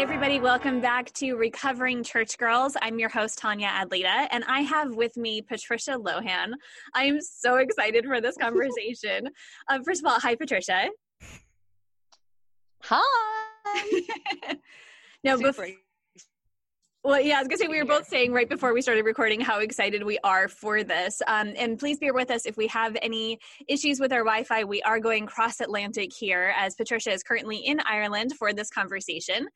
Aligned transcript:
Hey, 0.00 0.04
everybody, 0.04 0.40
welcome 0.40 0.80
back 0.80 1.12
to 1.12 1.34
Recovering 1.34 2.02
Church 2.02 2.38
Girls. 2.38 2.74
I'm 2.80 2.98
your 2.98 3.10
host, 3.10 3.36
Tanya 3.36 3.68
Adlita, 3.68 4.28
and 4.30 4.42
I 4.48 4.62
have 4.62 4.94
with 4.94 5.14
me 5.18 5.42
Patricia 5.42 5.90
Lohan. 5.90 6.54
I 6.94 7.04
am 7.04 7.20
so 7.20 7.56
excited 7.56 8.06
for 8.06 8.18
this 8.18 8.34
conversation. 8.38 9.28
um, 9.68 9.84
first 9.84 10.00
of 10.00 10.10
all, 10.10 10.18
hi, 10.18 10.36
Patricia. 10.36 10.88
Hi. 12.84 14.00
no, 15.22 15.36
before. 15.36 15.68
Well, 17.04 17.20
yeah, 17.20 17.36
I 17.36 17.40
was 17.40 17.48
gonna 17.48 17.58
say 17.58 17.68
we 17.68 17.78
were 17.78 17.84
both 17.84 18.06
saying 18.06 18.32
right 18.32 18.48
before 18.48 18.72
we 18.72 18.80
started 18.80 19.04
recording 19.04 19.40
how 19.40 19.60
excited 19.60 20.02
we 20.02 20.18
are 20.24 20.48
for 20.48 20.82
this. 20.82 21.20
Um, 21.26 21.52
and 21.58 21.78
please 21.78 21.98
bear 21.98 22.14
with 22.14 22.30
us 22.30 22.46
if 22.46 22.56
we 22.56 22.66
have 22.68 22.96
any 23.02 23.38
issues 23.68 24.00
with 24.00 24.14
our 24.14 24.20
Wi-Fi. 24.20 24.64
We 24.64 24.80
are 24.80 24.98
going 24.98 25.26
cross 25.26 25.60
Atlantic 25.60 26.10
here, 26.10 26.54
as 26.56 26.74
Patricia 26.74 27.10
is 27.12 27.22
currently 27.22 27.58
in 27.58 27.80
Ireland 27.80 28.32
for 28.38 28.54
this 28.54 28.70
conversation. 28.70 29.46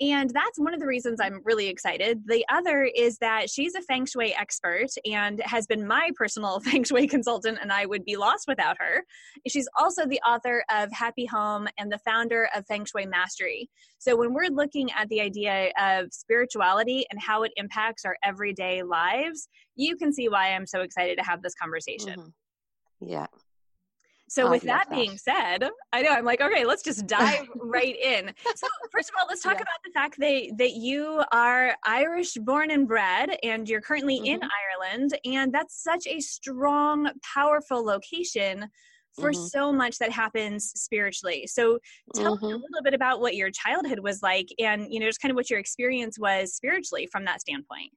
And 0.00 0.30
that's 0.30 0.58
one 0.58 0.72
of 0.72 0.80
the 0.80 0.86
reasons 0.86 1.20
I'm 1.20 1.40
really 1.44 1.68
excited. 1.68 2.22
The 2.26 2.44
other 2.50 2.84
is 2.84 3.18
that 3.18 3.50
she's 3.50 3.74
a 3.74 3.82
feng 3.82 4.06
shui 4.06 4.34
expert 4.34 4.88
and 5.04 5.40
has 5.44 5.66
been 5.66 5.86
my 5.86 6.10
personal 6.16 6.58
feng 6.64 6.84
shui 6.84 7.06
consultant, 7.06 7.58
and 7.60 7.70
I 7.70 7.84
would 7.84 8.04
be 8.04 8.16
lost 8.16 8.46
without 8.48 8.76
her. 8.78 9.04
She's 9.46 9.68
also 9.78 10.06
the 10.06 10.20
author 10.26 10.64
of 10.70 10.90
Happy 10.92 11.26
Home 11.26 11.68
and 11.78 11.92
the 11.92 11.98
founder 11.98 12.48
of 12.54 12.66
Feng 12.66 12.86
Shui 12.86 13.04
Mastery. 13.04 13.68
So 13.98 14.16
when 14.16 14.32
we're 14.32 14.50
looking 14.50 14.90
at 14.92 15.08
the 15.10 15.20
idea 15.20 15.70
of 15.78 16.12
spirituality 16.12 17.04
and 17.10 17.20
how 17.20 17.42
it 17.42 17.52
impacts 17.56 18.06
our 18.06 18.16
everyday 18.24 18.82
lives, 18.82 19.48
you 19.76 19.96
can 19.96 20.12
see 20.12 20.28
why 20.28 20.54
I'm 20.54 20.66
so 20.66 20.80
excited 20.80 21.18
to 21.18 21.24
have 21.24 21.42
this 21.42 21.54
conversation. 21.54 22.18
Mm-hmm. 22.18 23.08
Yeah. 23.10 23.26
So, 24.30 24.48
with 24.48 24.62
that, 24.62 24.86
that, 24.88 24.96
being 24.96 25.18
said, 25.18 25.68
I 25.92 26.02
know 26.02 26.10
I'm 26.10 26.24
like, 26.24 26.40
okay, 26.40 26.64
let's 26.64 26.84
just 26.84 27.08
dive 27.08 27.48
right 27.56 27.96
in. 27.96 28.32
So, 28.54 28.68
first 28.92 29.08
of 29.08 29.16
all, 29.18 29.26
let's 29.28 29.42
talk 29.42 29.54
yeah. 29.54 29.62
about 29.62 29.82
the 29.84 29.90
fact 29.92 30.20
that 30.20 30.56
that 30.58 30.70
you 30.70 31.24
are 31.32 31.74
Irish 31.84 32.34
born 32.34 32.70
and 32.70 32.86
bred, 32.86 33.36
and 33.42 33.68
you're 33.68 33.80
currently 33.80 34.18
mm-hmm. 34.18 34.26
in 34.26 34.40
Ireland, 34.42 35.18
and 35.24 35.52
that's 35.52 35.82
such 35.82 36.06
a 36.06 36.20
strong, 36.20 37.10
powerful 37.34 37.84
location 37.84 38.68
for 39.18 39.32
mm-hmm. 39.32 39.46
so 39.46 39.72
much 39.72 39.98
that 39.98 40.12
happens 40.12 40.70
spiritually. 40.76 41.48
So, 41.48 41.80
tell 42.14 42.36
mm-hmm. 42.36 42.46
me 42.46 42.52
a 42.52 42.54
mm-hmm. 42.54 42.62
little 42.62 42.84
bit 42.84 42.94
about 42.94 43.20
what 43.20 43.34
your 43.34 43.50
childhood 43.50 43.98
was 43.98 44.22
like, 44.22 44.46
and 44.60 44.86
you 44.92 45.00
know, 45.00 45.06
just 45.06 45.20
kind 45.20 45.32
of 45.32 45.36
what 45.36 45.50
your 45.50 45.58
experience 45.58 46.20
was 46.20 46.54
spiritually 46.54 47.08
from 47.10 47.24
that 47.24 47.40
standpoint. 47.40 47.90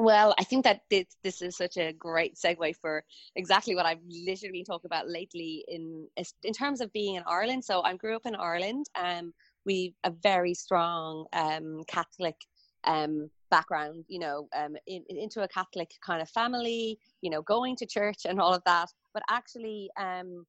Well, 0.00 0.34
I 0.38 0.44
think 0.44 0.64
that 0.64 0.80
this, 0.88 1.42
is 1.42 1.58
such 1.58 1.76
a 1.76 1.92
great 1.92 2.34
segue 2.34 2.74
for 2.80 3.04
exactly 3.36 3.74
what 3.74 3.84
I've 3.84 4.00
literally 4.08 4.52
been 4.52 4.64
talking 4.64 4.88
about 4.88 5.10
lately 5.10 5.62
in 5.68 6.08
in 6.42 6.54
terms 6.54 6.80
of 6.80 6.90
being 6.94 7.16
in 7.16 7.22
Ireland. 7.26 7.62
So 7.62 7.82
I 7.82 7.94
grew 7.96 8.16
up 8.16 8.24
in 8.24 8.34
Ireland. 8.34 8.86
Um, 8.98 9.34
we 9.66 9.94
a 10.04 10.10
very 10.10 10.54
strong 10.54 11.26
um, 11.34 11.82
Catholic 11.86 12.36
um, 12.84 13.28
background, 13.50 14.06
you 14.08 14.20
know, 14.20 14.48
um, 14.56 14.74
in, 14.86 15.04
into 15.10 15.42
a 15.42 15.48
Catholic 15.48 15.90
kind 16.00 16.22
of 16.22 16.30
family, 16.30 16.98
you 17.20 17.28
know, 17.28 17.42
going 17.42 17.76
to 17.76 17.84
church 17.84 18.24
and 18.24 18.40
all 18.40 18.54
of 18.54 18.62
that. 18.64 18.88
But 19.12 19.22
actually, 19.28 19.90
um, 19.98 20.46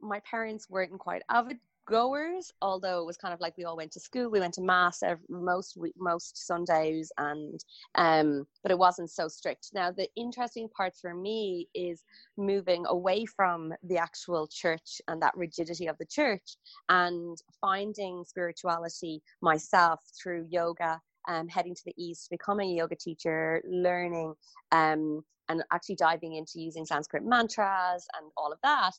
my 0.00 0.20
parents 0.30 0.70
weren't 0.70 0.96
quite 1.00 1.22
avid 1.28 1.56
goers 1.86 2.52
although 2.62 3.00
it 3.00 3.06
was 3.06 3.16
kind 3.16 3.34
of 3.34 3.40
like 3.40 3.56
we 3.56 3.64
all 3.64 3.76
went 3.76 3.90
to 3.92 4.00
school 4.00 4.30
we 4.30 4.40
went 4.40 4.54
to 4.54 4.62
mass 4.62 5.02
every, 5.02 5.24
most 5.28 5.76
most 5.98 6.46
sundays 6.46 7.10
and 7.18 7.60
um 7.96 8.46
but 8.62 8.70
it 8.70 8.78
wasn't 8.78 9.10
so 9.10 9.28
strict. 9.28 9.70
Now 9.74 9.90
the 9.90 10.08
interesting 10.16 10.68
part 10.68 10.94
for 11.00 11.14
me 11.14 11.68
is 11.74 12.04
moving 12.36 12.84
away 12.86 13.26
from 13.26 13.72
the 13.82 13.98
actual 13.98 14.46
church 14.46 15.00
and 15.08 15.20
that 15.22 15.36
rigidity 15.36 15.86
of 15.86 15.98
the 15.98 16.06
church 16.06 16.56
and 16.88 17.36
finding 17.60 18.24
spirituality 18.24 19.22
myself 19.40 20.00
through 20.20 20.46
yoga 20.48 21.00
um, 21.28 21.48
heading 21.48 21.74
to 21.74 21.82
the 21.84 21.94
east, 21.96 22.30
becoming 22.30 22.70
a 22.70 22.74
yoga 22.74 22.96
teacher, 22.96 23.62
learning, 23.64 24.34
um, 24.72 25.22
and 25.48 25.62
actually 25.72 25.96
diving 25.96 26.34
into 26.34 26.60
using 26.60 26.84
Sanskrit 26.84 27.24
mantras 27.24 28.06
and 28.18 28.30
all 28.36 28.52
of 28.52 28.58
that, 28.62 28.92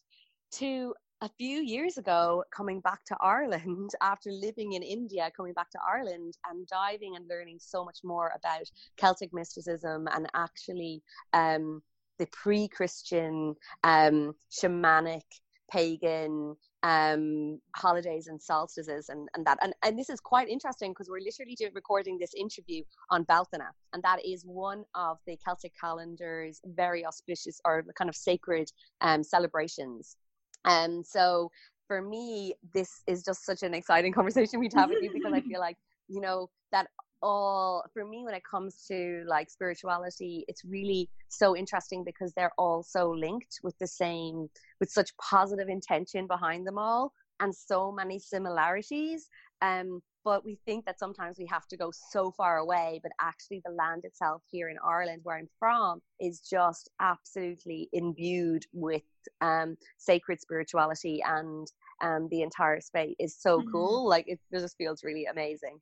to 0.54 0.94
a 1.24 1.30
few 1.38 1.62
years 1.62 1.98
ago 1.98 2.44
coming 2.54 2.82
back 2.82 3.00
to 3.06 3.16
Ireland 3.22 3.92
after 4.02 4.30
living 4.30 4.74
in 4.74 4.84
India, 4.84 5.32
coming 5.36 5.54
back 5.54 5.72
to 5.72 5.80
Ireland 5.88 6.38
and 6.50 6.68
diving 6.68 7.16
and 7.16 7.26
learning 7.30 7.60
so 7.62 7.86
much 7.86 8.00
more 8.04 8.34
about 8.36 8.70
Celtic 8.98 9.34
mysticism 9.34 10.08
and 10.14 10.28
actually 10.36 11.02
um, 11.32 11.82
the 12.20 12.28
pre 12.34 12.68
Christian 12.68 13.56
um, 13.86 14.36
shamanic 14.52 15.24
pagan 15.72 16.58
um, 16.84 17.60
holidays 17.74 18.28
and 18.28 18.42
solstices 18.42 19.08
and, 19.08 19.30
and 19.34 19.46
that. 19.46 19.58
And, 19.62 19.74
and 19.86 19.98
this 19.98 20.10
is 20.10 20.20
quite 20.20 20.50
interesting 20.50 20.92
because 20.92 21.10
we're 21.10 21.24
literally 21.24 21.56
doing, 21.56 21.72
recording 21.74 22.18
this 22.20 22.34
interview 22.34 22.84
on 23.10 23.24
Bealtaine, 23.24 23.66
and 23.94 24.04
that 24.04 24.20
is 24.26 24.44
one 24.46 24.84
of 24.94 25.20
the 25.26 25.38
Celtic 25.38 25.72
calendar's 25.82 26.60
very 26.66 27.06
auspicious 27.06 27.62
or 27.64 27.86
kind 27.98 28.10
of 28.10 28.16
sacred 28.16 28.70
um, 29.00 29.24
celebrations. 29.24 30.18
And 30.66 31.06
so 31.06 31.52
for 31.88 32.02
me, 32.02 32.56
this 32.74 33.02
is 33.08 33.24
just 33.24 33.46
such 33.46 33.64
an 33.64 33.74
exciting 33.74 34.14
conversation 34.20 34.60
we 34.60 34.68
would 34.68 34.74
have 34.74 34.90
with 34.90 35.04
you 35.04 35.12
because 35.12 35.34
I 35.34 35.42
feel 35.42 35.60
like, 35.60 35.78
you 36.08 36.22
know, 36.22 36.50
that 36.72 36.88
all 37.24 37.86
for 37.94 38.06
me 38.06 38.26
when 38.26 38.34
it 38.34 38.44
comes 38.44 38.84
to 38.86 39.24
like 39.28 39.50
spirituality 39.50 40.44
it's 40.50 40.66
really 40.66 41.10
so 41.30 41.56
interesting 41.56 42.04
because 42.04 42.34
they're 42.34 42.52
all 42.58 42.84
so 42.84 43.12
linked 43.12 43.62
with 43.64 43.78
the 43.80 43.88
same 43.88 44.50
with 44.82 44.92
such 44.92 45.16
positive 45.16 45.70
intention 45.70 46.28
behind 46.28 46.68
them 46.68 46.78
all 46.78 47.14
and 47.40 47.56
so 47.56 47.92
many 47.92 48.20
similarities. 48.20 49.30
Um 49.62 50.02
but 50.26 50.46
we 50.46 50.58
think 50.66 50.86
that 50.86 51.00
sometimes 51.00 51.38
we 51.38 51.46
have 51.46 51.68
to 51.68 51.78
go 51.78 51.92
so 51.92 52.32
far 52.32 52.58
away 52.58 53.00
but 53.04 53.12
actually 53.20 53.62
the 53.66 53.72
land 53.72 54.04
itself 54.06 54.42
here 54.52 54.70
in 54.70 54.78
ireland 54.86 55.22
where 55.24 55.38
i'm 55.38 55.50
from 55.60 56.02
is 56.20 56.40
just 56.40 56.90
absolutely 57.00 57.90
imbued 57.94 58.66
with 58.74 59.04
um, 59.42 59.78
sacred 59.98 60.40
spirituality 60.42 61.22
and 61.26 61.68
um, 62.02 62.28
the 62.30 62.42
entire 62.42 62.82
space 62.82 63.16
is 63.20 63.36
so 63.40 63.60
mm-hmm. 63.60 63.72
cool. 63.72 64.08
Like 64.08 64.26
it 64.28 64.40
just 64.52 64.78
feels 64.78 65.04
really 65.04 65.26
amazing 65.26 65.80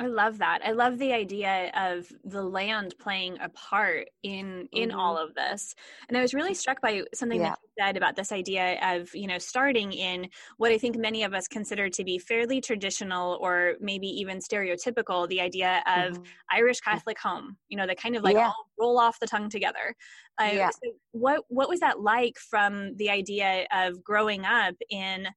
I 0.00 0.08
love 0.08 0.38
that. 0.38 0.58
I 0.64 0.72
love 0.72 0.98
the 0.98 1.12
idea 1.12 1.70
of 1.76 2.08
the 2.24 2.42
land 2.42 2.96
playing 2.98 3.38
a 3.40 3.48
part 3.50 4.08
in 4.24 4.68
in 4.72 4.88
mm-hmm. 4.88 4.98
all 4.98 5.16
of 5.16 5.34
this. 5.34 5.72
And 6.08 6.18
I 6.18 6.20
was 6.20 6.34
really 6.34 6.52
struck 6.54 6.80
by 6.80 7.02
something 7.14 7.40
yeah. 7.40 7.50
that 7.50 7.58
you 7.62 7.84
said 7.84 7.96
about 7.96 8.16
this 8.16 8.32
idea 8.32 8.76
of, 8.82 9.14
you 9.14 9.28
know, 9.28 9.38
starting 9.38 9.92
in 9.92 10.28
what 10.56 10.72
I 10.72 10.78
think 10.78 10.96
many 10.96 11.22
of 11.22 11.32
us 11.32 11.46
consider 11.46 11.88
to 11.90 12.02
be 12.02 12.18
fairly 12.18 12.60
traditional 12.60 13.38
or 13.40 13.74
maybe 13.80 14.08
even 14.08 14.40
stereotypical, 14.40 15.28
the 15.28 15.40
idea 15.40 15.80
of 15.86 16.14
mm-hmm. 16.14 16.22
Irish 16.50 16.80
Catholic 16.80 17.18
home, 17.20 17.56
you 17.68 17.76
know, 17.76 17.86
that 17.86 18.00
kind 18.00 18.16
of 18.16 18.24
like 18.24 18.34
yeah. 18.34 18.46
all 18.46 18.66
roll 18.80 18.98
off 18.98 19.20
the 19.20 19.28
tongue 19.28 19.48
together. 19.48 19.94
Uh, 20.40 20.50
yeah. 20.52 20.70
So 20.70 20.90
what 21.12 21.44
what 21.46 21.68
was 21.68 21.78
that 21.80 22.00
like 22.00 22.36
from 22.38 22.96
the 22.96 23.10
idea 23.10 23.68
of 23.72 24.02
growing 24.02 24.44
up 24.44 24.74
in 24.90 25.28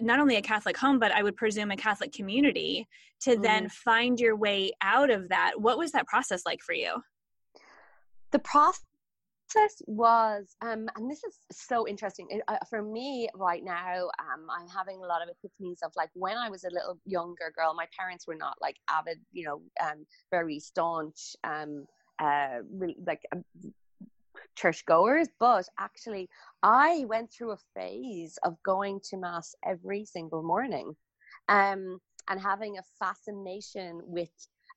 not 0.00 0.20
only 0.20 0.36
a 0.36 0.42
Catholic 0.42 0.76
home, 0.76 0.98
but 0.98 1.12
I 1.12 1.22
would 1.22 1.36
presume 1.36 1.70
a 1.70 1.76
Catholic 1.76 2.12
community 2.12 2.88
to 3.22 3.36
mm. 3.36 3.42
then 3.42 3.68
find 3.68 4.18
your 4.18 4.36
way 4.36 4.72
out 4.80 5.10
of 5.10 5.28
that. 5.28 5.52
What 5.56 5.78
was 5.78 5.92
that 5.92 6.06
process 6.06 6.42
like 6.46 6.60
for 6.60 6.74
you? 6.74 7.02
The 8.30 8.38
process 8.38 8.80
was, 9.86 10.56
um, 10.62 10.88
and 10.96 11.10
this 11.10 11.22
is 11.24 11.36
so 11.50 11.86
interesting 11.86 12.26
it, 12.30 12.42
uh, 12.48 12.56
for 12.70 12.82
me 12.82 13.28
right 13.34 13.62
now. 13.62 14.08
Um, 14.18 14.46
I'm 14.50 14.68
having 14.68 14.98
a 15.02 15.06
lot 15.06 15.20
of 15.22 15.28
epiphanies 15.28 15.82
of 15.84 15.92
like 15.96 16.10
when 16.14 16.38
I 16.38 16.48
was 16.48 16.64
a 16.64 16.70
little 16.70 16.98
younger 17.04 17.52
girl. 17.54 17.74
My 17.74 17.86
parents 17.98 18.26
were 18.26 18.34
not 18.34 18.56
like 18.60 18.76
avid, 18.88 19.20
you 19.32 19.44
know, 19.44 19.60
um, 19.82 20.06
very 20.30 20.58
staunch, 20.58 21.36
um, 21.44 21.86
uh, 22.18 22.60
really, 22.72 22.96
like 23.06 23.20
um, 23.32 23.44
churchgoers, 24.54 25.28
but 25.38 25.66
actually, 25.78 26.28
I 26.62 27.04
went 27.08 27.32
through 27.32 27.52
a 27.52 27.58
phase 27.74 28.38
of 28.44 28.62
going 28.62 29.00
to 29.10 29.16
mass 29.16 29.54
every 29.64 30.04
single 30.04 30.42
morning, 30.42 30.94
um, 31.48 32.00
and 32.28 32.40
having 32.40 32.78
a 32.78 32.82
fascination 32.98 34.00
with 34.04 34.30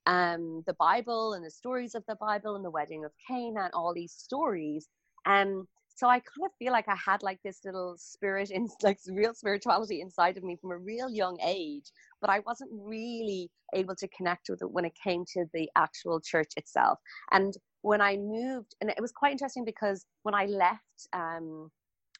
um, 0.05 0.63
the 0.67 0.75
Bible 0.75 1.33
and 1.33 1.45
the 1.45 1.51
stories 1.51 1.95
of 1.95 2.03
the 2.07 2.15
Bible 2.15 2.55
and 2.55 2.65
the 2.65 2.69
wedding 2.69 3.05
of 3.05 3.11
Cana 3.27 3.65
and 3.65 3.73
all 3.73 3.93
these 3.93 4.13
stories. 4.13 4.87
Um, 5.25 5.67
so 5.95 6.07
I 6.07 6.19
kind 6.19 6.45
of 6.45 6.51
feel 6.59 6.73
like 6.73 6.89
I 6.89 6.95
had 6.95 7.23
like 7.23 7.39
this 7.43 7.63
little 7.63 7.95
spirit 7.97 8.51
in 8.51 8.67
like 8.83 8.99
real 9.07 9.33
spirituality 9.33 10.01
inside 10.01 10.37
of 10.37 10.43
me 10.43 10.57
from 10.59 10.71
a 10.71 10.77
real 10.77 11.09
young 11.09 11.39
age, 11.43 11.91
but 12.21 12.29
I 12.29 12.39
wasn't 12.39 12.71
really 12.73 13.49
able 13.73 13.95
to 13.95 14.07
connect 14.09 14.49
with 14.49 14.61
it 14.61 14.71
when 14.71 14.85
it 14.85 14.93
came 15.01 15.23
to 15.33 15.45
the 15.53 15.69
actual 15.75 16.19
church 16.19 16.51
itself. 16.57 16.99
And 17.31 17.55
when 17.85 18.01
I 18.01 18.17
moved, 18.17 18.75
and 18.81 18.89
it 18.89 18.99
was 18.99 19.11
quite 19.11 19.31
interesting 19.31 19.63
because 19.63 20.07
when 20.23 20.33
I 20.33 20.47
left 20.47 21.07
um, 21.13 21.69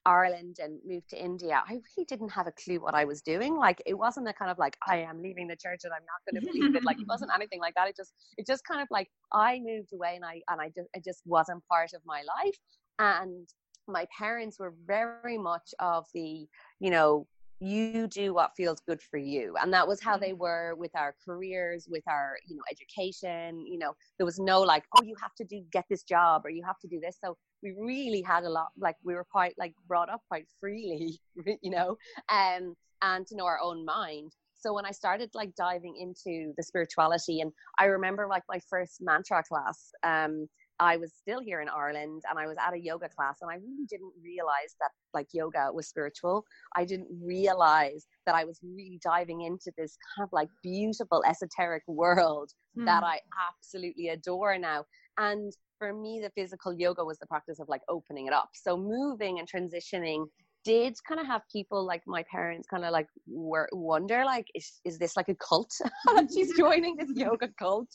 Ireland 0.05 0.57
and 0.61 0.79
moved 0.85 1.09
to 1.09 1.19
India, 1.19 1.63
I 1.67 1.71
really 1.71 2.05
didn't 2.07 2.29
have 2.29 2.45
a 2.45 2.51
clue 2.51 2.79
what 2.79 2.93
I 2.93 3.03
was 3.03 3.23
doing. 3.23 3.57
Like 3.57 3.81
it 3.87 3.95
wasn't 3.95 4.27
a 4.27 4.33
kind 4.33 4.51
of 4.51 4.59
like 4.59 4.77
I 4.87 4.97
am 4.97 5.23
leaving 5.23 5.47
the 5.47 5.55
church 5.55 5.81
and 5.83 5.91
I'm 5.91 6.05
not 6.05 6.21
going 6.23 6.39
to 6.39 6.51
believe 6.51 6.75
it. 6.75 6.83
Like 6.83 6.99
it 7.01 7.07
wasn't 7.07 7.31
anything 7.35 7.59
like 7.59 7.73
that. 7.73 7.87
It 7.87 7.95
just 7.97 8.13
it 8.37 8.45
just 8.45 8.63
kind 8.63 8.79
of 8.79 8.87
like 8.91 9.09
I 9.33 9.59
moved 9.59 9.91
away 9.91 10.13
and 10.15 10.23
I 10.23 10.39
and 10.49 10.61
I 10.61 10.67
just 10.67 10.87
it 10.93 11.03
just 11.03 11.23
wasn't 11.25 11.63
part 11.67 11.93
of 11.93 12.01
my 12.05 12.21
life. 12.37 12.57
And 12.99 13.49
my 13.87 14.05
parents 14.15 14.59
were 14.59 14.75
very 14.85 15.39
much 15.39 15.73
of 15.79 16.05
the 16.13 16.45
you 16.79 16.91
know 16.91 17.25
you 17.59 18.07
do 18.07 18.33
what 18.33 18.51
feels 18.57 18.81
good 18.81 19.01
for 19.01 19.17
you 19.17 19.55
and 19.61 19.73
that 19.73 19.87
was 19.87 20.01
how 20.01 20.17
they 20.17 20.33
were 20.33 20.75
with 20.77 20.91
our 20.95 21.15
careers 21.23 21.87
with 21.89 22.03
our 22.07 22.35
you 22.45 22.55
know 22.55 22.63
education 22.69 23.65
you 23.65 23.79
know 23.79 23.93
there 24.17 24.25
was 24.25 24.39
no 24.39 24.61
like 24.61 24.83
oh 24.97 25.03
you 25.03 25.15
have 25.21 25.33
to 25.33 25.45
do 25.45 25.61
get 25.71 25.85
this 25.89 26.03
job 26.03 26.41
or 26.45 26.49
you 26.49 26.63
have 26.63 26.77
to 26.79 26.87
do 26.87 26.99
this 26.99 27.17
so 27.23 27.37
we 27.63 27.73
really 27.79 28.21
had 28.21 28.43
a 28.43 28.49
lot 28.49 28.67
like 28.77 28.95
we 29.03 29.13
were 29.13 29.25
quite 29.31 29.53
like 29.57 29.73
brought 29.87 30.09
up 30.09 30.21
quite 30.27 30.45
freely 30.59 31.17
you 31.61 31.71
know 31.71 31.97
um 32.29 32.75
and 33.01 33.27
to 33.27 33.35
know 33.35 33.45
our 33.45 33.59
own 33.61 33.85
mind. 33.85 34.31
So 34.57 34.73
when 34.73 34.85
i 34.85 34.91
started 34.91 35.29
like 35.35 35.53
diving 35.55 35.95
into 35.95 36.53
the 36.57 36.63
spirituality 36.63 37.41
and 37.41 37.51
i 37.77 37.85
remember 37.85 38.25
like 38.27 38.41
my 38.49 38.59
first 38.67 38.97
mantra 38.99 39.43
class 39.43 39.91
um 40.01 40.47
I 40.79 40.97
was 40.97 41.13
still 41.13 41.39
here 41.39 41.61
in 41.61 41.69
Ireland 41.69 42.23
and 42.29 42.37
I 42.37 42.47
was 42.47 42.57
at 42.59 42.73
a 42.73 42.79
yoga 42.79 43.07
class 43.09 43.37
and 43.41 43.49
I 43.49 43.55
really 43.55 43.85
didn't 43.89 44.11
realize 44.21 44.75
that 44.79 44.91
like 45.13 45.27
yoga 45.31 45.69
was 45.73 45.87
spiritual. 45.87 46.45
I 46.75 46.85
didn't 46.85 47.07
realize 47.21 48.07
that 48.25 48.35
I 48.35 48.43
was 48.43 48.59
really 48.61 48.99
diving 49.03 49.41
into 49.41 49.71
this 49.77 49.97
kind 50.15 50.25
of 50.27 50.33
like 50.33 50.49
beautiful 50.61 51.23
esoteric 51.27 51.83
world 51.87 52.51
mm. 52.77 52.85
that 52.85 53.03
I 53.03 53.19
absolutely 53.49 54.09
adore 54.09 54.57
now. 54.57 54.85
And 55.17 55.53
for 55.79 55.93
me, 55.93 56.21
the 56.21 56.31
physical 56.31 56.73
yoga 56.73 57.03
was 57.03 57.19
the 57.19 57.27
practice 57.27 57.59
of 57.59 57.69
like 57.69 57.81
opening 57.87 58.27
it 58.27 58.33
up. 58.33 58.49
So 58.53 58.77
moving 58.77 59.39
and 59.39 59.49
transitioning 59.49 60.25
did 60.65 60.95
kind 61.07 61.21
of 61.21 61.27
have 61.27 61.41
people 61.51 61.85
like 61.85 62.01
my 62.07 62.23
parents 62.29 62.67
kind 62.67 62.83
of 62.83 62.91
like 62.91 63.07
were, 63.27 63.69
wonder 63.71 64.25
like 64.25 64.47
is, 64.55 64.81
is 64.83 64.97
this 64.97 65.15
like 65.15 65.29
a 65.29 65.35
cult 65.35 65.71
she's 66.33 66.53
joining 66.57 66.95
this 66.97 67.11
yoga 67.15 67.47
cult 67.57 67.87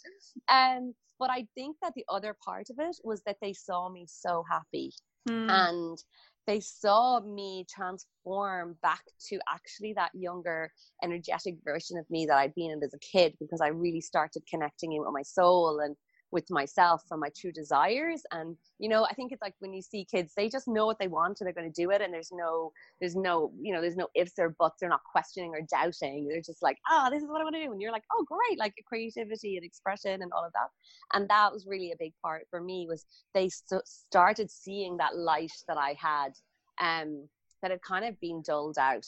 um 0.49 0.94
but 1.20 1.31
I 1.31 1.46
think 1.55 1.76
that 1.82 1.93
the 1.94 2.05
other 2.08 2.34
part 2.43 2.69
of 2.70 2.78
it 2.78 2.96
was 3.05 3.22
that 3.26 3.37
they 3.43 3.52
saw 3.52 3.90
me 3.90 4.06
so 4.08 4.43
happy 4.50 4.90
mm. 5.28 5.50
and 5.50 5.99
they 6.46 6.61
saw 6.61 7.20
me 7.20 7.67
transform 7.72 8.76
back 8.82 9.02
to 9.28 9.38
actually 9.52 9.93
that 9.93 10.11
younger, 10.14 10.72
energetic 11.05 11.56
version 11.62 11.99
of 11.99 12.08
me 12.11 12.25
that 12.26 12.38
I'd 12.38 12.55
been 12.55 12.70
in 12.70 12.82
as 12.82 12.94
a 12.94 12.99
kid 12.99 13.34
because 13.38 13.61
I 13.61 13.69
really 13.69 14.00
started 14.00 14.43
connecting 14.50 14.93
in 14.93 15.02
with 15.02 15.12
my 15.12 15.22
soul 15.22 15.81
and 15.81 15.94
with 16.32 16.50
myself 16.50 17.03
and 17.11 17.21
my 17.21 17.31
true 17.37 17.53
desires 17.53 18.23
and 18.32 18.56
you 18.79 18.88
know 18.88 19.05
i 19.05 19.12
think 19.15 19.32
it's 19.32 19.43
like 19.43 19.55
when 19.59 19.73
you 19.73 19.82
see 19.82 20.05
kids 20.05 20.32
they 20.37 20.49
just 20.49 20.69
know 20.69 20.87
what 20.87 20.99
they 20.99 21.09
want 21.09 21.41
and 21.41 21.47
they're 21.47 21.55
going 21.55 21.71
to 21.71 21.82
do 21.82 21.91
it 21.91 22.00
and 22.00 22.12
there's 22.12 22.31
no 22.32 22.73
there's 23.00 23.17
no 23.17 23.53
you 23.61 23.73
know 23.73 23.81
there's 23.81 23.97
no 23.97 24.09
ifs 24.15 24.32
or 24.38 24.55
buts 24.59 24.77
they're 24.81 24.88
not 24.88 25.03
questioning 25.11 25.50
or 25.50 25.61
doubting 25.71 26.27
they're 26.29 26.41
just 26.41 26.62
like 26.62 26.79
oh 26.91 27.09
this 27.11 27.23
is 27.23 27.29
what 27.29 27.41
i 27.41 27.44
want 27.44 27.55
to 27.55 27.65
do 27.65 27.73
and 27.73 27.81
you're 27.81 27.93
like 27.93 28.05
oh 28.15 28.25
great 28.25 28.59
like 28.59 28.75
creativity 28.87 29.56
and 29.56 29.65
expression 29.65 30.23
and 30.23 30.32
all 30.32 30.44
of 30.44 30.53
that 30.53 30.69
and 31.15 31.29
that 31.29 31.53
was 31.53 31.67
really 31.67 31.93
a 31.93 31.97
big 31.99 32.12
part 32.23 32.43
for 32.50 32.61
me 32.61 32.87
was 32.88 33.06
they 33.35 33.49
st- 33.49 33.87
started 33.87 34.50
seeing 34.50 34.97
that 34.97 35.17
light 35.17 35.53
that 35.67 35.77
i 35.77 35.94
had 35.99 36.32
um 36.81 37.29
that 37.62 37.71
had 37.71 37.82
kind 37.82 38.05
of 38.05 38.19
been 38.21 38.43
dulled 38.43 38.79
out 38.79 39.06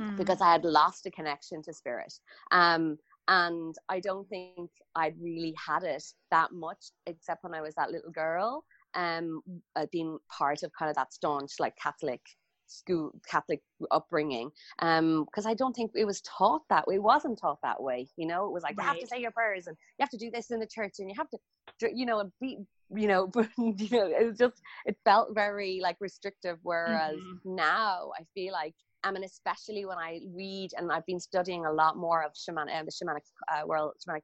mm. 0.00 0.16
because 0.16 0.40
i 0.40 0.52
had 0.52 0.64
lost 0.64 1.06
a 1.06 1.10
connection 1.10 1.62
to 1.62 1.72
spirit 1.72 2.12
um 2.50 2.96
and 3.28 3.74
I 3.88 4.00
don't 4.00 4.28
think 4.28 4.70
I'd 4.94 5.20
really 5.20 5.54
had 5.56 5.84
it 5.84 6.04
that 6.30 6.52
much, 6.52 6.90
except 7.06 7.44
when 7.44 7.54
I 7.54 7.60
was 7.60 7.74
that 7.74 7.90
little 7.90 8.10
girl. 8.10 8.64
Um, 8.94 9.42
I'd 9.76 9.88
part 10.28 10.62
of 10.62 10.72
kind 10.78 10.90
of 10.90 10.96
that 10.96 11.12
staunch, 11.12 11.52
like 11.58 11.74
Catholic 11.76 12.20
school, 12.66 13.12
Catholic 13.28 13.60
upbringing. 13.90 14.50
Um, 14.80 15.24
because 15.24 15.46
I 15.46 15.54
don't 15.54 15.74
think 15.74 15.92
it 15.94 16.04
was 16.04 16.20
taught 16.22 16.62
that 16.70 16.86
way. 16.86 16.96
It 16.96 17.02
wasn't 17.02 17.38
taught 17.38 17.58
that 17.62 17.82
way. 17.82 18.08
You 18.16 18.26
know, 18.26 18.46
it 18.46 18.52
was 18.52 18.62
like 18.62 18.76
right. 18.76 18.84
you 18.84 18.88
have 18.88 19.00
to 19.00 19.06
say 19.06 19.20
your 19.20 19.30
prayers 19.30 19.66
and 19.66 19.76
you 19.98 20.02
have 20.02 20.10
to 20.10 20.18
do 20.18 20.30
this 20.30 20.50
in 20.50 20.60
the 20.60 20.66
church 20.66 20.94
and 20.98 21.08
you 21.08 21.14
have 21.16 21.28
to, 21.30 21.94
you 21.94 22.06
know, 22.06 22.30
be, 22.40 22.58
you 22.94 23.08
know, 23.08 23.30
you 23.58 23.88
know, 23.90 24.06
it 24.06 24.26
was 24.26 24.38
just 24.38 24.60
it 24.86 24.96
felt 25.04 25.34
very 25.34 25.80
like 25.82 25.96
restrictive. 26.00 26.58
Whereas 26.62 27.16
mm-hmm. 27.16 27.54
now 27.54 28.10
I 28.18 28.24
feel 28.34 28.52
like 28.52 28.74
um, 29.04 29.16
and 29.16 29.24
especially 29.24 29.84
when 29.84 29.98
I 29.98 30.20
read, 30.34 30.70
and 30.76 30.92
I've 30.92 31.06
been 31.06 31.20
studying 31.20 31.66
a 31.66 31.72
lot 31.72 31.96
more 31.96 32.22
of 32.22 32.32
shaman, 32.36 32.68
uh, 32.68 32.82
the 32.84 32.90
shamanic 32.90 33.22
uh, 33.52 33.66
world, 33.66 33.94
shamanic, 34.06 34.22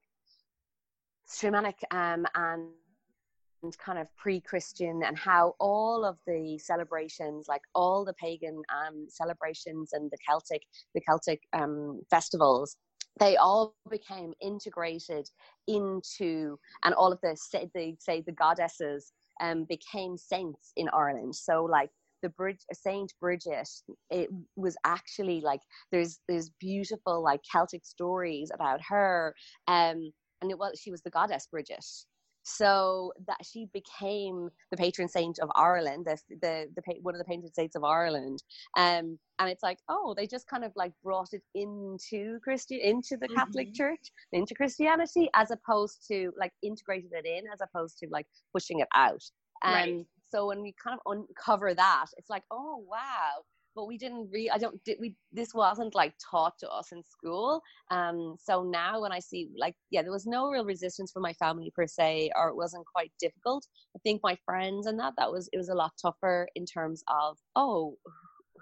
shamanic 1.28 1.74
um, 1.90 2.26
and 2.34 2.68
and 3.62 3.76
kind 3.78 3.98
of 3.98 4.06
pre-Christian 4.16 5.02
and 5.04 5.18
how 5.18 5.54
all 5.58 6.04
of 6.04 6.16
the 6.28 6.56
celebrations, 6.58 7.46
like 7.48 7.62
all 7.74 8.04
the 8.04 8.12
pagan 8.14 8.62
um, 8.72 9.06
celebrations 9.08 9.90
and 9.92 10.10
the 10.10 10.18
Celtic, 10.24 10.62
the 10.94 11.00
Celtic 11.00 11.40
um, 11.52 12.00
festivals, 12.08 12.76
they 13.18 13.36
all 13.36 13.74
became 13.90 14.32
integrated 14.40 15.28
into, 15.66 16.56
and 16.84 16.94
all 16.94 17.12
of 17.12 17.20
the 17.20 17.36
they 17.74 17.96
say 17.98 18.20
the 18.20 18.32
goddesses 18.32 19.12
um, 19.40 19.64
became 19.64 20.16
saints 20.16 20.72
in 20.76 20.88
Ireland. 20.90 21.34
So 21.34 21.64
like 21.64 21.90
the 22.22 22.28
bridge 22.30 22.60
saint 22.72 23.12
bridget 23.20 23.68
it 24.10 24.28
was 24.56 24.76
actually 24.84 25.40
like 25.40 25.60
there's 25.92 26.18
there's 26.28 26.50
beautiful 26.60 27.22
like 27.22 27.40
celtic 27.50 27.84
stories 27.84 28.50
about 28.54 28.80
her 28.86 29.34
um 29.66 30.12
and 30.40 30.50
it 30.50 30.58
was 30.58 30.78
she 30.80 30.90
was 30.90 31.02
the 31.02 31.10
goddess 31.10 31.48
bridget 31.50 31.84
so 32.48 33.12
that 33.26 33.38
she 33.44 33.68
became 33.74 34.48
the 34.70 34.76
patron 34.76 35.08
saint 35.08 35.38
of 35.38 35.50
Ireland, 35.54 36.06
the 36.06 36.18
the, 36.40 36.66
the 36.74 36.94
one 37.02 37.14
of 37.14 37.18
the 37.18 37.24
patron 37.24 37.52
saints 37.52 37.76
of 37.76 37.84
Ireland. 37.84 38.42
Um, 38.76 39.18
and 39.38 39.50
it's 39.50 39.62
like, 39.62 39.78
oh, 39.88 40.14
they 40.16 40.26
just 40.26 40.48
kind 40.48 40.64
of 40.64 40.72
like 40.74 40.92
brought 41.04 41.28
it 41.32 41.42
into 41.54 42.38
Christian, 42.42 42.80
into 42.80 43.16
the 43.20 43.28
Catholic 43.28 43.68
mm-hmm. 43.68 43.74
Church, 43.74 44.12
into 44.32 44.54
Christianity, 44.54 45.28
as 45.34 45.50
opposed 45.50 46.06
to 46.08 46.32
like 46.38 46.52
integrated 46.62 47.12
it 47.12 47.26
in, 47.26 47.44
as 47.52 47.60
opposed 47.60 47.98
to 47.98 48.08
like 48.10 48.26
pushing 48.54 48.80
it 48.80 48.88
out. 48.94 49.22
Um, 49.62 49.74
right. 49.74 50.06
So 50.30 50.46
when 50.46 50.62
we 50.62 50.74
kind 50.82 50.98
of 50.98 51.12
uncover 51.12 51.74
that, 51.74 52.06
it's 52.16 52.30
like, 52.30 52.44
oh 52.50 52.84
wow. 52.88 53.42
But 53.76 53.86
we 53.86 53.96
didn't 53.96 54.28
really. 54.32 54.50
I 54.50 54.58
don't. 54.58 54.82
Did 54.82 54.98
we? 55.00 55.14
This 55.30 55.54
wasn't 55.54 55.94
like 55.94 56.14
taught 56.30 56.54
to 56.60 56.68
us 56.68 56.90
in 56.90 57.02
school. 57.04 57.62
Um. 57.92 58.34
So 58.42 58.64
now 58.64 59.00
when 59.00 59.12
I 59.12 59.20
see, 59.20 59.50
like, 59.56 59.74
yeah, 59.90 60.02
there 60.02 60.10
was 60.10 60.26
no 60.26 60.50
real 60.50 60.64
resistance 60.64 61.12
from 61.12 61.22
my 61.22 61.32
family 61.34 61.70
per 61.76 61.86
se, 61.86 62.32
or 62.34 62.48
it 62.48 62.56
wasn't 62.56 62.86
quite 62.86 63.12
difficult. 63.20 63.66
I 63.94 64.00
think 64.00 64.20
my 64.24 64.36
friends 64.44 64.86
and 64.86 64.98
that 64.98 65.14
that 65.16 65.30
was 65.30 65.48
it 65.52 65.58
was 65.58 65.68
a 65.68 65.76
lot 65.76 65.92
tougher 66.02 66.48
in 66.56 66.66
terms 66.66 67.04
of 67.08 67.38
oh 67.54 67.96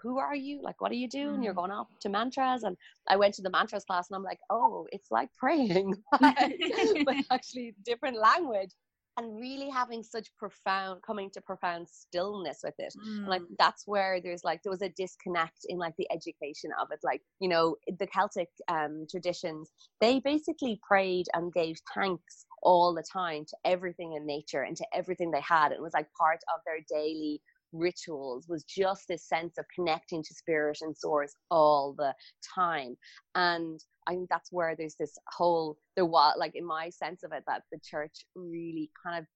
who 0.03 0.19
are 0.19 0.37
you? 0.37 0.61
Like, 0.63 0.81
what 0.81 0.93
do 0.93 0.97
you 0.97 1.09
do? 1.09 1.35
And 1.35 1.43
you're 1.43 1.53
mm. 1.53 1.57
going 1.57 1.71
off 1.71 1.89
to 2.01 2.09
mantras. 2.09 2.63
And 2.63 2.77
I 3.09 3.17
went 3.17 3.35
to 3.35 3.43
the 3.43 3.51
mantras 3.51 3.85
class 3.85 4.09
and 4.09 4.17
I'm 4.17 4.23
like, 4.23 4.39
oh, 4.51 4.87
it's 4.93 5.11
like 5.11 5.31
praying, 5.39 5.95
but 6.21 6.35
actually 7.31 7.75
different 7.85 8.19
language 8.19 8.71
and 9.17 9.41
really 9.41 9.71
having 9.71 10.03
such 10.03 10.29
profound 10.39 11.03
coming 11.03 11.31
to 11.31 11.41
profound 11.41 11.89
stillness 11.89 12.61
with 12.63 12.75
it. 12.79 12.93
Mm. 12.97 13.19
and 13.19 13.29
like 13.29 13.43
that's 13.59 13.85
where 13.87 14.21
there's 14.21 14.45
like 14.45 14.63
there 14.63 14.71
was 14.71 14.83
a 14.83 14.91
disconnect 14.91 15.61
in 15.69 15.79
like 15.79 15.95
the 15.99 16.11
education 16.13 16.71
of 16.81 16.89
it. 16.91 17.01
Like 17.03 17.23
you 17.41 17.49
know 17.49 17.77
the 17.99 18.07
celtic 18.07 18.49
um 18.69 19.07
traditions 19.11 19.71
they 20.01 20.21
basically 20.21 20.81
prayed 20.87 21.27
and 21.35 21.53
gave 21.53 21.77
thanks 21.95 22.47
all 22.63 22.95
the 22.95 23.05
time 23.13 23.45
to 23.47 23.57
everything 23.65 24.15
in 24.15 24.27
nature 24.27 24.63
and 24.63 24.77
to 24.77 24.87
everything 24.93 25.31
they 25.31 25.41
had. 25.41 25.73
It 25.73 25.81
was 25.81 25.95
like 25.95 26.09
part 26.19 26.41
of 26.55 26.61
their 26.67 26.81
daily 26.89 27.41
rituals 27.73 28.47
was 28.49 28.65
just 28.65 29.09
this 29.09 29.29
sense 29.29 29.59
of 29.59 29.65
connecting 29.75 30.23
to 30.23 30.35
spirit 30.35 30.79
and 30.81 30.97
source 30.97 31.35
all 31.51 31.95
the 31.97 32.15
time. 32.55 32.97
And 33.35 33.81
I 34.07 34.13
think 34.13 34.29
that's 34.29 34.53
where 34.53 34.75
there's 34.77 34.97
this 34.97 35.19
whole 35.29 35.77
there 35.95 36.07
was 36.07 36.37
like 36.39 36.55
in 36.55 36.65
my 36.65 36.91
sense 36.91 37.23
of 37.23 37.33
it 37.33 37.45
that 37.47 37.63
the 37.73 37.79
church 37.85 38.25
really 38.35 38.91
kind 39.05 39.19
of 39.19 39.27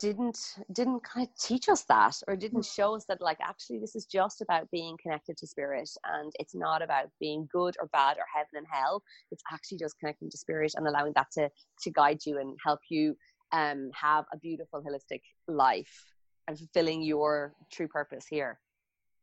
didn't 0.00 0.38
didn't 0.72 1.02
kind 1.04 1.26
of 1.26 1.34
teach 1.38 1.68
us 1.68 1.84
that 1.84 2.16
or 2.26 2.36
didn't 2.36 2.64
show 2.64 2.96
us 2.96 3.04
that 3.06 3.20
like 3.20 3.38
actually 3.40 3.78
this 3.78 3.94
is 3.94 4.06
just 4.06 4.42
about 4.42 4.70
being 4.70 4.96
connected 5.00 5.36
to 5.36 5.46
spirit 5.46 5.88
and 6.04 6.32
it's 6.38 6.54
not 6.54 6.82
about 6.82 7.06
being 7.20 7.48
good 7.52 7.76
or 7.80 7.88
bad 7.92 8.16
or 8.16 8.24
heaven 8.34 8.50
and 8.54 8.66
hell. 8.70 9.02
It's 9.30 9.42
actually 9.52 9.78
just 9.78 9.98
connecting 9.98 10.30
to 10.30 10.38
spirit 10.38 10.72
and 10.76 10.86
allowing 10.86 11.12
that 11.14 11.30
to 11.34 11.48
to 11.82 11.90
guide 11.90 12.20
you 12.26 12.38
and 12.38 12.56
help 12.64 12.80
you 12.88 13.16
um 13.52 13.90
have 13.94 14.24
a 14.32 14.38
beautiful 14.38 14.82
holistic 14.82 15.20
life 15.46 16.12
and 16.48 16.58
fulfilling 16.58 17.02
your 17.02 17.54
true 17.72 17.88
purpose 17.88 18.26
here 18.28 18.58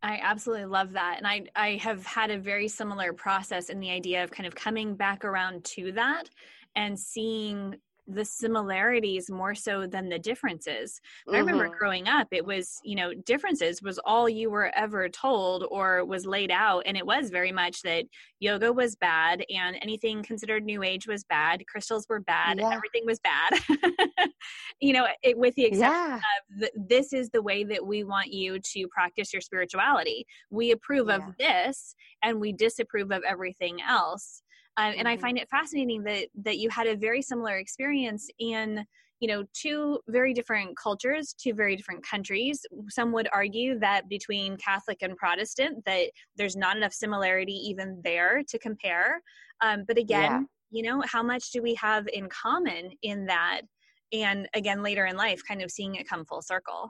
I 0.03 0.20
absolutely 0.22 0.65
love 0.65 0.93
that. 0.93 1.15
And 1.17 1.27
I, 1.27 1.46
I 1.55 1.75
have 1.75 2.05
had 2.05 2.31
a 2.31 2.39
very 2.39 2.67
similar 2.67 3.13
process 3.13 3.70
in 3.70 3.79
the 3.79 3.91
idea 3.91 4.24
of 4.24 4.31
kind 4.31 4.48
of 4.48 4.55
coming 4.55 4.96
back 4.96 5.24
around 5.24 5.63
to 5.65 5.91
that 5.93 6.24
and 6.75 6.98
seeing 6.98 7.75
the 8.13 8.25
similarities 8.25 9.30
more 9.30 9.56
so 9.56 9.88
than 9.88 10.10
the 10.10 10.20
differences. 10.20 11.00
Mm-hmm. 11.27 11.36
I 11.36 11.39
remember 11.39 11.65
mm-hmm. 11.65 11.77
growing 11.77 12.08
up, 12.08 12.27
it 12.32 12.46
was, 12.46 12.80
you 12.84 12.96
know, 12.96 13.13
differences 13.13 13.82
was 13.82 14.00
all 14.00 14.27
you 14.30 14.50
were 14.50 14.72
ever 14.75 15.08
told 15.10 15.65
or 15.70 16.06
was 16.06 16.25
laid 16.25 16.51
out. 16.51 16.84
And 16.86 16.98
it 16.98 17.06
was 17.06 17.30
very 17.30 17.51
much 17.51 17.82
that 17.84 18.06
yoga 18.39 18.72
was 18.72 18.96
bad 18.96 19.44
and 19.53 19.77
anything 19.82 20.24
considered 20.24 20.63
new 20.63 20.84
age 20.84 21.08
was 21.08 21.24
bad, 21.24 21.65
crystals 21.68 22.06
were 22.10 22.20
bad, 22.22 22.60
yeah. 22.60 22.72
everything 22.72 23.03
was 23.06 23.20
bad. 23.20 24.30
you 24.82 24.94
know, 24.94 25.08
it, 25.24 25.38
with 25.38 25.56
the 25.56 25.65
exception 25.65 25.91
yeah. 25.91 26.15
of 26.15 26.60
the, 26.60 26.72
this 26.75 27.13
is 27.13 27.30
the 27.30 27.41
way 27.41 27.63
that 27.63 27.86
we 27.86 28.03
want 28.03 28.32
you 28.32 28.60
to 28.60 28.88
practice 28.88 29.34
your 29.34 29.41
spirituality. 29.41 30.25
We 30.50 30.72
approve 30.72 31.08
yeah. 31.08 31.18
of 31.18 31.38
this 31.38 31.96
and 32.24 32.39
we 32.39 32.51
disapprove 32.51 33.12
of 33.12 33.24
everything 33.27 33.82
else 33.82 34.41
um, 34.78 34.94
and 34.98 35.08
I 35.08 35.13
mm-hmm. 35.13 35.22
find 35.22 35.38
it 35.38 35.50
fascinating 35.50 36.04
that 36.04 36.28
that 36.44 36.58
you 36.58 36.70
had 36.70 36.88
a 36.88 36.96
very 36.96 37.22
similar 37.22 37.58
experience 37.58 38.30
in 38.40 38.86
you 39.22 39.28
know, 39.28 39.44
two 39.54 40.00
very 40.08 40.34
different 40.34 40.75
cultures, 40.75 41.36
two 41.40 41.54
very 41.54 41.75
different 41.75 42.04
countries. 42.04 42.66
Some 42.90 43.12
would 43.12 43.30
argue 43.32 43.78
that 43.78 44.10
between 44.10 44.58
Catholic 44.58 45.04
and 45.04 45.16
Protestant, 45.16 45.86
that 45.86 46.10
there's 46.38 46.56
not 46.56 46.75
enough 46.75 46.92
similarity 46.92 47.54
even 47.54 48.01
there 48.04 48.42
to 48.50 48.58
compare. 48.58 49.22
Um, 49.62 49.84
but 49.88 50.00
again, 50.00 50.32
yeah. 50.32 50.42
you 50.72 50.82
know, 50.82 51.04
how 51.06 51.22
much 51.22 51.51
do 51.51 51.62
we 51.62 51.75
have 51.75 52.08
in 52.12 52.30
common 52.30 52.90
in 53.04 53.28
that? 53.28 53.62
And 54.12 54.50
again, 54.56 54.82
later 54.82 55.06
in 55.06 55.16
life, 55.16 55.42
kind 55.48 55.62
of 55.62 55.70
seeing 55.70 55.96
it 55.96 56.10
come 56.10 56.25
full 56.25 56.42
circle. 56.42 56.90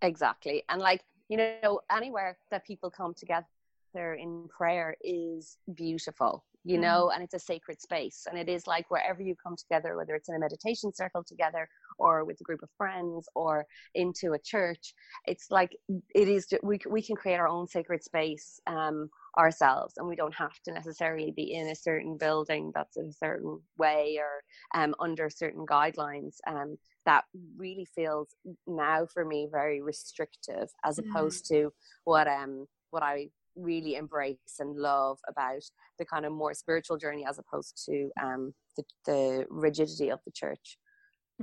Exactly. 0.00 0.62
And 0.68 0.80
like, 0.80 1.02
you 1.28 1.38
know, 1.38 1.80
anywhere 1.90 2.38
that 2.52 2.64
people 2.64 2.88
come 2.88 3.14
together 3.14 3.46
in 3.94 4.48
prayer 4.48 4.96
is 5.02 5.56
beautiful 5.74 6.44
you 6.68 6.74
mm-hmm. 6.74 6.82
know, 6.82 7.10
and 7.10 7.22
it's 7.22 7.34
a 7.34 7.38
sacred 7.38 7.80
space. 7.80 8.26
And 8.28 8.38
it 8.38 8.48
is 8.48 8.66
like 8.66 8.90
wherever 8.90 9.22
you 9.22 9.34
come 9.34 9.56
together, 9.56 9.96
whether 9.96 10.14
it's 10.14 10.28
in 10.28 10.34
a 10.34 10.38
meditation 10.38 10.92
circle 10.94 11.24
together 11.24 11.68
or 11.98 12.24
with 12.24 12.40
a 12.40 12.44
group 12.44 12.62
of 12.62 12.68
friends 12.76 13.28
or 13.34 13.66
into 13.94 14.34
a 14.34 14.38
church, 14.38 14.92
it's 15.26 15.50
like 15.50 15.76
it 16.14 16.28
is, 16.28 16.46
we, 16.62 16.78
we 16.88 17.02
can 17.02 17.16
create 17.16 17.36
our 17.36 17.48
own 17.48 17.66
sacred 17.66 18.04
space 18.04 18.60
um, 18.66 19.08
ourselves 19.38 19.94
and 19.96 20.06
we 20.06 20.16
don't 20.16 20.34
have 20.34 20.58
to 20.64 20.72
necessarily 20.72 21.32
be 21.34 21.54
in 21.54 21.68
a 21.68 21.74
certain 21.74 22.18
building 22.18 22.72
that's 22.74 22.96
a 22.96 23.12
certain 23.12 23.60
way 23.78 24.18
or 24.18 24.80
um, 24.80 24.94
under 25.00 25.30
certain 25.30 25.64
guidelines. 25.64 26.36
Um, 26.46 26.76
that 27.06 27.24
really 27.56 27.86
feels 27.94 28.28
now 28.66 29.06
for 29.06 29.24
me 29.24 29.48
very 29.50 29.80
restrictive 29.80 30.68
as 30.84 30.98
mm. 30.98 31.08
opposed 31.08 31.46
to 31.46 31.72
what 32.04 32.28
um 32.28 32.66
what 32.90 33.02
I 33.02 33.28
really 33.58 33.96
embrace 33.96 34.38
and 34.58 34.76
love 34.76 35.18
about 35.28 35.62
the 35.98 36.04
kind 36.04 36.24
of 36.24 36.32
more 36.32 36.54
spiritual 36.54 36.96
journey 36.96 37.26
as 37.28 37.38
opposed 37.38 37.84
to 37.86 38.10
um, 38.22 38.54
the, 38.76 38.84
the 39.06 39.46
rigidity 39.50 40.10
of 40.10 40.20
the 40.24 40.32
church. 40.32 40.78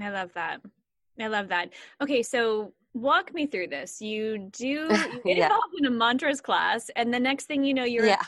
I 0.01 0.09
love 0.09 0.31
that. 0.33 0.61
I 1.19 1.27
love 1.27 1.47
that. 1.49 1.71
Okay, 2.01 2.23
so 2.23 2.73
walk 2.93 3.33
me 3.33 3.45
through 3.45 3.67
this. 3.67 4.01
You 4.01 4.49
do 4.51 4.65
you 4.67 4.87
get 4.87 5.37
yeah. 5.37 5.43
involved 5.43 5.75
in 5.77 5.85
a 5.85 5.91
mantras 5.91 6.41
class, 6.41 6.89
and 6.95 7.13
the 7.13 7.19
next 7.19 7.45
thing 7.45 7.63
you 7.63 7.73
know, 7.73 7.85
you're 7.85 8.05
yeah. 8.05 8.21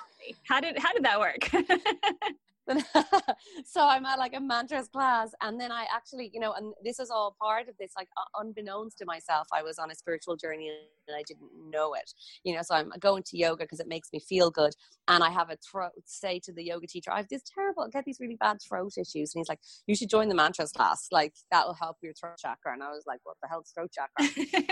How 0.44 0.60
did 0.60 0.78
how 0.78 0.94
did 0.94 1.04
that 1.04 1.20
work? 1.20 1.50
so 3.66 3.88
I'm 3.88 4.06
at 4.06 4.20
like 4.20 4.36
a 4.36 4.40
mantras 4.40 4.88
class, 4.88 5.32
and 5.42 5.60
then 5.60 5.72
I 5.72 5.86
actually, 5.94 6.30
you 6.34 6.40
know, 6.40 6.54
and 6.54 6.74
this 6.84 7.00
is 7.00 7.10
all 7.10 7.36
part 7.42 7.70
of 7.70 7.76
this, 7.80 7.92
like 7.98 8.10
unbeknownst 8.36 8.98
to 9.00 9.06
myself, 9.06 9.48
I 9.54 9.64
was 9.64 9.80
on 9.80 9.92
a 9.92 9.96
spiritual 9.96 10.36
journey 10.36 10.70
and 11.08 11.16
I 11.16 11.24
didn't 11.28 11.50
know 11.72 11.94
it, 11.94 12.12
you 12.44 12.54
know. 12.54 12.62
So 12.62 12.76
I'm 12.76 12.92
going 13.00 13.24
to 13.24 13.38
yoga 13.38 13.64
because 13.64 13.80
it 13.80 13.88
makes 13.88 14.10
me 14.12 14.20
feel 14.20 14.52
good, 14.52 14.74
and 15.08 15.24
I 15.24 15.30
have 15.30 15.50
a 15.50 15.58
throat. 15.58 15.92
Say 16.06 16.40
to 16.44 16.52
the 16.52 16.64
yoga 16.64 16.88
teacher, 16.88 17.12
I 17.12 17.18
have 17.18 17.30
this 17.30 17.44
terrible, 17.44 17.84
I 17.84 17.90
get 17.90 18.06
these 18.06 18.20
really 18.20 18.38
bad 18.40 18.58
throat 18.62 18.94
issues, 18.98 19.34
and 19.34 19.40
he's 19.40 19.50
like, 19.50 19.60
"You 19.88 19.96
should 19.96 20.10
join 20.10 20.28
the 20.28 20.36
mantras 20.36 20.72
class, 20.72 21.08
like 21.12 21.34
that 21.52 21.66
will 21.66 21.76
help 21.76 21.98
your 22.02 22.14
throat 22.14 22.38
chakra." 22.38 22.74
And 22.74 22.84
I 22.84 22.90
was 22.90 23.04
like, 23.08 23.20
"What 23.24 23.38
the 23.42 23.48
hell's 23.48 23.72
throat 23.74 23.92
chakra?" 23.94 24.26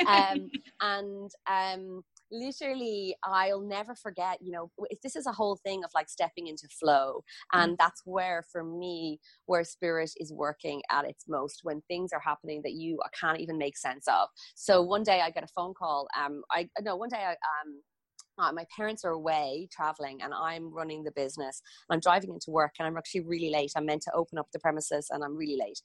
um, 0.07 0.49
and 0.81 1.31
um, 1.47 2.03
literally 2.31 3.15
i'll 3.23 3.61
never 3.61 3.95
forget 3.95 4.37
you 4.41 4.51
know 4.51 4.69
this 5.03 5.15
is 5.15 5.25
a 5.25 5.31
whole 5.31 5.57
thing 5.63 5.83
of 5.83 5.91
like 5.93 6.09
stepping 6.09 6.47
into 6.47 6.67
flow 6.79 7.23
and 7.53 7.73
mm. 7.73 7.75
that's 7.77 8.01
where 8.05 8.43
for 8.51 8.63
me 8.63 9.19
where 9.45 9.63
spirit 9.63 10.11
is 10.17 10.33
working 10.33 10.81
at 10.91 11.05
its 11.05 11.25
most 11.27 11.61
when 11.63 11.81
things 11.87 12.11
are 12.13 12.19
happening 12.19 12.61
that 12.63 12.73
you 12.73 12.99
can't 13.19 13.39
even 13.39 13.57
make 13.57 13.77
sense 13.77 14.07
of 14.07 14.27
so 14.55 14.81
one 14.81 15.03
day 15.03 15.21
i 15.21 15.29
get 15.29 15.43
a 15.43 15.47
phone 15.55 15.73
call 15.73 16.07
um 16.19 16.41
i 16.51 16.67
no 16.81 16.95
one 16.95 17.09
day 17.09 17.23
i 17.23 17.31
um 17.31 17.81
uh, 18.37 18.51
my 18.51 18.65
parents 18.75 19.05
are 19.05 19.11
away 19.11 19.67
traveling 19.71 20.21
and 20.21 20.33
I'm 20.33 20.73
running 20.73 21.03
the 21.03 21.11
business. 21.11 21.61
I'm 21.89 21.99
driving 21.99 22.31
into 22.31 22.51
work 22.51 22.73
and 22.79 22.87
I'm 22.87 22.97
actually 22.97 23.21
really 23.21 23.49
late. 23.49 23.71
I'm 23.75 23.85
meant 23.85 24.01
to 24.03 24.11
open 24.13 24.37
up 24.37 24.47
the 24.51 24.59
premises 24.59 25.07
and 25.09 25.23
I'm 25.23 25.37
really 25.37 25.57
late. 25.57 25.79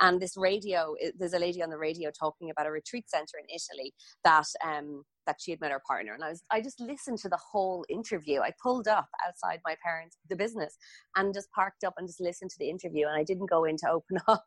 And 0.00 0.20
this 0.20 0.36
radio, 0.36 0.94
there's 1.18 1.32
a 1.32 1.38
lady 1.38 1.62
on 1.62 1.70
the 1.70 1.78
radio 1.78 2.10
talking 2.10 2.50
about 2.50 2.66
a 2.66 2.70
retreat 2.70 3.08
center 3.08 3.38
in 3.38 3.46
Italy 3.48 3.94
that 4.24 4.46
um, 4.64 5.04
that 5.26 5.36
she 5.40 5.50
had 5.50 5.60
met 5.60 5.70
her 5.70 5.82
partner. 5.86 6.14
And 6.14 6.24
I 6.24 6.30
was, 6.30 6.42
I 6.50 6.60
just 6.60 6.80
listened 6.80 7.18
to 7.18 7.28
the 7.28 7.38
whole 7.38 7.84
interview. 7.88 8.40
I 8.40 8.52
pulled 8.62 8.88
up 8.88 9.08
outside 9.26 9.60
my 9.64 9.76
parents' 9.84 10.18
the 10.28 10.36
business 10.36 10.76
and 11.16 11.34
just 11.34 11.50
parked 11.52 11.84
up 11.84 11.94
and 11.98 12.06
just 12.06 12.20
listened 12.20 12.50
to 12.50 12.56
the 12.58 12.68
interview. 12.68 13.06
And 13.06 13.16
I 13.16 13.24
didn't 13.24 13.50
go 13.50 13.64
in 13.64 13.76
to 13.78 13.90
open 13.90 14.18
up. 14.28 14.44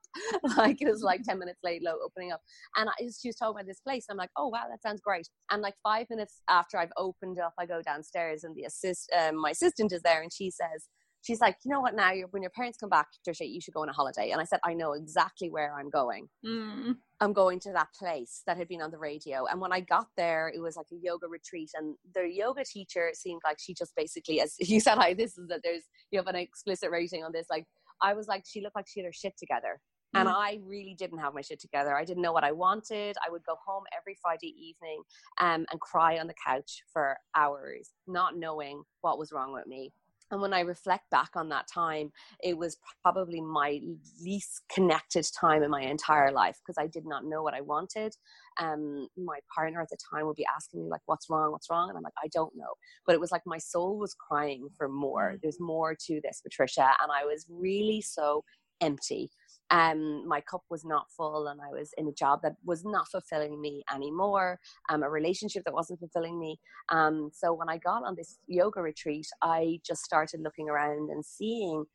like 0.58 0.82
it 0.82 0.90
was 0.90 1.02
like 1.02 1.24
10 1.24 1.40
minutes 1.40 1.60
late, 1.64 1.84
low 1.84 1.98
opening 2.04 2.32
up. 2.32 2.42
And 2.76 2.90
I, 2.90 2.94
she 3.00 3.30
was 3.30 3.36
talking 3.36 3.56
about 3.56 3.68
this 3.68 3.80
place. 3.80 4.06
I'm 4.10 4.18
like, 4.18 4.32
oh 4.38 4.48
wow, 4.48 4.64
that 4.70 4.82
sounds 4.82 5.02
great. 5.02 5.28
And 5.52 5.62
like 5.62 5.76
five 5.84 6.08
minutes 6.10 6.42
after 6.50 6.78
I've 6.78 6.92
opened 6.98 7.40
up, 7.40 7.54
I 7.60 7.66
go 7.66 7.82
downstairs 7.82 8.44
and 8.44 8.56
the 8.56 8.64
assist, 8.64 9.12
um, 9.18 9.40
my 9.42 9.52
assistant 9.52 9.92
is 9.92 10.02
there 10.02 10.22
and 10.22 10.32
she 10.32 10.52
says, 10.52 10.88
she's 11.28 11.42
like, 11.42 11.58
you 11.66 11.70
know 11.70 11.82
what? 11.82 11.94
Now, 11.94 12.12
when 12.32 12.42
your 12.42 12.50
parents 12.52 12.78
come 12.78 12.90
back, 12.90 13.08
Trisha, 13.28 13.48
you 13.48 13.60
should 13.60 13.74
go 13.74 13.82
on 13.82 13.90
a 13.90 13.94
holiday. 13.94 14.32
And 14.32 14.40
I 14.40 14.46
said, 14.46 14.60
I 14.64 14.74
know 14.74 14.94
exactly 14.94 15.50
where 15.50 15.76
I'm 15.78 15.90
going. 15.90 16.30
Mm. 16.46 16.96
I'm 17.20 17.34
going 17.34 17.60
to 17.62 17.74
that 17.74 17.90
place 18.00 18.44
that 18.48 18.56
had 18.58 18.70
been 18.70 18.82
on 18.82 18.92
the 18.92 18.98
radio. 18.98 19.46
And 19.46 19.60
when 19.60 19.74
I 19.74 19.82
got 19.82 20.08
there, 20.16 20.50
it 20.56 20.62
was 20.62 20.78
like 20.78 20.86
a 20.94 20.96
yoga 20.96 21.28
retreat, 21.28 21.72
and 21.76 21.96
the 22.16 22.30
yoga 22.32 22.64
teacher 22.64 23.12
seemed 23.14 23.42
like 23.44 23.58
she 23.60 23.74
just 23.74 23.94
basically, 23.96 24.40
as 24.40 24.56
you 24.60 24.80
said, 24.80 24.98
I 24.98 25.14
this 25.14 25.38
is 25.38 25.48
that 25.50 25.62
there's 25.64 25.84
you 26.12 26.20
have 26.20 26.28
an 26.28 26.36
explicit 26.36 26.90
rating 26.92 27.24
on 27.24 27.32
this. 27.34 27.48
Like 27.50 27.66
I 28.02 28.14
was 28.14 28.28
like, 28.28 28.44
she 28.48 28.62
looked 28.62 28.76
like 28.76 28.88
she 28.88 29.02
had 29.02 29.06
her 29.06 29.14
shit 29.14 29.34
together. 29.38 29.82
And 30.14 30.30
mm. 30.30 30.34
I 30.34 30.60
really 30.64 30.96
didn't 30.98 31.18
have 31.18 31.34
my 31.34 31.42
shit 31.42 31.60
together. 31.60 31.94
I 31.94 32.06
didn't 32.06 32.24
know 32.24 32.32
what 32.32 32.46
I 32.46 32.54
wanted. 32.54 33.18
I 33.26 33.30
would 33.30 33.44
go 33.44 33.56
home 33.66 33.84
every 34.00 34.18
Friday 34.22 34.56
evening 34.58 35.02
um, 35.42 35.66
and 35.70 35.82
cry 35.82 36.18
on 36.18 36.28
the 36.28 36.34
couch 36.46 36.82
for 36.94 37.18
hours, 37.36 37.90
not 38.08 38.38
knowing 38.38 38.84
what 39.02 39.20
was 39.20 39.34
wrong 39.34 39.52
with 39.52 39.68
me. 39.68 39.92
And 40.32 40.42
when 40.42 40.54
I 40.54 40.62
reflect 40.62 41.10
back 41.10 41.32
on 41.36 41.50
that 41.50 41.68
time, 41.74 42.12
it 42.44 42.58
was 42.58 42.78
probably 43.02 43.42
my 43.42 43.80
least 44.22 44.62
connected 44.74 45.26
time 45.40 45.64
in 45.64 45.72
my 45.72 45.82
entire 45.82 46.32
life 46.32 46.58
because 46.60 46.78
I 46.78 46.88
did 46.88 47.06
not 47.06 47.26
know 47.26 47.44
what 47.44 47.54
I 47.54 47.62
wanted. 47.62 48.16
Um, 48.60 49.08
my 49.18 49.40
partner 49.54 49.82
at 49.82 49.90
the 49.90 49.98
time 50.12 50.26
would 50.26 50.36
be 50.36 50.46
asking 50.54 50.84
me 50.84 50.90
like, 50.90 51.02
"What's 51.06 51.30
wrong? 51.30 51.52
What's 51.52 51.70
wrong?" 51.70 51.90
And 51.90 51.98
I'm 51.98 52.04
like, 52.04 52.14
"I 52.24 52.28
don't 52.28 52.56
know." 52.56 52.74
But 53.06 53.16
it 53.16 53.22
was 53.22 53.32
like 53.32 53.44
my 53.46 53.58
soul 53.58 53.98
was 53.98 54.14
crying 54.16 54.70
for 54.78 54.90
more. 54.90 55.34
Mm. 55.36 55.42
There's 55.42 55.60
more 55.60 55.96
to 56.08 56.22
this, 56.24 56.42
Patricia, 56.42 56.92
and 57.02 57.12
I 57.12 57.26
was 57.26 57.46
really 57.50 58.02
so 58.02 58.44
empty 58.82 59.32
um, 59.70 60.28
my 60.28 60.42
cup 60.42 60.62
was 60.70 60.86
not 60.86 61.06
full 61.16 61.48
and 61.48 61.60
I 61.62 61.70
was 61.78 61.92
in 61.98 62.08
a 62.08 62.14
job 62.14 62.40
that 62.44 62.56
was 62.66 62.86
not 62.86 63.08
fulfilling 63.10 63.60
me 63.60 63.84
anymore, 63.94 64.60
um, 64.90 65.04
a 65.04 65.10
relationship 65.10 65.64
that 65.66 65.74
wasn't 65.74 66.00
fulfilling 66.00 66.40
me. 66.40 66.60
Um, 66.90 67.30
so 67.34 67.54
when 67.54 67.70
I 67.70 67.78
got 67.78 68.04
on 68.04 68.16
this 68.16 68.38
yoga 68.48 68.82
retreat, 68.82 69.28
I 69.42 69.80
just 69.86 70.04
started 70.04 70.42
looking 70.42 70.70
around 70.70 71.10
and 71.10 71.26
seeing 71.26 71.86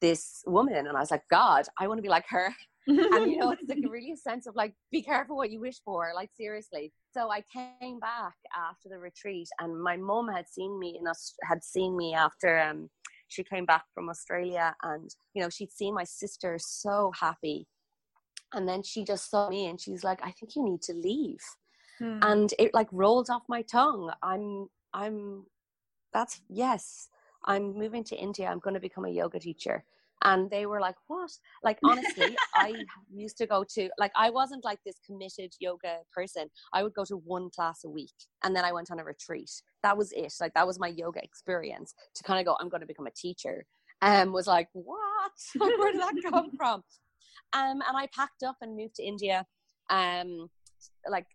this 0.00 0.42
woman 0.46 0.86
and 0.86 0.96
I 0.96 1.00
was 1.00 1.10
like, 1.10 1.22
God, 1.30 1.64
I 1.78 1.86
want 1.86 1.98
to 1.98 2.02
be 2.02 2.08
like 2.08 2.26
her. 2.28 2.52
and 2.88 3.30
you 3.30 3.38
know, 3.38 3.52
it's 3.52 3.62
like 3.68 3.78
really 3.88 4.12
a 4.12 4.16
sense 4.16 4.48
of 4.48 4.56
like, 4.56 4.74
be 4.90 5.02
careful 5.02 5.36
what 5.36 5.50
you 5.50 5.60
wish 5.60 5.80
for, 5.84 6.10
like 6.16 6.30
seriously. 6.36 6.92
So 7.12 7.30
I 7.30 7.44
came 7.52 8.00
back 8.00 8.34
after 8.56 8.88
the 8.88 8.98
retreat 8.98 9.48
and 9.60 9.80
my 9.80 9.96
mom 9.96 10.28
had 10.28 10.48
seen 10.48 10.78
me 10.78 10.98
and 10.98 11.06
had 11.44 11.62
seen 11.62 11.96
me 11.96 12.14
after 12.14 12.58
um 12.58 12.90
she 13.32 13.42
came 13.42 13.64
back 13.64 13.84
from 13.94 14.08
Australia 14.08 14.74
and, 14.82 15.14
you 15.34 15.42
know, 15.42 15.48
she'd 15.48 15.72
seen 15.72 15.94
my 15.94 16.04
sister 16.04 16.58
so 16.58 17.12
happy. 17.18 17.66
And 18.52 18.68
then 18.68 18.82
she 18.82 19.04
just 19.04 19.30
saw 19.30 19.48
me 19.48 19.66
and 19.66 19.80
she's 19.80 20.04
like, 20.04 20.20
I 20.22 20.30
think 20.32 20.54
you 20.54 20.62
need 20.64 20.82
to 20.82 20.92
leave. 20.92 21.40
Hmm. 21.98 22.18
And 22.22 22.54
it 22.58 22.74
like 22.74 22.88
rolled 22.92 23.30
off 23.30 23.42
my 23.48 23.62
tongue. 23.62 24.12
I'm, 24.22 24.68
I'm, 24.92 25.46
that's, 26.12 26.42
yes, 26.48 27.08
I'm 27.44 27.72
moving 27.72 28.04
to 28.04 28.16
India. 28.16 28.48
I'm 28.48 28.58
going 28.58 28.74
to 28.74 28.80
become 28.80 29.06
a 29.06 29.10
yoga 29.10 29.38
teacher 29.38 29.84
and 30.24 30.50
they 30.50 30.66
were 30.66 30.80
like 30.80 30.94
what? 31.06 31.30
Like 31.62 31.78
honestly 31.84 32.36
i 32.54 32.72
used 33.12 33.36
to 33.38 33.46
go 33.46 33.64
to 33.74 33.88
like 33.98 34.12
i 34.16 34.30
wasn't 34.30 34.64
like 34.64 34.78
this 34.84 34.96
committed 35.04 35.52
yoga 35.60 35.98
person. 36.14 36.48
I 36.72 36.82
would 36.82 36.94
go 36.94 37.04
to 37.04 37.16
one 37.16 37.50
class 37.50 37.84
a 37.84 37.90
week 37.90 38.14
and 38.44 38.54
then 38.54 38.64
i 38.64 38.72
went 38.72 38.90
on 38.90 39.00
a 39.00 39.04
retreat. 39.04 39.50
That 39.82 39.96
was 39.96 40.12
it. 40.12 40.32
Like 40.40 40.54
that 40.54 40.66
was 40.66 40.78
my 40.78 40.88
yoga 40.88 41.22
experience 41.22 41.94
to 42.14 42.22
kind 42.24 42.40
of 42.40 42.46
go 42.46 42.56
i'm 42.60 42.68
going 42.68 42.80
to 42.80 42.86
become 42.86 43.06
a 43.06 43.12
teacher 43.12 43.64
and 44.00 44.28
um, 44.28 44.32
was 44.32 44.46
like 44.46 44.68
what? 44.72 45.32
Where 45.56 45.92
did 45.92 46.00
that 46.00 46.14
come 46.30 46.50
from? 46.56 46.82
Um, 47.54 47.82
and 47.86 47.96
i 47.96 48.08
packed 48.14 48.42
up 48.42 48.56
and 48.62 48.76
moved 48.76 48.94
to 48.96 49.04
india 49.04 49.44
um, 49.90 50.48
like 51.08 51.26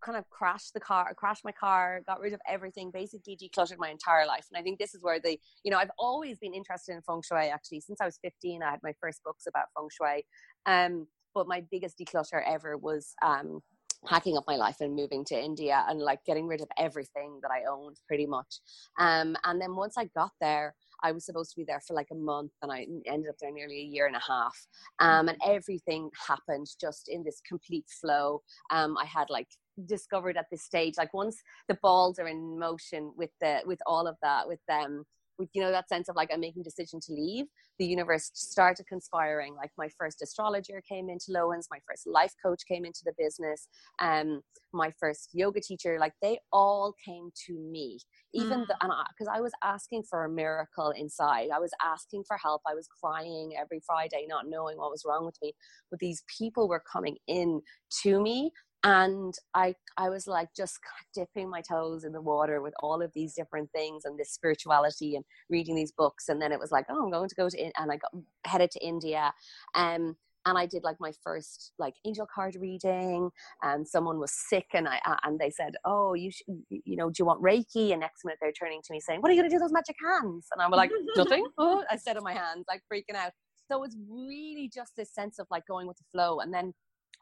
kind 0.00 0.16
of 0.16 0.28
crashed 0.30 0.74
the 0.74 0.80
car, 0.80 1.12
crashed 1.14 1.44
my 1.44 1.52
car, 1.52 2.02
got 2.06 2.20
rid 2.20 2.32
of 2.32 2.40
everything, 2.48 2.90
basically 2.90 3.36
decluttered 3.36 3.78
my 3.78 3.90
entire 3.90 4.26
life. 4.26 4.46
And 4.52 4.58
I 4.58 4.62
think 4.62 4.78
this 4.78 4.94
is 4.94 5.02
where 5.02 5.20
the, 5.20 5.38
you 5.64 5.70
know, 5.70 5.78
I've 5.78 5.90
always 5.98 6.38
been 6.38 6.54
interested 6.54 6.94
in 6.94 7.02
feng 7.02 7.22
shui 7.26 7.48
actually. 7.48 7.80
Since 7.80 8.00
I 8.00 8.04
was 8.06 8.18
15, 8.22 8.62
I 8.62 8.70
had 8.70 8.80
my 8.82 8.92
first 9.00 9.22
books 9.24 9.44
about 9.46 9.66
feng 9.76 9.88
shui. 9.90 10.24
Um, 10.66 11.06
but 11.34 11.46
my 11.48 11.62
biggest 11.70 11.98
declutter 11.98 12.42
ever 12.46 12.78
was 12.78 13.14
um, 13.22 13.60
hacking 14.06 14.36
up 14.36 14.44
my 14.46 14.56
life 14.56 14.76
and 14.80 14.94
moving 14.94 15.24
to 15.26 15.38
India 15.38 15.84
and 15.88 16.00
like 16.00 16.24
getting 16.24 16.46
rid 16.46 16.60
of 16.60 16.68
everything 16.78 17.40
that 17.42 17.50
I 17.50 17.70
owned 17.70 17.96
pretty 18.06 18.26
much. 18.26 18.60
Um, 18.98 19.36
and 19.44 19.60
then 19.60 19.76
once 19.76 19.96
I 19.98 20.06
got 20.16 20.32
there, 20.40 20.74
I 21.02 21.12
was 21.12 21.24
supposed 21.24 21.50
to 21.50 21.56
be 21.56 21.64
there 21.64 21.80
for 21.86 21.94
like 21.94 22.08
a 22.12 22.16
month 22.16 22.52
and 22.62 22.72
I 22.72 22.86
ended 23.06 23.28
up 23.28 23.36
there 23.40 23.52
nearly 23.52 23.80
a 23.80 23.84
year 23.84 24.06
and 24.06 24.16
a 24.16 24.22
half. 24.26 24.56
Um, 24.98 25.28
and 25.28 25.38
everything 25.44 26.10
happened 26.26 26.66
just 26.80 27.08
in 27.08 27.22
this 27.22 27.40
complete 27.46 27.86
flow. 28.00 28.42
Um, 28.70 28.96
I 28.96 29.04
had 29.04 29.30
like 29.30 29.48
discovered 29.84 30.36
at 30.36 30.46
this 30.50 30.62
stage 30.62 30.94
like 30.96 31.12
once 31.12 31.42
the 31.68 31.78
balls 31.82 32.18
are 32.18 32.28
in 32.28 32.58
motion 32.58 33.12
with 33.14 33.28
the 33.42 33.60
with 33.66 33.78
all 33.86 34.06
of 34.06 34.16
that 34.22 34.48
with 34.48 34.60
them 34.68 35.04
with 35.38 35.48
you 35.52 35.62
know 35.62 35.70
that 35.70 35.88
sense 35.88 36.08
of 36.08 36.16
like 36.16 36.30
i'm 36.32 36.40
making 36.40 36.62
decision 36.62 37.00
to 37.00 37.12
leave. 37.12 37.46
The 37.78 37.86
universe 37.86 38.30
started 38.34 38.86
conspiring. 38.86 39.54
Like 39.54 39.70
my 39.76 39.88
first 39.98 40.22
astrologer 40.22 40.82
came 40.88 41.08
into 41.10 41.26
Loews 41.30 41.66
my 41.70 41.78
first 41.88 42.06
life 42.06 42.32
coach 42.44 42.62
came 42.68 42.84
into 42.84 43.00
the 43.04 43.12
business 43.18 43.68
um 44.00 44.40
my 44.72 44.92
first 44.98 45.30
yoga 45.32 45.60
teacher. 45.60 45.98
Like 45.98 46.12
they 46.22 46.38
all 46.52 46.94
came 47.04 47.30
to 47.46 47.58
me. 47.58 47.98
Even 48.34 48.60
mm. 48.60 48.66
the 48.66 48.76
and 48.82 48.92
because 49.10 49.32
I, 49.32 49.38
I 49.38 49.40
was 49.40 49.52
asking 49.62 50.04
for 50.08 50.24
a 50.24 50.30
miracle 50.30 50.92
inside. 50.96 51.48
I 51.54 51.58
was 51.58 51.72
asking 51.84 52.24
for 52.26 52.36
help. 52.36 52.62
I 52.66 52.74
was 52.74 52.88
crying 53.02 53.52
every 53.58 53.80
friday 53.86 54.26
not 54.28 54.48
knowing 54.48 54.78
what 54.78 54.90
was 54.90 55.04
wrong 55.06 55.24
with 55.24 55.36
me. 55.42 55.52
But 55.90 56.00
these 56.00 56.22
people 56.38 56.68
were 56.68 56.82
coming 56.92 57.16
in 57.26 57.60
to 58.02 58.20
me 58.20 58.50
and 58.86 59.34
I 59.52 59.74
I 59.98 60.08
was 60.08 60.26
like 60.28 60.48
just 60.56 60.78
dipping 61.14 61.50
my 61.50 61.60
toes 61.60 62.04
in 62.04 62.12
the 62.12 62.22
water 62.22 62.62
with 62.62 62.72
all 62.80 63.02
of 63.02 63.12
these 63.14 63.34
different 63.34 63.70
things 63.72 64.04
and 64.04 64.18
this 64.18 64.30
spirituality 64.32 65.16
and 65.16 65.24
reading 65.50 65.74
these 65.74 65.92
books. 65.92 66.28
And 66.28 66.40
then 66.40 66.52
it 66.52 66.60
was 66.60 66.70
like 66.70 66.86
oh 66.88 67.04
I'm 67.04 67.10
going 67.10 67.28
to 67.28 67.34
go 67.34 67.50
to 67.50 67.58
and 67.60 67.92
I 67.92 67.96
got 67.96 68.12
headed 68.46 68.70
to 68.70 68.86
India. 68.86 69.32
Um 69.74 70.16
and 70.48 70.56
I 70.56 70.66
did 70.66 70.84
like 70.84 70.98
my 71.00 71.10
first 71.24 71.72
like 71.80 71.94
angel 72.06 72.28
card 72.32 72.56
reading 72.60 73.30
and 73.64 73.86
someone 73.88 74.20
was 74.20 74.30
sick 74.32 74.66
and 74.72 74.86
I 74.86 75.00
and 75.24 75.40
they 75.40 75.50
said 75.50 75.74
oh 75.84 76.14
you 76.14 76.30
should, 76.30 76.46
you 76.70 76.96
know 76.96 77.10
do 77.10 77.16
you 77.18 77.26
want 77.26 77.42
reiki? 77.42 77.90
And 77.90 78.00
next 78.00 78.24
minute 78.24 78.38
they're 78.40 78.52
turning 78.52 78.82
to 78.82 78.92
me 78.92 79.00
saying 79.00 79.20
what 79.20 79.30
are 79.32 79.34
you 79.34 79.42
going 79.42 79.50
to 79.50 79.56
do 79.56 79.58
those 79.58 79.72
magic 79.72 79.96
hands? 80.00 80.46
And 80.52 80.62
I'm 80.62 80.70
like 80.70 80.92
nothing. 81.16 81.44
Oh 81.58 81.82
I 81.90 81.96
said 81.96 82.16
on 82.16 82.22
my 82.22 82.34
hands 82.34 82.66
like 82.68 82.82
freaking 82.92 83.16
out. 83.16 83.32
So 83.68 83.82
it's 83.82 83.96
really 84.08 84.70
just 84.72 84.92
this 84.96 85.12
sense 85.12 85.40
of 85.40 85.48
like 85.50 85.66
going 85.66 85.88
with 85.88 85.96
the 85.96 86.04
flow. 86.12 86.38
And 86.38 86.54
then 86.54 86.72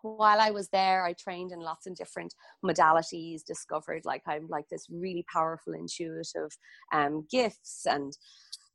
while 0.04 0.40
I 0.40 0.50
was 0.50 0.68
there, 0.68 1.04
I 1.04 1.14
trained 1.14 1.50
in 1.50 1.60
lots 1.60 1.86
of 1.86 1.96
different 1.96 2.34
modalities, 2.64 3.42
discovered 3.44 4.02
like 4.04 4.22
I'm 4.26 4.46
like 4.48 4.68
this 4.68 4.86
really 4.90 5.24
powerful 5.32 5.72
intuitive 5.72 6.50
um, 6.92 7.26
gifts 7.30 7.86
and 7.86 8.16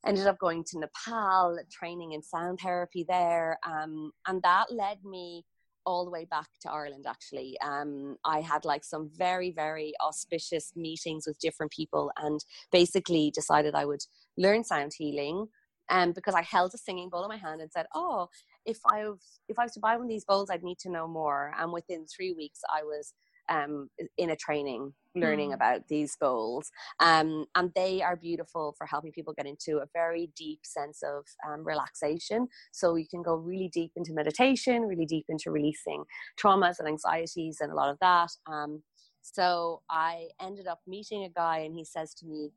ended 0.05 0.27
up 0.27 0.39
going 0.39 0.63
to 0.63 0.79
Nepal, 0.79 1.59
training 1.71 2.13
in 2.13 2.23
sound 2.23 2.59
therapy 2.59 3.05
there. 3.07 3.59
Um, 3.65 4.11
and 4.27 4.41
that 4.41 4.71
led 4.71 5.03
me 5.03 5.45
all 5.85 6.03
the 6.03 6.11
way 6.11 6.25
back 6.25 6.47
to 6.61 6.71
Ireland 6.71 7.05
actually. 7.07 7.57
Um, 7.61 8.17
I 8.25 8.41
had 8.41 8.65
like 8.65 8.83
some 8.83 9.09
very, 9.15 9.51
very 9.51 9.93
auspicious 10.03 10.73
meetings 10.75 11.25
with 11.27 11.39
different 11.39 11.71
people 11.71 12.11
and 12.17 12.43
basically 12.71 13.31
decided 13.33 13.75
I 13.75 13.85
would 13.85 14.01
learn 14.37 14.63
sound 14.63 14.93
healing. 14.97 15.47
Um, 15.91 16.11
because 16.11 16.35
I 16.35 16.43
held 16.43 16.71
a 16.75 16.77
singing 16.77 17.09
bowl 17.09 17.23
in 17.23 17.29
my 17.29 17.37
hand 17.37 17.61
and 17.61 17.71
said, 17.71 17.87
"Oh, 17.95 18.29
if 18.65 18.79
I 18.85 19.07
was 19.07 19.39
if 19.47 19.57
I 19.59 19.63
was 19.63 19.73
to 19.73 19.79
buy 19.79 19.95
one 19.95 20.05
of 20.05 20.09
these 20.09 20.25
bowls, 20.25 20.49
I'd 20.49 20.63
need 20.63 20.79
to 20.79 20.89
know 20.89 21.07
more." 21.07 21.53
And 21.57 21.71
within 21.71 22.05
three 22.05 22.33
weeks, 22.33 22.61
I 22.73 22.83
was 22.83 23.13
um, 23.49 23.89
in 24.17 24.29
a 24.29 24.35
training 24.35 24.93
learning 25.15 25.49
mm. 25.49 25.55
about 25.55 25.87
these 25.87 26.15
bowls. 26.19 26.69
Um, 26.99 27.45
and 27.55 27.71
they 27.75 28.01
are 28.01 28.15
beautiful 28.15 28.75
for 28.77 28.85
helping 28.85 29.11
people 29.11 29.33
get 29.35 29.47
into 29.47 29.77
a 29.77 29.87
very 29.93 30.31
deep 30.35 30.59
sense 30.63 31.01
of 31.03 31.25
um, 31.47 31.63
relaxation. 31.63 32.47
So 32.71 32.95
you 32.95 33.07
can 33.09 33.23
go 33.23 33.35
really 33.35 33.69
deep 33.73 33.91
into 33.95 34.13
meditation, 34.13 34.83
really 34.83 35.05
deep 35.05 35.25
into 35.29 35.51
releasing 35.51 36.03
traumas 36.41 36.79
and 36.79 36.87
anxieties 36.87 37.57
and 37.59 37.71
a 37.71 37.75
lot 37.75 37.89
of 37.89 37.97
that. 38.01 38.29
Um, 38.47 38.83
so 39.21 39.81
I 39.89 40.27
ended 40.41 40.67
up 40.67 40.79
meeting 40.87 41.23
a 41.23 41.29
guy, 41.29 41.59
and 41.59 41.73
he 41.75 41.83
says 41.83 42.13
to 42.15 42.25
me, 42.25 42.51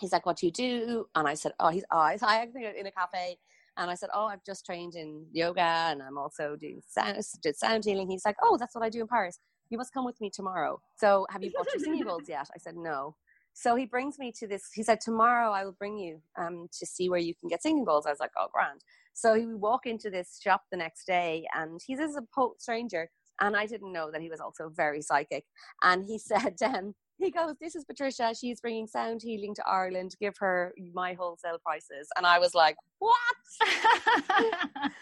he's 0.00 0.12
like, 0.12 0.26
"What 0.26 0.36
do 0.36 0.46
you 0.46 0.52
do?" 0.52 1.06
And 1.14 1.28
I 1.28 1.34
said, 1.34 1.52
"Oh, 1.60 1.68
he's 1.68 1.84
oh, 1.90 1.98
I 1.98 2.16
actually 2.22 2.66
in 2.66 2.86
a 2.86 2.90
cafe." 2.90 3.38
And 3.78 3.90
I 3.90 3.94
said, 3.94 4.10
"Oh, 4.12 4.26
I've 4.26 4.44
just 4.44 4.66
trained 4.66 4.94
in 4.94 5.26
yoga, 5.32 5.60
and 5.60 6.02
I'm 6.02 6.18
also 6.18 6.56
doing 6.56 6.82
sound, 6.86 7.22
did 7.42 7.56
sound 7.56 7.84
healing." 7.84 8.10
He's 8.10 8.24
like, 8.24 8.36
"Oh, 8.42 8.56
that's 8.58 8.74
what 8.74 8.84
I 8.84 8.90
do 8.90 9.00
in 9.00 9.08
Paris. 9.08 9.38
You 9.70 9.78
must 9.78 9.94
come 9.94 10.04
with 10.04 10.20
me 10.20 10.30
tomorrow." 10.30 10.80
So, 10.96 11.26
have 11.30 11.42
you 11.42 11.52
bought 11.56 11.72
your 11.72 11.80
singing 11.80 12.04
bowls 12.04 12.28
yet? 12.28 12.48
I 12.54 12.58
said, 12.58 12.76
"No." 12.76 13.16
So 13.54 13.74
he 13.74 13.86
brings 13.86 14.18
me 14.20 14.32
to 14.38 14.46
this. 14.46 14.70
He 14.74 14.82
said, 14.82 15.00
"Tomorrow 15.00 15.50
I 15.52 15.64
will 15.64 15.76
bring 15.78 15.98
you 15.98 16.20
um, 16.36 16.68
to 16.78 16.86
see 16.86 17.08
where 17.08 17.18
you 17.18 17.34
can 17.34 17.48
get 17.48 17.62
singing 17.62 17.84
bowls." 17.84 18.06
I 18.06 18.10
was 18.10 18.20
like, 18.20 18.32
"Oh, 18.38 18.48
grand." 18.52 18.82
So 19.14 19.34
we 19.34 19.54
walk 19.54 19.86
into 19.86 20.10
this 20.10 20.38
shop 20.42 20.62
the 20.70 20.76
next 20.76 21.04
day, 21.06 21.46
and 21.54 21.80
he's 21.84 21.98
a 21.98 22.10
stranger, 22.58 23.10
and 23.40 23.56
I 23.56 23.66
didn't 23.66 23.92
know 23.92 24.10
that 24.10 24.20
he 24.20 24.30
was 24.30 24.40
also 24.40 24.68
very 24.68 25.02
psychic. 25.02 25.44
And 25.82 26.04
he 26.04 26.18
said, 26.30 26.56
um, 26.64 26.94
he 27.18 27.30
goes, 27.30 27.54
This 27.60 27.74
is 27.74 27.84
Patricia. 27.84 28.34
She's 28.38 28.60
bringing 28.60 28.86
sound 28.86 29.22
healing 29.22 29.54
to 29.56 29.62
Ireland. 29.66 30.14
Give 30.20 30.36
her 30.38 30.74
my 30.94 31.14
wholesale 31.14 31.58
prices. 31.64 32.08
And 32.16 32.26
I 32.26 32.38
was 32.38 32.54
like, 32.54 32.76
What? 32.98 33.14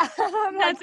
That's 0.00 0.18
like, 0.18 0.32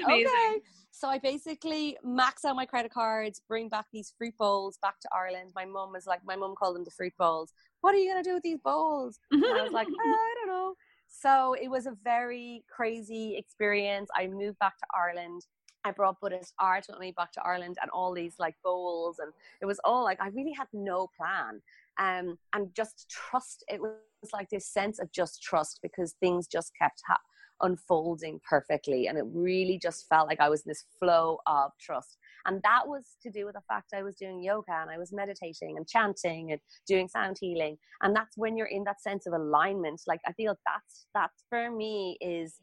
amazing. 0.04 0.26
Okay. 0.26 0.60
So 0.90 1.08
I 1.08 1.18
basically 1.18 1.96
max 2.02 2.44
out 2.44 2.56
my 2.56 2.64
credit 2.64 2.92
cards, 2.92 3.42
bring 3.48 3.68
back 3.68 3.86
these 3.92 4.14
fruit 4.16 4.34
bowls 4.38 4.78
back 4.80 4.98
to 5.00 5.08
Ireland. 5.14 5.52
My 5.54 5.66
mum 5.66 5.92
was 5.92 6.06
like, 6.06 6.20
My 6.24 6.36
mum 6.36 6.54
called 6.58 6.76
them 6.76 6.84
the 6.84 6.90
fruit 6.90 7.12
bowls. 7.18 7.52
What 7.80 7.94
are 7.94 7.98
you 7.98 8.10
going 8.10 8.22
to 8.22 8.28
do 8.28 8.34
with 8.34 8.42
these 8.42 8.58
bowls? 8.64 9.20
And 9.30 9.44
I 9.44 9.62
was 9.62 9.72
like, 9.72 9.88
oh, 9.88 9.94
I 10.00 10.34
don't 10.38 10.48
know. 10.48 10.74
So 11.08 11.54
it 11.54 11.68
was 11.68 11.86
a 11.86 11.92
very 12.02 12.64
crazy 12.68 13.36
experience. 13.36 14.08
I 14.14 14.26
moved 14.26 14.58
back 14.58 14.76
to 14.78 14.86
Ireland 14.92 15.42
I 15.86 15.92
brought 15.92 16.20
Buddhist 16.20 16.52
art 16.58 16.86
with 16.88 16.98
me 16.98 17.12
back 17.16 17.32
to 17.32 17.42
Ireland 17.44 17.76
and 17.80 17.90
all 17.92 18.12
these 18.12 18.34
like 18.38 18.56
bowls 18.64 19.18
and 19.20 19.32
it 19.62 19.66
was 19.66 19.80
all 19.84 20.02
like 20.02 20.20
I 20.20 20.28
really 20.28 20.52
had 20.52 20.66
no 20.72 21.08
plan. 21.16 21.62
Um, 21.98 22.38
and 22.52 22.74
just 22.74 23.08
trust. 23.08 23.64
It 23.68 23.80
was 23.80 23.96
like 24.32 24.50
this 24.50 24.66
sense 24.66 24.98
of 24.98 25.10
just 25.12 25.42
trust 25.42 25.78
because 25.82 26.14
things 26.20 26.46
just 26.46 26.72
kept 26.78 27.02
ha- 27.06 27.16
unfolding 27.62 28.40
perfectly, 28.48 29.06
and 29.06 29.16
it 29.16 29.24
really 29.32 29.78
just 29.78 30.06
felt 30.08 30.28
like 30.28 30.40
I 30.40 30.48
was 30.48 30.60
in 30.62 30.70
this 30.70 30.84
flow 30.98 31.38
of 31.46 31.72
trust. 31.80 32.18
And 32.44 32.60
that 32.62 32.86
was 32.86 33.16
to 33.22 33.30
do 33.30 33.46
with 33.46 33.54
the 33.54 33.62
fact 33.68 33.92
I 33.94 34.02
was 34.02 34.14
doing 34.14 34.42
yoga 34.42 34.72
and 34.80 34.90
I 34.90 34.98
was 34.98 35.12
meditating 35.12 35.78
and 35.78 35.88
chanting 35.88 36.52
and 36.52 36.60
doing 36.86 37.08
sound 37.08 37.38
healing. 37.40 37.76
And 38.02 38.14
that's 38.14 38.36
when 38.36 38.56
you're 38.56 38.66
in 38.66 38.84
that 38.84 39.02
sense 39.02 39.26
of 39.26 39.32
alignment. 39.32 40.02
Like 40.06 40.20
I 40.26 40.32
feel 40.32 40.54
that's 40.64 41.06
that 41.14 41.30
for 41.48 41.70
me 41.70 42.18
is 42.20 42.60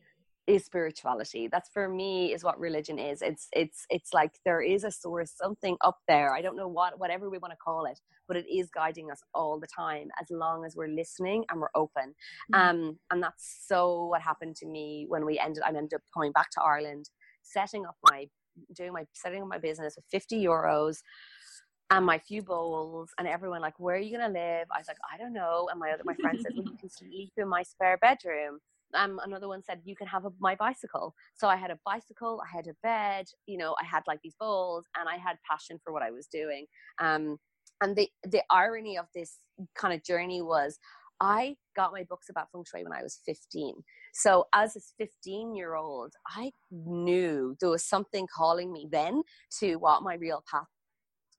is 0.48 0.66
spirituality. 0.66 1.48
That's 1.52 1.70
for 1.70 1.88
me 1.88 2.34
is 2.34 2.44
what 2.44 2.60
religion 2.60 3.00
is. 3.00 3.22
It's 3.22 3.48
it's 3.54 3.86
it's 3.90 4.14
like 4.14 4.32
there 4.46 4.62
is 4.62 4.84
a 4.84 4.92
source 4.92 5.32
something 5.32 5.78
up 5.82 5.98
there. 6.08 6.34
I 6.34 6.42
don't 6.42 6.58
know 6.58 6.68
what 6.68 7.00
whatever 7.00 7.30
we 7.30 7.38
want 7.38 7.54
to 7.54 7.58
call 7.58 7.86
it 7.86 8.00
but 8.28 8.38
it 8.38 8.46
is 8.52 8.70
guiding 8.70 9.12
us 9.12 9.22
all 9.34 9.60
the 9.60 9.68
time 9.68 10.08
as 10.22 10.28
long 10.30 10.66
as 10.66 10.76
we're 10.76 10.88
listening 10.88 11.44
and 11.50 11.60
we're 11.60 11.68
open. 11.76 12.14
Mm-hmm. 12.54 12.56
um 12.56 13.00
and 13.12 13.22
that's 13.22 13.66
so 13.68 14.06
what 14.08 14.22
happened 14.22 14.56
to 14.58 14.66
me 14.66 15.06
when 15.08 15.26
we 15.26 15.40
ended 15.40 15.64
i 15.64 15.70
ended 15.70 15.94
up 15.94 16.02
coming 16.14 16.32
back 16.32 16.50
to 16.52 16.62
ireland 16.62 17.10
setting 17.42 17.86
up 17.86 17.96
my 18.10 18.28
doing 18.76 18.94
my 18.94 19.06
setting 19.14 19.42
up 19.42 19.48
my 19.48 19.58
business 19.58 19.96
with 19.96 20.06
50 20.12 20.44
euros 20.44 20.98
and 21.90 22.06
my 22.06 22.18
few 22.18 22.42
bowls 22.42 23.10
and 23.18 23.28
everyone 23.28 23.62
like 23.62 23.80
where 23.80 23.96
are 23.96 24.00
you 24.00 24.18
gonna 24.18 24.34
live? 24.34 24.68
I 24.72 24.80
was 24.80 24.88
like 24.88 24.98
i 25.14 25.18
don't 25.18 25.34
know. 25.34 25.68
And 25.72 25.80
my 25.80 25.92
other 25.92 26.04
my 26.06 26.16
friend 26.16 26.40
said 26.42 26.54
well 26.56 26.66
you 26.66 26.78
can 26.78 26.90
sleep 27.02 27.34
in 27.38 27.48
my 27.48 27.64
spare 27.64 27.98
bedroom 27.98 28.60
um, 28.96 29.20
another 29.24 29.48
one 29.48 29.64
said 29.64 29.82
you 29.84 29.96
can 29.96 30.08
have 30.08 30.26
a, 30.26 30.32
my 30.40 30.56
bicycle. 30.56 31.14
So 31.36 31.48
i 31.48 31.56
had 31.56 31.72
a 31.72 31.80
bicycle 31.86 32.42
i 32.44 32.56
had 32.56 32.68
a 32.68 32.76
bed 32.84 33.26
you 33.46 33.58
know 33.58 33.76
i 33.82 33.86
had 33.86 34.04
like 34.08 34.20
these 34.24 34.36
bowls 34.40 34.86
and 34.98 35.10
i 35.10 35.18
had 35.18 35.38
passion 35.50 35.80
for 35.84 35.94
what 35.94 36.04
i 36.04 36.12
was 36.12 36.28
doing. 36.28 36.66
Um, 37.00 37.38
and 37.82 37.96
the 37.96 38.10
the 38.24 38.42
irony 38.50 38.98
of 38.98 39.06
this 39.14 39.40
kind 39.76 39.94
of 39.94 40.04
journey 40.04 40.42
was 40.42 40.80
i 41.20 41.56
got 41.76 41.92
my 41.92 42.04
books 42.04 42.28
about 42.30 42.48
feng 42.52 42.64
shui 42.70 42.84
when 42.84 42.94
i 42.98 43.04
was 43.04 43.20
15 43.26 43.76
so 44.14 44.46
as 44.54 44.76
a 44.76 44.82
15 44.98 45.56
year 45.56 45.76
old 45.76 46.14
i 46.28 46.52
knew 46.72 47.56
there 47.60 47.70
was 47.70 47.86
something 47.86 48.28
calling 48.36 48.72
me 48.72 48.88
then 48.92 49.22
to 49.60 49.76
what 49.76 50.04
my 50.04 50.16
real 50.16 50.44
path 50.50 50.68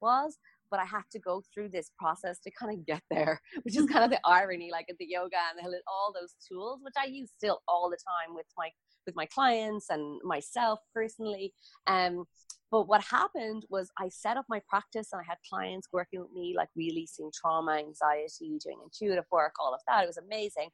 was 0.00 0.38
but 0.74 0.80
I 0.80 0.86
have 0.86 1.08
to 1.10 1.20
go 1.20 1.40
through 1.54 1.68
this 1.68 1.92
process 1.96 2.40
to 2.40 2.50
kind 2.50 2.76
of 2.76 2.84
get 2.84 3.00
there, 3.08 3.40
which 3.62 3.76
is 3.76 3.86
kind 3.86 4.02
of 4.02 4.10
the 4.10 4.18
irony, 4.24 4.70
like 4.72 4.86
the 4.98 5.06
yoga 5.06 5.36
and 5.56 5.72
all 5.86 6.12
those 6.12 6.34
tools, 6.50 6.80
which 6.82 6.94
I 6.98 7.06
use 7.06 7.30
still 7.30 7.60
all 7.68 7.88
the 7.88 7.96
time 7.96 8.34
with 8.34 8.46
my 8.58 8.70
with 9.06 9.14
my 9.14 9.26
clients 9.26 9.86
and 9.90 10.20
myself 10.24 10.80
personally. 10.92 11.54
Um, 11.86 12.24
but 12.72 12.88
what 12.88 13.02
happened 13.02 13.66
was 13.70 13.88
I 14.00 14.08
set 14.08 14.36
up 14.36 14.46
my 14.48 14.60
practice 14.68 15.10
and 15.12 15.20
I 15.20 15.24
had 15.28 15.38
clients 15.48 15.86
working 15.92 16.18
with 16.20 16.32
me, 16.32 16.54
like 16.56 16.70
releasing 16.74 17.30
trauma, 17.32 17.74
anxiety, 17.74 18.58
doing 18.64 18.80
intuitive 18.82 19.26
work, 19.30 19.52
all 19.60 19.74
of 19.74 19.80
that. 19.86 20.02
It 20.02 20.08
was 20.08 20.16
amazing. 20.16 20.70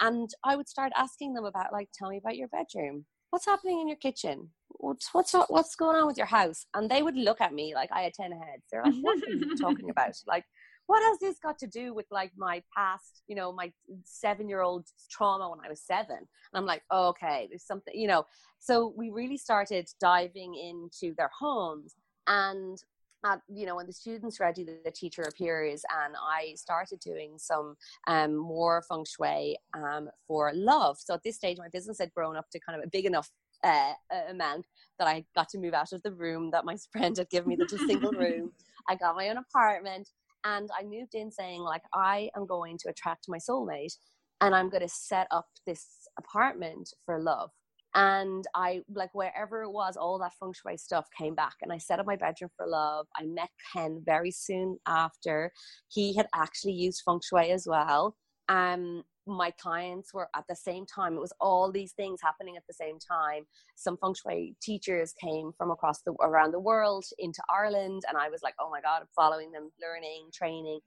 And 0.00 0.30
I 0.44 0.54
would 0.54 0.68
start 0.68 0.92
asking 0.96 1.34
them 1.34 1.44
about, 1.44 1.72
like, 1.72 1.88
tell 1.92 2.10
me 2.10 2.18
about 2.18 2.36
your 2.36 2.48
bedroom 2.48 3.04
what's 3.30 3.46
happening 3.46 3.80
in 3.80 3.88
your 3.88 3.96
kitchen? 3.96 4.50
What's 4.80 5.12
what's 5.12 5.34
what's 5.48 5.74
going 5.74 5.96
on 5.96 6.06
with 6.06 6.16
your 6.16 6.26
house? 6.26 6.66
And 6.74 6.90
they 6.90 7.02
would 7.02 7.16
look 7.16 7.40
at 7.40 7.52
me 7.52 7.74
like 7.74 7.90
I 7.92 8.02
had 8.02 8.14
ten 8.14 8.32
heads. 8.32 8.64
They're 8.70 8.82
like, 8.82 8.94
what 9.00 9.22
are 9.22 9.30
you 9.30 9.56
talking 9.60 9.90
about? 9.90 10.14
Like, 10.26 10.44
what 10.86 11.02
has 11.02 11.18
this 11.20 11.38
got 11.38 11.58
to 11.58 11.66
do 11.66 11.94
with 11.94 12.06
like 12.10 12.32
my 12.36 12.62
past, 12.76 13.22
you 13.28 13.36
know, 13.36 13.52
my 13.52 13.72
seven 14.04 14.48
year 14.48 14.62
old 14.62 14.86
trauma 15.10 15.50
when 15.50 15.60
I 15.64 15.68
was 15.68 15.82
seven? 15.82 16.16
And 16.16 16.26
I'm 16.54 16.66
like, 16.66 16.82
oh, 16.90 17.08
okay, 17.08 17.46
there's 17.50 17.66
something, 17.66 17.94
you 17.94 18.08
know. 18.08 18.24
So 18.58 18.94
we 18.96 19.10
really 19.10 19.36
started 19.36 19.88
diving 20.00 20.54
into 20.54 21.14
their 21.16 21.30
homes 21.38 21.94
and 22.26 22.78
at, 23.24 23.40
you 23.48 23.66
know 23.66 23.76
when 23.76 23.86
the 23.86 23.92
students 23.92 24.40
ready 24.40 24.64
the, 24.64 24.78
the, 24.84 24.90
teacher 24.90 25.22
appears 25.22 25.82
and 26.04 26.14
i 26.22 26.54
started 26.54 26.98
doing 27.00 27.34
some 27.36 27.76
um, 28.06 28.34
more 28.34 28.82
feng 28.88 29.04
shui 29.04 29.58
um, 29.74 30.08
for 30.26 30.52
love 30.54 30.96
so 30.98 31.14
at 31.14 31.22
this 31.22 31.36
stage 31.36 31.58
my 31.58 31.68
business 31.68 31.98
had 31.98 32.10
grown 32.12 32.36
up 32.36 32.48
to 32.50 32.58
kind 32.60 32.78
of 32.78 32.84
a 32.86 32.88
big 32.88 33.04
enough 33.04 33.30
uh, 33.64 33.92
amount 34.28 34.66
that 34.98 35.08
i 35.08 35.24
got 35.34 35.48
to 35.48 35.58
move 35.58 35.74
out 35.74 35.92
of 35.92 36.02
the 36.02 36.12
room 36.12 36.50
that 36.50 36.64
my 36.64 36.76
friend 36.92 37.16
had 37.16 37.30
given 37.30 37.48
me 37.48 37.56
the 37.56 37.78
single 37.86 38.12
room 38.18 38.52
i 38.88 38.94
got 38.94 39.16
my 39.16 39.28
own 39.28 39.36
apartment 39.36 40.08
and 40.44 40.70
i 40.78 40.82
moved 40.82 41.14
in 41.14 41.30
saying 41.30 41.60
like 41.60 41.82
i 41.94 42.30
am 42.36 42.46
going 42.46 42.78
to 42.78 42.88
attract 42.88 43.26
my 43.28 43.38
soulmate 43.38 43.96
and 44.40 44.54
I'm 44.54 44.70
going 44.70 44.82
to 44.82 44.88
set 44.88 45.26
up 45.30 45.46
this 45.66 46.08
apartment 46.18 46.92
for 47.04 47.20
love. 47.20 47.50
And 47.94 48.44
I, 48.54 48.82
like, 48.94 49.10
wherever 49.14 49.62
it 49.62 49.70
was, 49.70 49.96
all 49.96 50.18
that 50.20 50.32
feng 50.38 50.52
shui 50.52 50.76
stuff 50.76 51.08
came 51.16 51.34
back. 51.34 51.54
And 51.60 51.72
I 51.72 51.78
set 51.78 51.98
up 51.98 52.06
my 52.06 52.16
bedroom 52.16 52.50
for 52.56 52.66
love. 52.66 53.06
I 53.16 53.24
met 53.24 53.50
Ken 53.72 54.00
very 54.04 54.30
soon 54.30 54.78
after. 54.86 55.50
He 55.88 56.14
had 56.14 56.28
actually 56.34 56.72
used 56.72 57.02
feng 57.04 57.20
shui 57.20 57.50
as 57.50 57.66
well. 57.68 58.16
Um, 58.50 59.04
my 59.26 59.52
clients 59.52 60.12
were 60.12 60.28
at 60.34 60.44
the 60.48 60.56
same 60.56 60.84
time. 60.84 61.14
It 61.14 61.20
was 61.20 61.32
all 61.40 61.70
these 61.70 61.92
things 61.92 62.20
happening 62.22 62.56
at 62.56 62.66
the 62.66 62.74
same 62.74 62.98
time. 62.98 63.44
Some 63.76 63.96
feng 63.96 64.14
shui 64.14 64.56
teachers 64.60 65.14
came 65.22 65.52
from 65.56 65.70
across 65.70 66.02
the 66.02 66.12
around 66.20 66.50
the 66.52 66.60
world 66.60 67.04
into 67.18 67.40
Ireland, 67.48 68.02
and 68.08 68.18
I 68.18 68.28
was 68.28 68.40
like, 68.42 68.54
oh 68.60 68.68
my 68.68 68.80
god, 68.80 69.02
I'm 69.02 69.08
following 69.14 69.52
them, 69.52 69.70
learning, 69.80 70.30
training, 70.34 70.80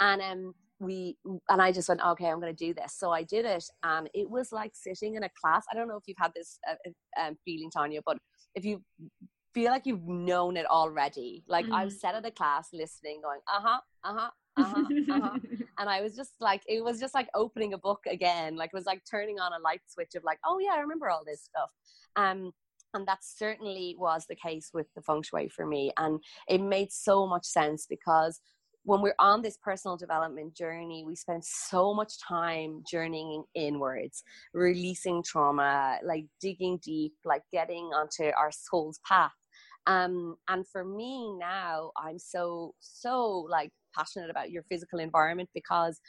and 0.00 0.22
um, 0.22 0.54
we 0.78 1.16
and 1.50 1.60
I 1.60 1.72
just 1.72 1.88
went, 1.88 2.00
okay, 2.00 2.26
I'm 2.26 2.40
going 2.40 2.54
to 2.56 2.66
do 2.66 2.72
this. 2.72 2.96
So 2.96 3.10
I 3.10 3.22
did 3.22 3.44
it, 3.44 3.64
and 3.82 4.08
it 4.14 4.28
was 4.28 4.50
like 4.50 4.72
sitting 4.74 5.16
in 5.16 5.24
a 5.24 5.30
class. 5.40 5.64
I 5.70 5.76
don't 5.76 5.88
know 5.88 5.96
if 5.96 6.04
you've 6.06 6.16
had 6.18 6.32
this 6.34 6.58
uh, 6.68 6.74
uh 6.86 7.28
um, 7.28 7.36
feeling, 7.44 7.70
Tanya, 7.70 8.00
but 8.04 8.16
if 8.54 8.64
you 8.64 8.82
feel 9.52 9.70
like 9.70 9.84
you've 9.84 10.06
known 10.06 10.56
it 10.56 10.66
already, 10.66 11.44
like 11.46 11.66
mm. 11.66 11.74
I 11.74 11.84
was 11.84 12.00
sat 12.00 12.14
at 12.14 12.24
a 12.24 12.30
class 12.30 12.68
listening, 12.72 13.20
going, 13.22 13.40
uh 13.46 13.60
huh, 13.60 13.80
uh 14.04 14.14
huh, 14.14 14.30
uh-huh, 14.56 14.84
uh-huh. 15.10 15.38
And 15.80 15.88
I 15.88 16.02
was 16.02 16.14
just 16.14 16.34
like, 16.40 16.62
it 16.68 16.84
was 16.84 17.00
just 17.00 17.14
like 17.14 17.28
opening 17.34 17.72
a 17.72 17.78
book 17.78 18.00
again. 18.06 18.54
Like 18.54 18.70
it 18.72 18.76
was 18.76 18.84
like 18.84 19.00
turning 19.10 19.40
on 19.40 19.52
a 19.52 19.62
light 19.62 19.80
switch 19.88 20.14
of 20.14 20.22
like, 20.22 20.38
oh 20.44 20.58
yeah, 20.60 20.72
I 20.74 20.80
remember 20.80 21.08
all 21.08 21.22
this 21.26 21.42
stuff. 21.42 21.70
Um, 22.16 22.52
and 22.92 23.08
that 23.08 23.20
certainly 23.22 23.96
was 23.98 24.26
the 24.28 24.36
case 24.36 24.70
with 24.74 24.86
the 24.94 25.00
feng 25.00 25.22
shui 25.22 25.48
for 25.48 25.66
me. 25.66 25.90
And 25.96 26.20
it 26.48 26.60
made 26.60 26.92
so 26.92 27.26
much 27.26 27.46
sense 27.46 27.86
because 27.88 28.40
when 28.84 29.00
we're 29.00 29.14
on 29.18 29.40
this 29.40 29.56
personal 29.62 29.96
development 29.96 30.54
journey, 30.54 31.02
we 31.06 31.16
spend 31.16 31.44
so 31.44 31.94
much 31.94 32.12
time 32.26 32.82
journeying 32.90 33.44
inwards, 33.54 34.22
releasing 34.52 35.22
trauma, 35.22 35.98
like 36.04 36.26
digging 36.42 36.78
deep, 36.84 37.14
like 37.24 37.42
getting 37.54 37.84
onto 37.86 38.24
our 38.36 38.50
soul's 38.50 39.00
path. 39.08 39.32
Um, 39.86 40.36
and 40.48 40.66
for 40.68 40.84
me 40.84 41.32
now, 41.38 41.90
I'm 41.96 42.18
so, 42.18 42.74
so 42.80 43.46
like 43.48 43.70
passionate 43.96 44.30
about 44.30 44.50
your 44.50 44.62
physical 44.64 44.98
environment 44.98 45.48
because 45.54 46.00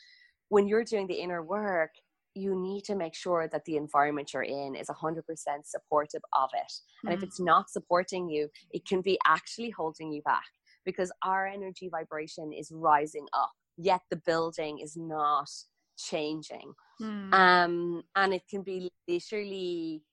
when 0.49 0.67
you're 0.67 0.83
doing 0.83 1.07
the 1.07 1.15
inner 1.15 1.43
work, 1.43 1.91
you 2.33 2.55
need 2.55 2.83
to 2.85 2.95
make 2.95 3.15
sure 3.15 3.47
that 3.51 3.65
the 3.65 3.75
environment 3.75 4.33
you're 4.33 4.43
in 4.43 4.75
is 4.75 4.87
100% 4.87 5.21
supportive 5.65 6.21
of 6.33 6.49
it. 6.53 6.73
And 7.03 7.13
mm. 7.13 7.17
if 7.17 7.23
it's 7.23 7.39
not 7.39 7.69
supporting 7.69 8.29
you, 8.29 8.47
it 8.71 8.85
can 8.85 9.01
be 9.01 9.19
actually 9.25 9.69
holding 9.69 10.11
you 10.11 10.21
back 10.21 10.45
because 10.85 11.11
our 11.23 11.45
energy 11.45 11.89
vibration 11.89 12.51
is 12.53 12.71
rising 12.73 13.25
up, 13.33 13.51
yet 13.77 14.01
the 14.09 14.21
building 14.25 14.79
is 14.79 14.95
not 14.95 15.49
changing. 15.97 16.73
Mm. 17.01 17.33
Um, 17.33 18.03
and 18.15 18.33
it 18.33 18.43
can 18.49 18.63
be 18.63 18.91
literally 19.07 20.03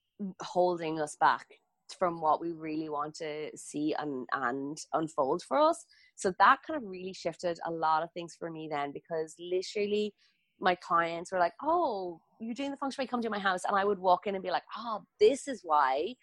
holding 0.43 1.01
us 1.01 1.17
back 1.21 1.47
from 1.99 2.21
what 2.21 2.41
we 2.41 2.53
really 2.53 2.89
want 2.89 3.15
to 3.17 3.51
see 3.57 3.95
and, 3.99 4.27
and 4.33 4.79
unfold 4.93 5.43
for 5.43 5.59
us. 5.59 5.85
So 6.19 6.35
that 6.41 6.59
kind 6.67 6.77
of 6.77 6.89
really 6.89 7.13
shifted 7.13 7.61
a 7.65 7.71
lot 7.71 8.03
of 8.03 8.11
things 8.13 8.37
for 8.37 8.51
me 8.51 8.69
then 8.69 8.91
because 8.93 9.37
literally 9.39 10.13
my 10.61 10.75
clients 10.75 11.31
were 11.31 11.39
like, 11.39 11.53
Oh, 11.63 12.21
you're 12.41 12.55
doing 12.55 12.73
the 12.73 12.91
shui, 12.91 13.07
come 13.07 13.23
to 13.23 13.31
my 13.31 13.39
house. 13.39 13.63
And 13.65 13.77
I 13.77 13.85
would 13.85 14.01
walk 14.01 14.27
in 14.27 14.35
and 14.35 14.43
be 14.43 14.51
like, 14.51 14.65
Oh, 14.77 15.05
this 15.21 15.47
is 15.47 15.61
why 15.63 16.15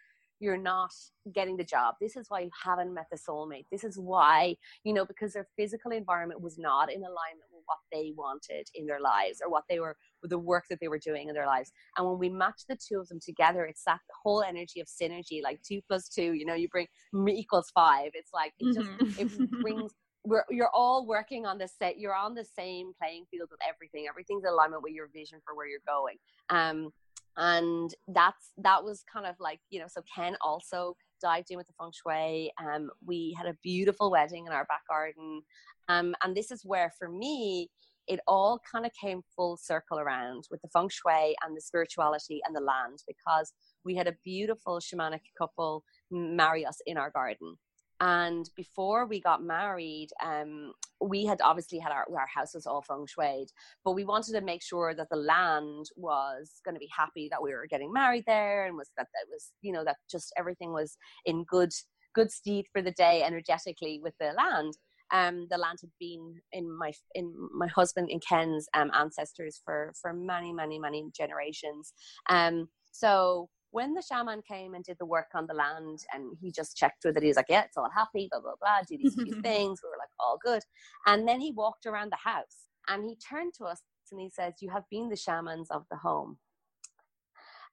you're 0.42 0.58
not 0.58 0.92
getting 1.34 1.56
the 1.56 1.64
job. 1.64 1.96
This 2.02 2.18
is 2.18 2.26
why 2.28 2.42
you 2.42 2.50
haven't 2.62 2.94
met 2.94 3.06
the 3.10 3.18
soulmate. 3.18 3.68
This 3.72 3.86
is 3.86 3.98
why, 3.98 4.58
you 4.84 4.94
know, 4.94 5.06
because 5.06 5.32
their 5.32 5.48
physical 5.56 5.92
environment 5.92 6.42
was 6.42 6.58
not 6.58 6.92
in 6.92 7.00
alignment 7.00 7.50
with 7.54 7.64
what 7.66 7.78
they 7.90 8.12
wanted 8.18 8.68
in 8.76 8.86
their 8.86 9.00
lives 9.00 9.42
or 9.42 9.50
what 9.50 9.64
they 9.70 9.80
were, 9.80 9.96
the 10.28 10.40
work 10.40 10.66
that 10.70 10.80
they 10.80 10.88
were 10.88 11.00
doing 11.00 11.30
in 11.30 11.36
their 11.36 11.46
lives. 11.46 11.72
And 11.98 12.08
when 12.08 12.20
we 12.20 12.30
match 12.30 12.62
the 12.68 12.78
two 12.78 13.00
of 13.00 13.08
them 13.08 13.20
together, 13.24 13.66
it's 13.66 13.84
that 13.86 14.00
whole 14.24 14.44
energy 14.44 14.80
of 14.80 14.88
synergy, 14.88 15.42
like 15.44 15.60
two 15.62 15.82
plus 15.88 16.10
two, 16.10 16.34
you 16.34 16.46
know, 16.46 16.56
you 16.56 16.68
bring 16.70 16.88
equals 17.30 17.72
five. 17.74 18.12
It's 18.14 18.32
like, 18.34 18.54
it 18.60 18.74
just, 18.74 18.90
mm-hmm. 18.90 19.22
it 19.22 19.62
brings, 19.62 19.92
we're, 20.26 20.46
you're 20.50 20.72
all 20.74 21.06
working 21.08 21.46
on 21.46 21.58
the 21.58 21.68
set. 21.68 22.00
You're 22.00 22.16
on 22.16 22.34
the 22.34 22.46
same 22.46 22.92
playing 23.02 23.26
field 23.32 23.50
with 23.52 23.60
everything. 23.68 24.06
Everything's 24.10 24.44
in 24.44 24.50
alignment 24.50 24.84
with 24.84 24.94
your 24.94 25.10
vision 25.14 25.40
for 25.46 25.56
where 25.56 25.68
you're 25.68 25.80
going. 25.88 26.18
Um, 26.50 26.92
and 27.38 27.94
that's 28.08 28.52
that 28.58 28.84
was 28.84 29.04
kind 29.12 29.26
of 29.26 29.36
like 29.40 29.60
you 29.70 29.80
know 29.80 29.88
so 29.88 30.02
ken 30.14 30.38
also 30.42 30.96
dived 31.22 31.52
in 31.52 31.58
with 31.58 31.68
the 31.68 31.74
feng 31.78 31.92
shui 31.92 32.52
um 32.64 32.90
we 33.06 33.36
had 33.38 33.48
a 33.48 33.58
beautiful 33.62 34.10
wedding 34.10 34.46
in 34.46 34.54
our 34.54 34.66
back 34.66 34.88
garden 34.90 35.42
um 35.90 36.16
and 36.24 36.36
this 36.36 36.52
is 36.52 36.64
where 36.64 36.92
for 36.98 37.10
me 37.10 37.70
it 38.08 38.20
all 38.28 38.60
kind 38.72 38.86
of 38.86 38.92
came 39.00 39.22
full 39.36 39.58
circle 39.58 40.00
around 40.00 40.46
with 40.52 40.62
the 40.62 40.70
feng 40.70 40.90
shui 40.90 41.36
and 41.44 41.56
the 41.56 41.62
spirituality 41.62 42.42
and 42.46 42.56
the 42.56 42.62
land 42.62 43.00
because 43.08 43.54
we 43.84 43.96
had 43.96 44.08
a 44.08 44.16
beautiful 44.24 44.80
shamanic 44.80 45.22
couple 45.38 45.84
marry 46.12 46.66
us 46.66 46.80
in 46.86 46.98
our 46.98 47.10
garden. 47.10 47.56
And 48.02 48.50
before 48.56 49.06
we 49.06 49.22
got 49.22 49.42
married 49.42 50.10
um, 50.24 50.74
we 51.02 51.26
had 51.26 51.42
obviously 51.44 51.80
had 51.80 51.92
our, 51.92 52.06
our 52.18 52.28
house 52.34 52.54
was 52.54 52.66
all 52.66 52.82
feng 52.82 53.06
shui 53.08 53.48
but 53.84 53.94
we 53.94 54.04
wanted 54.04 54.34
to 54.34 54.42
make 54.42 54.64
sure 54.64 54.94
that 54.94 55.10
the 55.10 55.18
land 55.18 55.86
was 55.96 56.62
going 56.64 56.76
to 56.76 56.80
be 56.80 56.90
happy 56.96 57.28
that 57.30 57.42
we 57.42 57.52
were 57.52 57.68
getting 57.70 57.92
married 57.92 58.24
there 58.26 58.66
and 58.66 58.76
was 58.76 58.90
that 58.98 59.08
that 59.14 59.30
was 59.30 59.52
you 59.62 59.72
know 59.72 59.84
that 59.84 59.98
just 60.10 60.34
everything 60.38 60.72
was 60.72 60.98
in 61.26 61.44
good 61.46 61.72
good 62.14 62.32
steed 62.32 62.66
for 62.72 62.82
the 62.82 62.92
day 62.92 63.24
energetically 63.24 64.00
with 64.02 64.14
the 64.20 64.32
land 64.38 64.74
um, 65.12 65.48
the 65.50 65.58
land 65.58 65.80
had 65.82 65.92
been 66.00 66.36
in 66.52 66.78
my 66.78 66.92
in 67.14 67.34
my 67.54 67.68
husband 67.68 68.10
and 68.12 68.24
Ken's 68.26 68.68
um, 68.74 68.92
ancestors 68.94 69.62
for 69.64 69.94
for 70.02 70.14
many 70.14 70.54
many 70.54 70.80
many 70.80 71.06
generations 71.16 71.94
um, 72.30 72.68
so 72.92 73.50
when 73.76 73.94
the 73.94 74.02
shaman 74.02 74.42
came 74.42 74.74
and 74.74 74.86
did 74.86 74.96
the 75.00 75.06
work 75.06 75.28
on 75.36 75.46
the 75.48 75.54
land 75.54 76.00
and 76.14 76.38
he 76.40 76.50
just 76.50 76.78
checked 76.78 77.04
with 77.04 77.18
it, 77.18 77.24
he 77.24 77.28
was 77.28 77.36
like, 77.36 77.50
Yeah, 77.50 77.64
it's 77.64 77.76
all 77.76 77.90
happy, 77.94 78.30
blah, 78.32 78.40
blah, 78.40 78.54
blah, 78.62 78.80
do 78.88 78.98
these 78.98 79.16
few 79.16 79.42
things. 79.42 79.82
We 79.84 79.90
were 79.90 80.00
like, 80.00 80.16
All 80.18 80.40
good. 80.42 80.64
And 81.06 81.28
then 81.28 81.42
he 81.42 81.52
walked 81.52 81.86
around 81.86 82.10
the 82.10 82.30
house 82.30 82.70
and 82.88 83.04
he 83.04 83.18
turned 83.18 83.54
to 83.56 83.66
us 83.66 83.82
and 84.14 84.22
he 84.22 84.30
says, 84.30 84.54
You 84.62 84.70
have 84.70 84.86
been 84.90 85.10
the 85.10 85.18
shamans 85.18 85.70
of 85.72 85.84
the 85.92 85.98
home. 85.98 86.38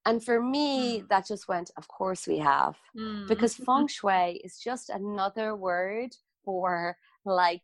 And 0.04 0.24
for 0.24 0.42
me, 0.42 1.02
mm. 1.02 1.08
that 1.08 1.28
just 1.28 1.46
went, 1.46 1.70
Of 1.76 1.86
course 1.86 2.26
we 2.26 2.38
have. 2.38 2.74
Mm. 2.98 3.28
Because 3.28 3.54
feng 3.66 3.86
shui 3.86 4.40
is 4.42 4.58
just 4.58 4.90
another 4.90 5.54
word 5.54 6.10
for 6.44 6.96
like, 7.24 7.62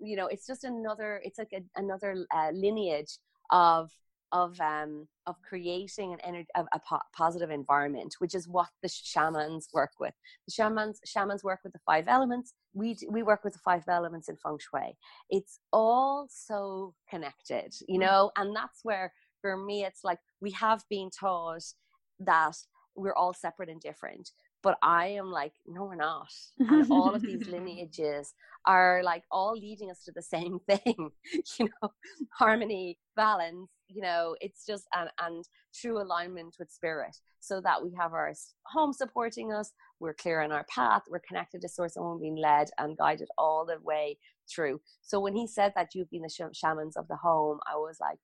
you 0.00 0.16
know, 0.16 0.26
it's 0.26 0.46
just 0.46 0.64
another, 0.64 1.20
it's 1.24 1.38
like 1.38 1.52
a, 1.54 1.62
another 1.76 2.26
uh, 2.34 2.50
lineage 2.52 3.18
of 3.50 3.90
of 4.32 4.60
um, 4.60 5.08
of 5.26 5.36
creating 5.42 6.12
an 6.12 6.20
energy, 6.22 6.48
a, 6.54 6.64
a 6.72 6.80
po- 6.88 7.00
positive 7.16 7.50
environment, 7.50 8.14
which 8.18 8.34
is 8.34 8.48
what 8.48 8.68
the 8.82 8.88
shamans 8.88 9.68
work 9.72 9.90
with. 9.98 10.14
The 10.46 10.52
shamans 10.52 11.00
shamans 11.04 11.42
work 11.42 11.60
with 11.64 11.72
the 11.72 11.80
five 11.84 12.06
elements. 12.08 12.54
We 12.72 12.96
we 13.08 13.22
work 13.22 13.44
with 13.44 13.54
the 13.54 13.58
five 13.60 13.82
elements 13.88 14.28
in 14.28 14.36
feng 14.36 14.58
shui. 14.58 14.96
It's 15.30 15.58
all 15.72 16.26
so 16.30 16.94
connected, 17.08 17.74
you 17.88 17.98
mm. 17.98 18.02
know, 18.02 18.30
and 18.36 18.54
that's 18.54 18.80
where 18.82 19.12
for 19.40 19.56
me 19.56 19.84
it's 19.84 20.04
like 20.04 20.18
we 20.40 20.50
have 20.52 20.84
been 20.88 21.10
taught 21.10 21.64
that 22.20 22.56
we're 22.94 23.14
all 23.14 23.32
separate 23.32 23.68
and 23.68 23.80
different 23.80 24.30
but 24.62 24.78
I 24.82 25.08
am 25.08 25.30
like, 25.30 25.52
no, 25.66 25.84
we're 25.84 25.94
not. 25.94 26.32
And 26.58 26.90
all 26.90 27.14
of 27.14 27.22
these 27.22 27.46
lineages 27.48 28.34
are 28.66 29.00
like 29.02 29.24
all 29.30 29.52
leading 29.52 29.90
us 29.90 30.04
to 30.04 30.12
the 30.12 30.22
same 30.22 30.58
thing, 30.68 31.10
you 31.58 31.68
know, 31.82 31.90
harmony, 32.32 32.98
balance, 33.16 33.68
you 33.88 34.02
know, 34.02 34.36
it's 34.40 34.66
just, 34.66 34.86
and, 34.94 35.10
and 35.20 35.44
true 35.74 36.00
alignment 36.00 36.56
with 36.58 36.70
spirit 36.70 37.16
so 37.40 37.60
that 37.62 37.82
we 37.82 37.90
have 37.98 38.12
our 38.12 38.32
home 38.66 38.92
supporting 38.92 39.52
us, 39.52 39.72
we're 39.98 40.14
clear 40.14 40.42
on 40.42 40.52
our 40.52 40.64
path, 40.64 41.02
we're 41.08 41.22
connected 41.26 41.62
to 41.62 41.68
source 41.68 41.96
and 41.96 42.04
we're 42.04 42.18
being 42.18 42.36
led 42.36 42.68
and 42.78 42.98
guided 42.98 43.28
all 43.38 43.64
the 43.64 43.78
way 43.82 44.18
through. 44.48 44.80
So 45.02 45.20
when 45.20 45.34
he 45.34 45.46
said 45.46 45.72
that 45.74 45.94
you've 45.94 46.10
been 46.10 46.22
the 46.22 46.28
sh- 46.28 46.56
shamans 46.56 46.96
of 46.96 47.08
the 47.08 47.16
home, 47.16 47.60
I 47.66 47.76
was 47.76 47.98
like, 48.00 48.18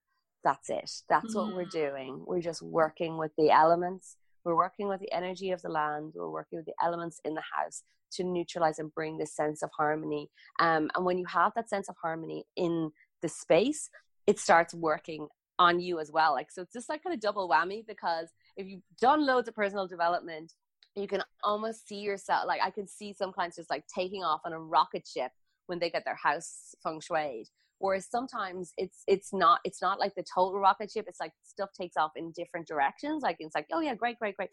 that's 0.44 0.70
it. 0.70 0.90
That's 1.08 1.34
mm-hmm. 1.34 1.38
what 1.38 1.56
we're 1.56 1.64
mm. 1.64 1.70
doing. 1.70 2.24
We're 2.26 2.40
just 2.40 2.62
working 2.62 3.16
with 3.16 3.32
the 3.36 3.50
elements 3.50 4.16
we're 4.46 4.56
working 4.56 4.86
with 4.86 5.00
the 5.00 5.12
energy 5.12 5.50
of 5.50 5.60
the 5.60 5.68
land. 5.68 6.12
We're 6.14 6.30
working 6.30 6.58
with 6.58 6.66
the 6.66 6.74
elements 6.80 7.20
in 7.24 7.34
the 7.34 7.42
house 7.42 7.82
to 8.12 8.22
neutralize 8.22 8.78
and 8.78 8.94
bring 8.94 9.18
this 9.18 9.34
sense 9.34 9.60
of 9.60 9.70
harmony. 9.76 10.30
Um, 10.60 10.88
and 10.94 11.04
when 11.04 11.18
you 11.18 11.26
have 11.26 11.52
that 11.56 11.68
sense 11.68 11.88
of 11.88 11.96
harmony 12.00 12.44
in 12.54 12.92
the 13.22 13.28
space, 13.28 13.90
it 14.28 14.38
starts 14.38 14.72
working 14.72 15.26
on 15.58 15.80
you 15.80 15.98
as 15.98 16.12
well. 16.12 16.32
Like, 16.32 16.52
so 16.52 16.62
it's 16.62 16.72
just 16.72 16.88
like 16.88 17.02
kind 17.02 17.12
of 17.12 17.20
double 17.20 17.48
whammy 17.48 17.84
because 17.84 18.28
if 18.56 18.68
you've 18.68 18.82
done 19.00 19.26
loads 19.26 19.48
of 19.48 19.56
personal 19.56 19.88
development, 19.88 20.52
you 20.94 21.08
can 21.08 21.22
almost 21.42 21.88
see 21.88 21.98
yourself. 21.98 22.44
Like, 22.46 22.60
I 22.62 22.70
can 22.70 22.86
see 22.86 23.12
some 23.12 23.32
clients 23.32 23.56
just 23.56 23.68
like 23.68 23.84
taking 23.92 24.22
off 24.22 24.42
on 24.44 24.52
a 24.52 24.60
rocket 24.60 25.08
ship 25.12 25.32
when 25.66 25.80
they 25.80 25.90
get 25.90 26.04
their 26.04 26.14
house 26.14 26.76
feng 26.84 27.00
shuied 27.00 27.48
whereas 27.78 28.06
sometimes 28.10 28.72
it's 28.76 29.02
it's 29.06 29.32
not 29.32 29.60
it's 29.64 29.82
not 29.82 29.98
like 29.98 30.14
the 30.14 30.24
total 30.34 30.58
rocket 30.58 30.90
ship 30.90 31.06
it's 31.08 31.20
like 31.20 31.32
stuff 31.42 31.70
takes 31.78 31.96
off 31.96 32.12
in 32.16 32.32
different 32.32 32.66
directions 32.66 33.22
like 33.22 33.36
it's 33.40 33.54
like 33.54 33.66
oh 33.72 33.80
yeah 33.80 33.94
great 33.94 34.18
great 34.18 34.36
great. 34.36 34.50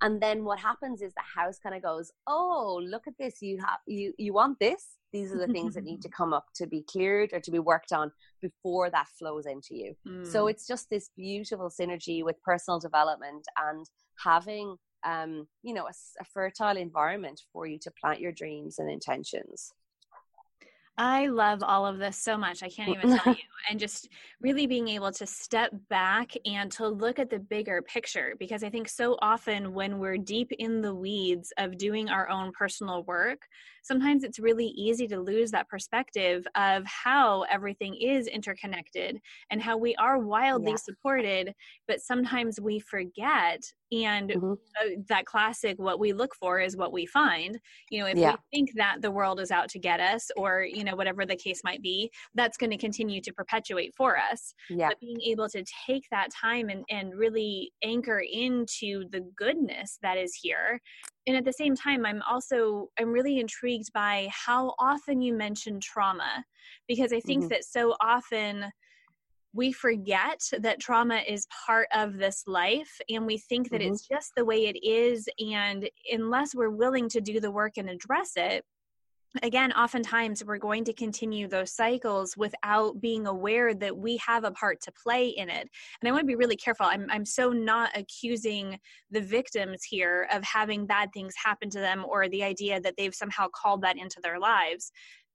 And 0.00 0.20
then 0.20 0.44
what 0.44 0.58
happens 0.58 1.00
is 1.00 1.12
the 1.14 1.40
house 1.40 1.60
kind 1.62 1.76
of 1.76 1.82
goes 1.82 2.10
oh 2.26 2.80
look 2.82 3.06
at 3.06 3.14
this 3.18 3.40
you 3.40 3.58
have 3.60 3.78
you 3.86 4.12
you 4.18 4.32
want 4.32 4.58
this? 4.58 4.96
These 5.12 5.32
are 5.32 5.38
the 5.38 5.52
things 5.52 5.74
that 5.74 5.84
need 5.84 6.02
to 6.02 6.08
come 6.18 6.32
up 6.32 6.46
to 6.56 6.66
be 6.66 6.82
cleared 6.82 7.30
or 7.32 7.40
to 7.40 7.50
be 7.50 7.58
worked 7.58 7.92
on 7.92 8.10
before 8.40 8.90
that 8.90 9.08
flows 9.18 9.46
into 9.46 9.74
you. 9.76 9.94
Mm. 10.08 10.26
so 10.26 10.46
it's 10.48 10.66
just 10.66 10.90
this 10.90 11.10
beautiful 11.16 11.70
synergy 11.70 12.24
with 12.24 12.42
personal 12.42 12.80
development 12.80 13.46
and 13.68 13.86
having 14.22 14.76
um, 15.04 15.46
you 15.62 15.74
know 15.74 15.86
a, 15.86 15.92
a 16.20 16.24
fertile 16.24 16.76
environment 16.76 17.40
for 17.52 17.66
you 17.66 17.78
to 17.80 17.90
plant 18.00 18.20
your 18.20 18.32
dreams 18.32 18.78
and 18.78 18.90
intentions 18.90 19.72
I 20.98 21.28
love 21.28 21.62
all 21.62 21.86
of 21.86 21.98
this 21.98 22.18
so 22.18 22.36
much. 22.36 22.62
I 22.62 22.68
can't 22.68 22.90
even 22.90 23.18
tell 23.18 23.32
you. 23.34 23.42
And 23.70 23.80
just 23.80 24.08
really 24.40 24.66
being 24.66 24.88
able 24.88 25.10
to 25.12 25.26
step 25.26 25.72
back 25.88 26.32
and 26.44 26.70
to 26.72 26.88
look 26.88 27.18
at 27.18 27.30
the 27.30 27.38
bigger 27.38 27.80
picture 27.82 28.34
because 28.38 28.62
I 28.62 28.68
think 28.68 28.88
so 28.88 29.16
often 29.22 29.72
when 29.72 29.98
we're 29.98 30.18
deep 30.18 30.52
in 30.58 30.82
the 30.82 30.94
weeds 30.94 31.52
of 31.56 31.78
doing 31.78 32.10
our 32.10 32.28
own 32.28 32.52
personal 32.52 33.04
work, 33.04 33.40
sometimes 33.82 34.22
it's 34.22 34.38
really 34.38 34.66
easy 34.66 35.06
to 35.08 35.20
lose 35.20 35.50
that 35.52 35.68
perspective 35.68 36.46
of 36.56 36.84
how 36.84 37.42
everything 37.50 37.94
is 37.94 38.26
interconnected 38.26 39.18
and 39.50 39.62
how 39.62 39.78
we 39.78 39.94
are 39.96 40.18
wildly 40.18 40.72
yeah. 40.72 40.76
supported, 40.76 41.54
but 41.88 42.00
sometimes 42.00 42.60
we 42.60 42.80
forget 42.80 43.62
and 43.92 44.30
mm-hmm. 44.30 44.52
uh, 44.52 44.96
that 45.08 45.26
classic 45.26 45.78
what 45.78 46.00
we 46.00 46.12
look 46.12 46.34
for 46.34 46.60
is 46.60 46.76
what 46.76 46.92
we 46.92 47.04
find 47.06 47.58
you 47.90 48.00
know 48.00 48.06
if 48.06 48.16
yeah. 48.16 48.32
we 48.32 48.58
think 48.58 48.70
that 48.74 49.02
the 49.02 49.10
world 49.10 49.38
is 49.38 49.50
out 49.50 49.68
to 49.68 49.78
get 49.78 50.00
us 50.00 50.30
or 50.36 50.66
you 50.68 50.82
know 50.82 50.96
whatever 50.96 51.26
the 51.26 51.36
case 51.36 51.60
might 51.62 51.82
be 51.82 52.10
that's 52.34 52.56
going 52.56 52.70
to 52.70 52.76
continue 52.76 53.20
to 53.20 53.32
perpetuate 53.32 53.94
for 53.96 54.16
us 54.18 54.54
yeah. 54.70 54.88
but 54.88 55.00
being 55.00 55.20
able 55.20 55.48
to 55.48 55.62
take 55.86 56.04
that 56.10 56.28
time 56.30 56.68
and, 56.68 56.84
and 56.90 57.14
really 57.14 57.70
anchor 57.84 58.22
into 58.32 59.04
the 59.10 59.20
goodness 59.36 59.98
that 60.02 60.16
is 60.16 60.34
here 60.34 60.80
and 61.26 61.36
at 61.36 61.44
the 61.44 61.52
same 61.52 61.76
time 61.76 62.06
i'm 62.06 62.22
also 62.28 62.88
i'm 62.98 63.12
really 63.12 63.38
intrigued 63.38 63.92
by 63.92 64.28
how 64.30 64.74
often 64.78 65.20
you 65.20 65.34
mention 65.34 65.78
trauma 65.80 66.44
because 66.88 67.12
i 67.12 67.20
think 67.20 67.42
mm-hmm. 67.42 67.48
that 67.48 67.64
so 67.64 67.94
often 68.00 68.64
we 69.54 69.72
forget 69.72 70.40
that 70.60 70.80
trauma 70.80 71.22
is 71.28 71.46
part 71.66 71.88
of 71.94 72.16
this 72.16 72.44
life 72.46 73.00
and 73.08 73.26
we 73.26 73.38
think 73.38 73.70
that 73.70 73.80
mm-hmm. 73.80 73.92
it's 73.92 74.06
just 74.06 74.32
the 74.36 74.44
way 74.44 74.66
it 74.66 74.78
is 74.84 75.28
and 75.38 75.88
unless 76.10 76.54
we're 76.54 76.70
willing 76.70 77.08
to 77.08 77.20
do 77.20 77.40
the 77.40 77.50
work 77.50 77.72
and 77.76 77.90
address 77.90 78.32
it 78.36 78.64
again 79.42 79.72
oftentimes 79.72 80.44
we're 80.44 80.58
going 80.58 80.84
to 80.84 80.92
continue 80.92 81.48
those 81.48 81.72
cycles 81.72 82.36
without 82.36 83.00
being 83.00 83.26
aware 83.26 83.72
that 83.72 83.96
we 83.96 84.18
have 84.18 84.44
a 84.44 84.50
part 84.50 84.80
to 84.82 84.92
play 84.92 85.28
in 85.28 85.48
it. 85.48 85.68
And 86.00 86.08
i 86.08 86.10
want 86.10 86.20
to 86.20 86.26
be 86.26 86.34
really 86.34 86.56
careful. 86.56 86.86
I'm, 86.86 87.06
I'm 87.08 87.24
so 87.24 87.50
not 87.50 87.96
accusing 87.96 88.78
the 89.10 89.22
victims 89.22 89.84
here 89.84 90.28
of 90.30 90.44
having 90.44 90.86
bad 90.86 91.10
things 91.14 91.34
happen 91.42 91.70
to 91.70 91.78
them 91.78 92.04
or 92.06 92.28
the 92.28 92.42
idea 92.44 92.80
that 92.80 92.94
they've 92.98 93.14
somehow 93.14 93.46
called 93.54 93.82
that 93.82 93.96
into 93.96 94.20
their 94.22 94.38
lives 94.38 94.92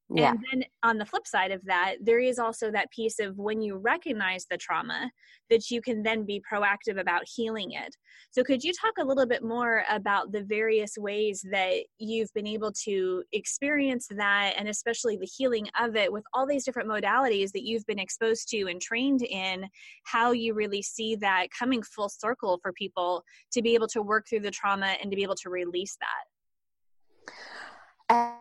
yeah. 0.10 0.32
And 0.32 0.40
then 0.52 0.64
on 0.84 0.98
the 0.98 1.06
flip 1.06 1.28
side 1.28 1.52
of 1.52 1.64
that, 1.66 1.96
there 2.02 2.20
is 2.20 2.40
also 2.40 2.72
that 2.72 2.92
piece 2.92 3.20
of 3.20 3.38
when 3.38 3.62
you 3.62 3.76
recognize 3.76 4.46
the 4.50 4.58
trauma, 4.58 5.12
that 5.50 5.70
you 5.70 5.82
can 5.82 6.02
then 6.04 6.26
be 6.26 6.42
proactive 6.52 7.00
about 7.00 7.24
healing 7.26 7.72
it. 7.72 7.96
So, 8.32 8.44
could 8.44 8.64
you 8.64 8.72
talk 8.74 8.94
a 9.00 9.04
little 9.04 9.26
bit 9.26 9.44
more 9.44 9.84
about 9.90 10.32
the 10.32 10.44
various 10.44 10.98
ways 10.98 11.46
that 11.52 11.84
you've 11.98 12.34
been 12.34 12.48
able 12.48 12.72
to 12.86 13.24
experience 13.34 14.08
that, 14.12 14.54
and 14.58 14.70
especially 14.70 15.18
the 15.18 15.30
healing 15.38 15.68
of 15.80 15.96
it 15.96 16.12
with 16.12 16.24
all 16.34 16.46
these 16.46 16.64
different 16.64 16.90
modalities 16.90 17.52
that 17.52 17.66
you've 17.66 17.86
been 17.86 18.00
exposed 18.00 18.50
to 18.50 18.68
and 18.68 18.82
trained 18.82 19.24
in, 19.24 19.68
how 20.06 20.32
you 20.32 20.54
really 20.54 20.82
see 20.82 21.16
that 21.18 21.48
coming 21.58 21.84
full 21.84 22.10
circle 22.10 22.60
for 22.62 22.72
people 22.74 23.24
to 23.52 23.62
be 23.62 23.74
able 23.74 23.88
to 23.88 24.02
work 24.02 24.26
through 24.30 24.42
the 24.42 24.52
trauma 24.52 24.96
and 25.02 25.12
to 25.12 25.16
be 25.18 25.24
able 25.24 25.36
to 25.36 25.50
release 25.50 25.98
that? 28.10 28.38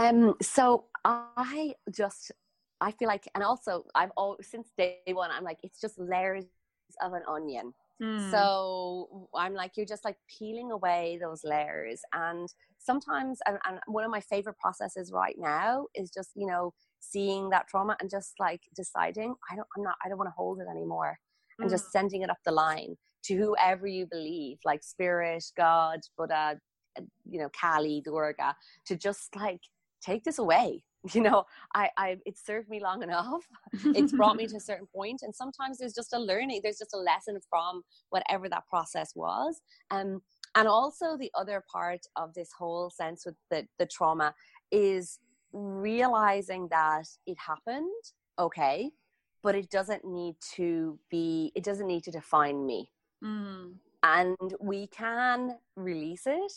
Um, 0.00 0.34
so 0.40 0.84
I 1.04 1.74
just 1.90 2.32
I 2.80 2.90
feel 2.92 3.08
like, 3.08 3.28
and 3.34 3.44
also 3.44 3.84
I've 3.94 4.10
all 4.16 4.36
since 4.40 4.70
day 4.76 4.98
one, 5.08 5.30
I'm 5.30 5.44
like, 5.44 5.58
it's 5.62 5.80
just 5.80 5.98
layers 5.98 6.44
of 7.02 7.12
an 7.12 7.22
onion. 7.28 7.74
Mm. 8.02 8.30
So 8.30 9.28
I'm 9.34 9.52
like, 9.52 9.72
you're 9.76 9.86
just 9.86 10.04
like 10.04 10.16
peeling 10.38 10.70
away 10.72 11.18
those 11.20 11.42
layers. 11.44 12.00
And 12.14 12.48
sometimes, 12.78 13.40
and, 13.46 13.58
and, 13.68 13.78
one 13.86 14.04
of 14.04 14.10
my 14.10 14.20
favorite 14.20 14.56
processes 14.58 15.12
right 15.12 15.36
now 15.38 15.86
is 15.94 16.10
just, 16.10 16.30
you 16.34 16.46
know, 16.46 16.72
seeing 17.00 17.50
that 17.50 17.68
trauma 17.68 17.96
and 18.00 18.08
just 18.08 18.32
like 18.40 18.62
deciding, 18.74 19.34
I 19.50 19.56
don't, 19.56 19.68
I'm 19.76 19.82
not, 19.82 19.96
I 20.02 20.08
don't 20.08 20.16
want 20.16 20.28
to 20.28 20.34
hold 20.34 20.60
it 20.60 20.66
anymore. 20.70 21.18
Mm. 21.60 21.64
And 21.64 21.70
just 21.70 21.86
hmm. 21.86 21.90
sending 21.98 22.22
it 22.22 22.30
up 22.30 22.38
the 22.46 22.52
line 22.52 22.96
to 23.24 23.36
whoever 23.36 23.86
you 23.86 24.06
believe, 24.10 24.56
like 24.64 24.82
spirit, 24.82 25.44
God, 25.54 26.00
Buddha, 26.16 26.58
you 27.28 27.38
know, 27.38 27.50
Kali, 27.58 28.00
Durga, 28.02 28.56
to 28.86 28.96
just 28.96 29.36
like 29.36 29.60
take 30.00 30.24
this 30.24 30.38
away 30.38 30.84
you 31.14 31.20
know 31.20 31.44
i 31.74 31.88
i 31.96 32.16
it 32.26 32.36
served 32.36 32.68
me 32.68 32.80
long 32.80 33.02
enough. 33.08 33.46
It's 33.96 34.12
brought 34.12 34.36
me 34.36 34.46
to 34.46 34.56
a 34.56 34.60
certain 34.70 34.86
point 34.94 35.22
and 35.22 35.34
sometimes 35.34 35.78
there's 35.78 35.94
just 35.94 36.12
a 36.12 36.18
learning 36.18 36.60
there's 36.62 36.78
just 36.78 36.94
a 36.94 36.98
lesson 36.98 37.38
from 37.48 37.82
whatever 38.10 38.48
that 38.48 38.66
process 38.68 39.12
was. 39.14 39.60
Um 39.90 40.20
and 40.56 40.66
also 40.68 41.16
the 41.16 41.30
other 41.34 41.62
part 41.72 42.00
of 42.16 42.34
this 42.34 42.50
whole 42.52 42.90
sense 42.90 43.24
with 43.24 43.36
the 43.50 43.66
the 43.78 43.86
trauma 43.86 44.34
is 44.70 45.18
realizing 45.52 46.68
that 46.68 47.06
it 47.26 47.38
happened 47.38 48.02
okay 48.38 48.90
but 49.42 49.54
it 49.54 49.70
doesn't 49.70 50.04
need 50.04 50.34
to 50.54 50.98
be 51.10 51.50
it 51.54 51.64
doesn't 51.64 51.86
need 51.86 52.04
to 52.04 52.10
define 52.10 52.66
me. 52.66 52.90
Mm. 53.22 53.74
and 54.02 54.54
we 54.60 54.86
can 54.86 55.58
release 55.76 56.22
it 56.26 56.52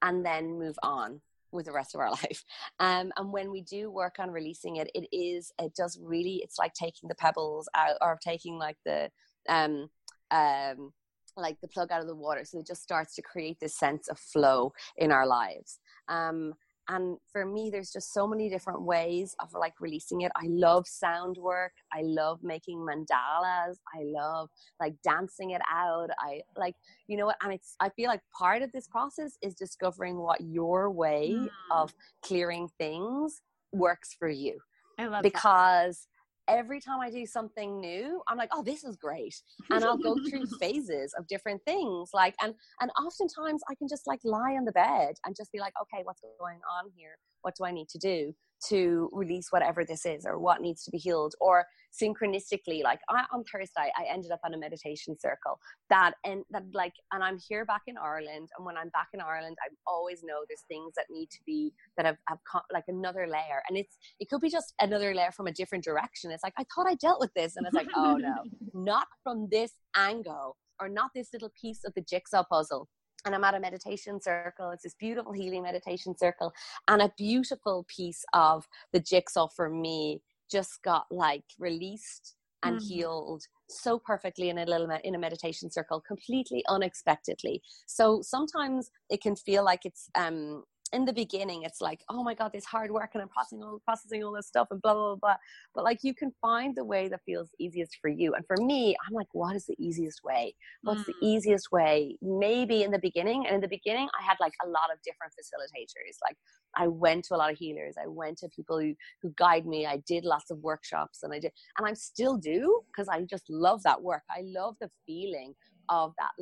and 0.00 0.24
then 0.24 0.58
move 0.58 0.78
on 0.82 1.20
with 1.52 1.66
the 1.66 1.72
rest 1.72 1.94
of 1.94 2.00
our 2.00 2.10
life. 2.22 2.44
Um, 2.80 3.12
and 3.16 3.32
when 3.32 3.50
we 3.50 3.62
do 3.62 3.90
work 3.90 4.16
on 4.18 4.30
releasing 4.30 4.76
it, 4.76 4.90
it 4.94 5.06
is, 5.12 5.52
it 5.58 5.74
does 5.74 5.98
really, 6.02 6.40
it's 6.42 6.58
like 6.58 6.74
taking 6.74 7.08
the 7.08 7.14
pebbles 7.14 7.68
out 7.74 7.96
or 8.00 8.18
taking 8.22 8.58
like 8.58 8.76
the, 8.84 9.10
um, 9.48 9.88
um, 10.30 10.92
like 11.36 11.60
the 11.60 11.68
plug 11.68 11.92
out 11.92 12.00
of 12.00 12.06
the 12.06 12.14
water. 12.14 12.44
So 12.44 12.58
it 12.58 12.66
just 12.66 12.82
starts 12.82 13.14
to 13.16 13.22
create 13.22 13.58
this 13.60 13.78
sense 13.78 14.08
of 14.08 14.18
flow 14.18 14.72
in 14.96 15.12
our 15.12 15.26
lives. 15.26 15.78
Um, 16.08 16.54
and 16.88 17.16
for 17.32 17.44
me 17.44 17.70
there's 17.70 17.92
just 17.92 18.12
so 18.12 18.26
many 18.26 18.48
different 18.48 18.82
ways 18.82 19.34
of 19.40 19.48
like 19.58 19.74
releasing 19.80 20.22
it. 20.22 20.32
I 20.36 20.46
love 20.48 20.86
sound 20.86 21.36
work. 21.36 21.72
I 21.92 22.02
love 22.02 22.40
making 22.42 22.78
mandalas. 22.78 23.76
I 23.94 24.02
love 24.04 24.48
like 24.80 24.94
dancing 25.02 25.50
it 25.50 25.62
out. 25.72 26.10
I 26.18 26.40
like 26.56 26.74
you 27.06 27.16
know 27.16 27.26
what? 27.26 27.36
And 27.42 27.52
it's 27.52 27.74
i 27.80 27.88
feel 27.90 28.08
like 28.08 28.20
part 28.36 28.62
of 28.62 28.72
this 28.72 28.88
process 28.88 29.36
is 29.42 29.54
discovering 29.54 30.18
what 30.18 30.40
your 30.40 30.90
way 30.90 31.34
mm. 31.34 31.48
of 31.70 31.92
clearing 32.22 32.68
things 32.78 33.42
works 33.72 34.14
for 34.18 34.28
you. 34.28 34.58
I 34.98 35.06
love 35.06 35.22
because 35.22 36.08
every 36.48 36.80
time 36.80 37.00
I 37.00 37.10
do 37.10 37.26
something 37.26 37.80
new, 37.80 38.22
I'm 38.28 38.36
like, 38.36 38.50
oh, 38.52 38.62
this 38.62 38.84
is 38.84 38.96
great. 38.96 39.34
And 39.70 39.84
I'll 39.84 39.96
go 39.96 40.16
through 40.28 40.46
phases 40.60 41.14
of 41.18 41.26
different 41.26 41.62
things. 41.64 42.10
Like, 42.14 42.34
and, 42.42 42.54
and 42.80 42.90
oftentimes 43.02 43.62
I 43.70 43.74
can 43.74 43.88
just 43.88 44.06
like 44.06 44.20
lie 44.24 44.56
on 44.56 44.64
the 44.64 44.72
bed 44.72 45.14
and 45.24 45.36
just 45.36 45.52
be 45.52 45.58
like, 45.58 45.74
okay, 45.82 46.02
what's 46.04 46.22
going 46.40 46.60
on 46.78 46.90
here? 46.94 47.18
What 47.42 47.54
do 47.56 47.64
I 47.64 47.72
need 47.72 47.88
to 47.90 47.98
do? 47.98 48.34
To 48.68 49.10
release 49.12 49.48
whatever 49.50 49.84
this 49.84 50.06
is 50.06 50.24
or 50.26 50.38
what 50.38 50.60
needs 50.60 50.84
to 50.84 50.90
be 50.90 50.98
healed. 50.98 51.34
Or 51.40 51.66
synchronistically 52.00 52.82
like 52.82 53.00
I, 53.08 53.24
on 53.32 53.42
thursday 53.44 53.90
i 53.96 54.04
ended 54.12 54.30
up 54.30 54.40
on 54.44 54.54
a 54.54 54.58
meditation 54.58 55.16
circle 55.18 55.58
that 55.88 56.12
and 56.24 56.42
that 56.50 56.64
like 56.74 56.92
and 57.12 57.22
i'm 57.22 57.38
here 57.48 57.64
back 57.64 57.82
in 57.86 57.96
ireland. 57.96 58.48
And 58.56 58.66
when 58.66 58.76
i'm 58.76 58.90
back 58.90 59.08
in 59.14 59.20
ireland 59.20 59.56
i 59.64 59.68
always 59.86 60.22
know 60.22 60.44
there's 60.48 60.64
things 60.68 60.92
that 60.96 61.06
need 61.10 61.30
to 61.30 61.38
be 61.46 61.72
that 61.96 62.06
have, 62.06 62.16
have 62.28 62.38
like 62.72 62.84
another 62.88 63.26
layer. 63.26 63.62
And 63.68 63.78
it's 63.78 63.96
it 64.20 64.28
could 64.28 64.40
be 64.40 64.50
just 64.50 64.74
another 64.80 65.14
layer 65.14 65.32
from 65.32 65.46
a 65.46 65.52
different 65.52 65.84
direction. 65.84 66.30
It's 66.30 66.44
like 66.44 66.54
i 66.58 66.64
thought 66.74 66.86
i 66.86 66.94
dealt 66.96 67.20
with 67.20 67.32
this. 67.34 67.56
And 67.56 67.66
it's 67.66 67.74
like 67.74 67.88
oh 67.96 68.16
no. 68.16 68.34
Not 68.74 69.06
from 69.22 69.48
this 69.50 69.72
angle 69.96 70.56
or 70.80 70.88
not 70.88 71.10
this 71.14 71.28
little 71.32 71.52
piece 71.58 71.80
of 71.84 71.94
the 71.94 72.02
jigsaw 72.02 72.44
puzzle 72.44 72.88
and 73.26 73.34
I'm 73.34 73.44
at 73.44 73.54
a 73.54 73.60
meditation 73.60 74.20
circle. 74.20 74.70
It's 74.70 74.84
this 74.84 74.94
beautiful 74.94 75.32
healing 75.32 75.64
meditation 75.64 76.16
circle, 76.16 76.52
and 76.88 77.02
a 77.02 77.12
beautiful 77.18 77.84
piece 77.94 78.24
of 78.32 78.66
the 78.92 79.00
jigsaw 79.00 79.48
for 79.48 79.68
me 79.68 80.22
just 80.50 80.82
got 80.82 81.06
like 81.10 81.44
released 81.58 82.36
and 82.62 82.76
mm-hmm. 82.76 82.86
healed 82.86 83.42
so 83.68 83.98
perfectly 83.98 84.48
in 84.48 84.58
a 84.58 84.64
little 84.64 84.88
in 85.04 85.16
a 85.16 85.18
meditation 85.18 85.70
circle 85.70 86.00
completely 86.00 86.64
unexpectedly 86.68 87.60
so 87.86 88.22
sometimes 88.22 88.90
it 89.10 89.20
can 89.20 89.34
feel 89.34 89.64
like 89.64 89.80
it's 89.84 90.08
um 90.14 90.62
in 90.96 91.04
the 91.04 91.12
beginning 91.12 91.62
it's 91.62 91.82
like 91.82 92.00
oh 92.08 92.24
my 92.24 92.32
god 92.32 92.50
this 92.52 92.64
hard 92.64 92.90
work 92.90 93.10
and 93.12 93.22
i'm 93.22 93.28
processing 93.28 93.62
all 93.62 93.78
processing 93.84 94.24
all 94.24 94.32
this 94.32 94.46
stuff 94.46 94.66
and 94.70 94.80
blah 94.80 94.94
blah 94.94 95.14
blah 95.14 95.36
but 95.74 95.84
like 95.84 95.98
you 96.02 96.14
can 96.14 96.32
find 96.40 96.74
the 96.74 96.84
way 96.84 97.06
that 97.06 97.20
feels 97.26 97.50
easiest 97.60 97.98
for 98.00 98.08
you. 98.08 98.34
And 98.34 98.44
for 98.46 98.56
me 98.64 98.96
i'm 99.06 99.12
like 99.12 99.26
what 99.32 99.54
is 99.54 99.66
the 99.66 99.76
easiest 99.78 100.24
way? 100.24 100.54
What's 100.82 101.02
mm. 101.02 101.06
the 101.06 101.26
easiest 101.26 101.70
way? 101.70 102.16
Maybe 102.22 102.82
in 102.82 102.90
the 102.90 102.98
beginning 102.98 103.44
and 103.46 103.54
in 103.56 103.60
the 103.60 103.68
beginning 103.68 104.08
i 104.18 104.24
had 104.24 104.38
like 104.40 104.54
a 104.64 104.68
lot 104.68 104.88
of 104.92 104.98
different 105.04 105.34
facilitators. 105.34 106.16
Like 106.26 106.36
i 106.76 106.86
went 106.88 107.26
to 107.26 107.34
a 107.34 107.38
lot 107.42 107.52
of 107.52 107.58
healers. 107.58 107.96
I 108.02 108.06
went 108.06 108.38
to 108.38 108.48
people 108.48 108.80
who 108.80 108.94
who 109.20 109.34
guide 109.36 109.66
me. 109.66 109.86
I 109.86 109.98
did 110.06 110.24
lots 110.24 110.50
of 110.50 110.58
workshops 110.60 111.22
and 111.22 111.32
i 111.34 111.38
did 111.38 111.52
and 111.76 111.86
i 111.86 111.92
still 111.92 112.38
do 112.38 112.80
because 112.86 113.08
i 113.08 113.20
just 113.22 113.44
love 113.50 113.82
that 113.82 114.00
work. 114.02 114.22
I 114.30 114.40
love 114.44 114.76
the 114.80 114.90
feeling 115.06 115.54
of 115.90 116.14
that 116.18 116.32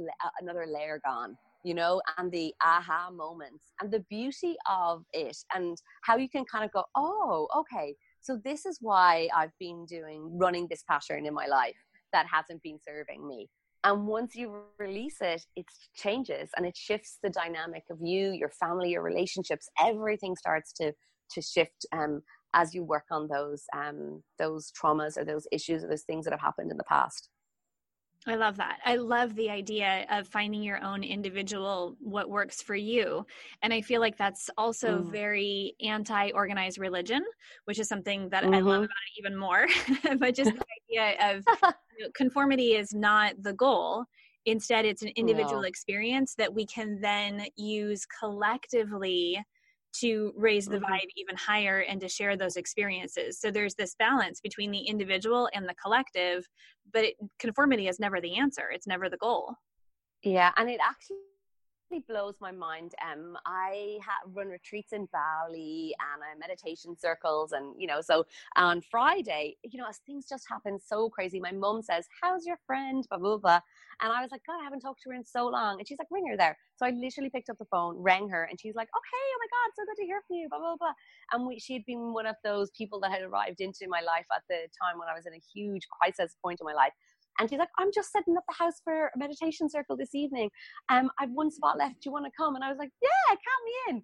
another 0.40 0.66
layer 0.66 1.00
gone 1.04 1.36
you 1.64 1.74
know, 1.74 2.00
and 2.18 2.30
the 2.30 2.54
aha 2.62 3.10
moments 3.10 3.72
and 3.80 3.90
the 3.90 4.04
beauty 4.10 4.54
of 4.70 5.02
it 5.12 5.36
and 5.54 5.76
how 6.02 6.16
you 6.16 6.28
can 6.28 6.44
kind 6.44 6.64
of 6.64 6.70
go, 6.72 6.84
oh, 6.94 7.48
okay, 7.56 7.96
so 8.20 8.38
this 8.44 8.66
is 8.66 8.78
why 8.80 9.28
I've 9.34 9.56
been 9.58 9.86
doing 9.86 10.38
running 10.38 10.68
this 10.68 10.84
pattern 10.88 11.26
in 11.26 11.34
my 11.34 11.46
life 11.46 11.76
that 12.12 12.26
hasn't 12.30 12.62
been 12.62 12.78
serving 12.86 13.26
me. 13.26 13.48
And 13.82 14.06
once 14.06 14.34
you 14.34 14.62
release 14.78 15.18
it, 15.20 15.44
it 15.56 15.66
changes 15.94 16.50
and 16.56 16.64
it 16.64 16.76
shifts 16.76 17.18
the 17.22 17.30
dynamic 17.30 17.82
of 17.90 17.98
you, 18.00 18.30
your 18.30 18.50
family, 18.50 18.90
your 18.92 19.02
relationships. 19.02 19.68
Everything 19.80 20.36
starts 20.36 20.72
to 20.74 20.92
to 21.30 21.42
shift 21.42 21.86
um, 21.92 22.22
as 22.54 22.74
you 22.74 22.84
work 22.84 23.04
on 23.10 23.28
those 23.28 23.64
um, 23.76 24.22
those 24.38 24.72
traumas 24.72 25.18
or 25.18 25.24
those 25.24 25.46
issues 25.52 25.84
or 25.84 25.88
those 25.88 26.02
things 26.02 26.24
that 26.24 26.32
have 26.32 26.40
happened 26.40 26.70
in 26.70 26.76
the 26.76 26.84
past. 26.84 27.28
I 28.26 28.36
love 28.36 28.56
that. 28.56 28.78
I 28.84 28.96
love 28.96 29.34
the 29.34 29.50
idea 29.50 30.06
of 30.10 30.26
finding 30.26 30.62
your 30.62 30.82
own 30.82 31.04
individual 31.04 31.96
what 32.00 32.30
works 32.30 32.62
for 32.62 32.74
you. 32.74 33.26
And 33.62 33.72
I 33.72 33.82
feel 33.82 34.00
like 34.00 34.16
that's 34.16 34.48
also 34.56 34.98
mm. 34.98 35.12
very 35.12 35.74
anti 35.82 36.30
organized 36.30 36.78
religion, 36.78 37.22
which 37.66 37.78
is 37.78 37.86
something 37.86 38.30
that 38.30 38.44
mm-hmm. 38.44 38.54
I 38.54 38.60
love 38.60 38.84
mm-hmm. 38.84 38.84
about 38.84 38.88
it 38.88 39.18
even 39.18 39.36
more. 39.36 39.66
but 40.18 40.34
just 40.34 40.52
the 40.90 40.98
idea 40.98 41.34
of 41.34 41.44
you 41.98 42.04
know, 42.04 42.10
conformity 42.14 42.72
is 42.72 42.94
not 42.94 43.34
the 43.42 43.52
goal. 43.52 44.04
Instead, 44.46 44.84
it's 44.84 45.02
an 45.02 45.12
individual 45.16 45.62
no. 45.62 45.68
experience 45.68 46.34
that 46.36 46.52
we 46.52 46.66
can 46.66 47.00
then 47.00 47.46
use 47.56 48.06
collectively 48.06 49.42
to 50.00 50.32
raise 50.36 50.66
the 50.66 50.76
mm-hmm. 50.76 50.92
vibe 50.92 51.08
even 51.16 51.36
higher 51.36 51.80
and 51.80 52.00
to 52.00 52.08
share 52.08 52.36
those 52.36 52.56
experiences. 52.56 53.38
So 53.40 53.50
there's 53.50 53.74
this 53.74 53.94
balance 53.96 54.40
between 54.40 54.70
the 54.70 54.80
individual 54.80 55.48
and 55.54 55.68
the 55.68 55.74
collective, 55.74 56.46
but 56.92 57.04
it, 57.04 57.14
conformity 57.38 57.88
is 57.88 58.00
never 58.00 58.20
the 58.20 58.36
answer. 58.36 58.70
It's 58.72 58.86
never 58.86 59.08
the 59.08 59.16
goal. 59.16 59.54
Yeah, 60.22 60.52
and 60.56 60.70
it 60.70 60.80
actually 60.82 61.18
blows 62.08 62.34
my 62.40 62.52
mind. 62.52 62.94
Um, 63.02 63.36
I 63.46 63.98
ha- 64.04 64.28
run 64.32 64.48
retreats 64.48 64.92
in 64.92 65.08
Bali 65.12 65.94
and 66.14 66.22
I 66.22 66.38
meditation 66.38 66.96
circles, 66.98 67.52
and 67.52 67.74
you 67.80 67.86
know, 67.86 68.00
so 68.00 68.24
on 68.56 68.82
Friday, 68.82 69.56
you 69.62 69.78
know, 69.80 69.88
as 69.88 69.98
things 70.06 70.26
just 70.28 70.46
happen 70.48 70.78
so 70.84 71.08
crazy, 71.10 71.40
my 71.40 71.52
mum 71.52 71.82
says, 71.82 72.06
"How's 72.22 72.46
your 72.46 72.58
friend?" 72.66 73.06
Blah 73.08 73.18
blah 73.18 73.38
blah, 73.38 73.60
and 74.00 74.12
I 74.12 74.22
was 74.22 74.30
like, 74.30 74.42
"God, 74.46 74.60
I 74.60 74.64
haven't 74.64 74.80
talked 74.80 75.02
to 75.04 75.10
her 75.10 75.16
in 75.16 75.24
so 75.24 75.46
long," 75.46 75.78
and 75.78 75.88
she's 75.88 75.98
like, 75.98 76.08
"Ring 76.10 76.26
her 76.28 76.36
there." 76.36 76.58
So 76.76 76.86
I 76.86 76.90
literally 76.90 77.30
picked 77.30 77.50
up 77.50 77.58
the 77.58 77.66
phone, 77.66 77.96
rang 77.98 78.28
her, 78.30 78.44
and 78.44 78.60
she's 78.60 78.74
like, 78.74 78.88
"Oh 78.94 79.00
hey, 79.12 79.26
oh 79.34 79.38
my 79.40 79.46
God, 79.50 79.72
so 79.76 79.84
good 79.86 80.00
to 80.02 80.06
hear 80.06 80.22
from 80.26 80.36
you." 80.36 80.48
Blah 80.48 80.58
blah 80.58 80.76
blah, 80.76 80.94
and 81.32 81.46
we, 81.46 81.58
she 81.58 81.74
had 81.74 81.84
been 81.86 82.12
one 82.12 82.26
of 82.26 82.36
those 82.44 82.70
people 82.72 83.00
that 83.00 83.12
had 83.12 83.22
arrived 83.22 83.60
into 83.60 83.86
my 83.88 84.00
life 84.00 84.26
at 84.34 84.42
the 84.48 84.68
time 84.82 84.98
when 84.98 85.08
I 85.08 85.14
was 85.14 85.26
in 85.26 85.34
a 85.34 85.42
huge 85.54 85.88
crisis 85.88 86.36
point 86.42 86.60
in 86.60 86.66
my 86.66 86.74
life 86.74 86.92
and 87.38 87.48
she's 87.48 87.58
like, 87.58 87.70
I'm 87.78 87.90
just 87.94 88.12
setting 88.12 88.36
up 88.36 88.44
the 88.48 88.54
house 88.54 88.80
for 88.84 89.10
a 89.14 89.18
meditation 89.18 89.68
circle 89.68 89.96
this 89.96 90.14
evening. 90.14 90.50
Um, 90.88 91.10
I've 91.18 91.30
one 91.30 91.50
spot 91.50 91.78
left. 91.78 92.02
Do 92.02 92.08
you 92.08 92.12
want 92.12 92.26
to 92.26 92.32
come? 92.36 92.54
And 92.54 92.64
I 92.64 92.68
was 92.68 92.78
like, 92.78 92.90
yeah, 93.02 93.28
count 93.28 93.40
me 93.66 93.72
in. 93.96 94.02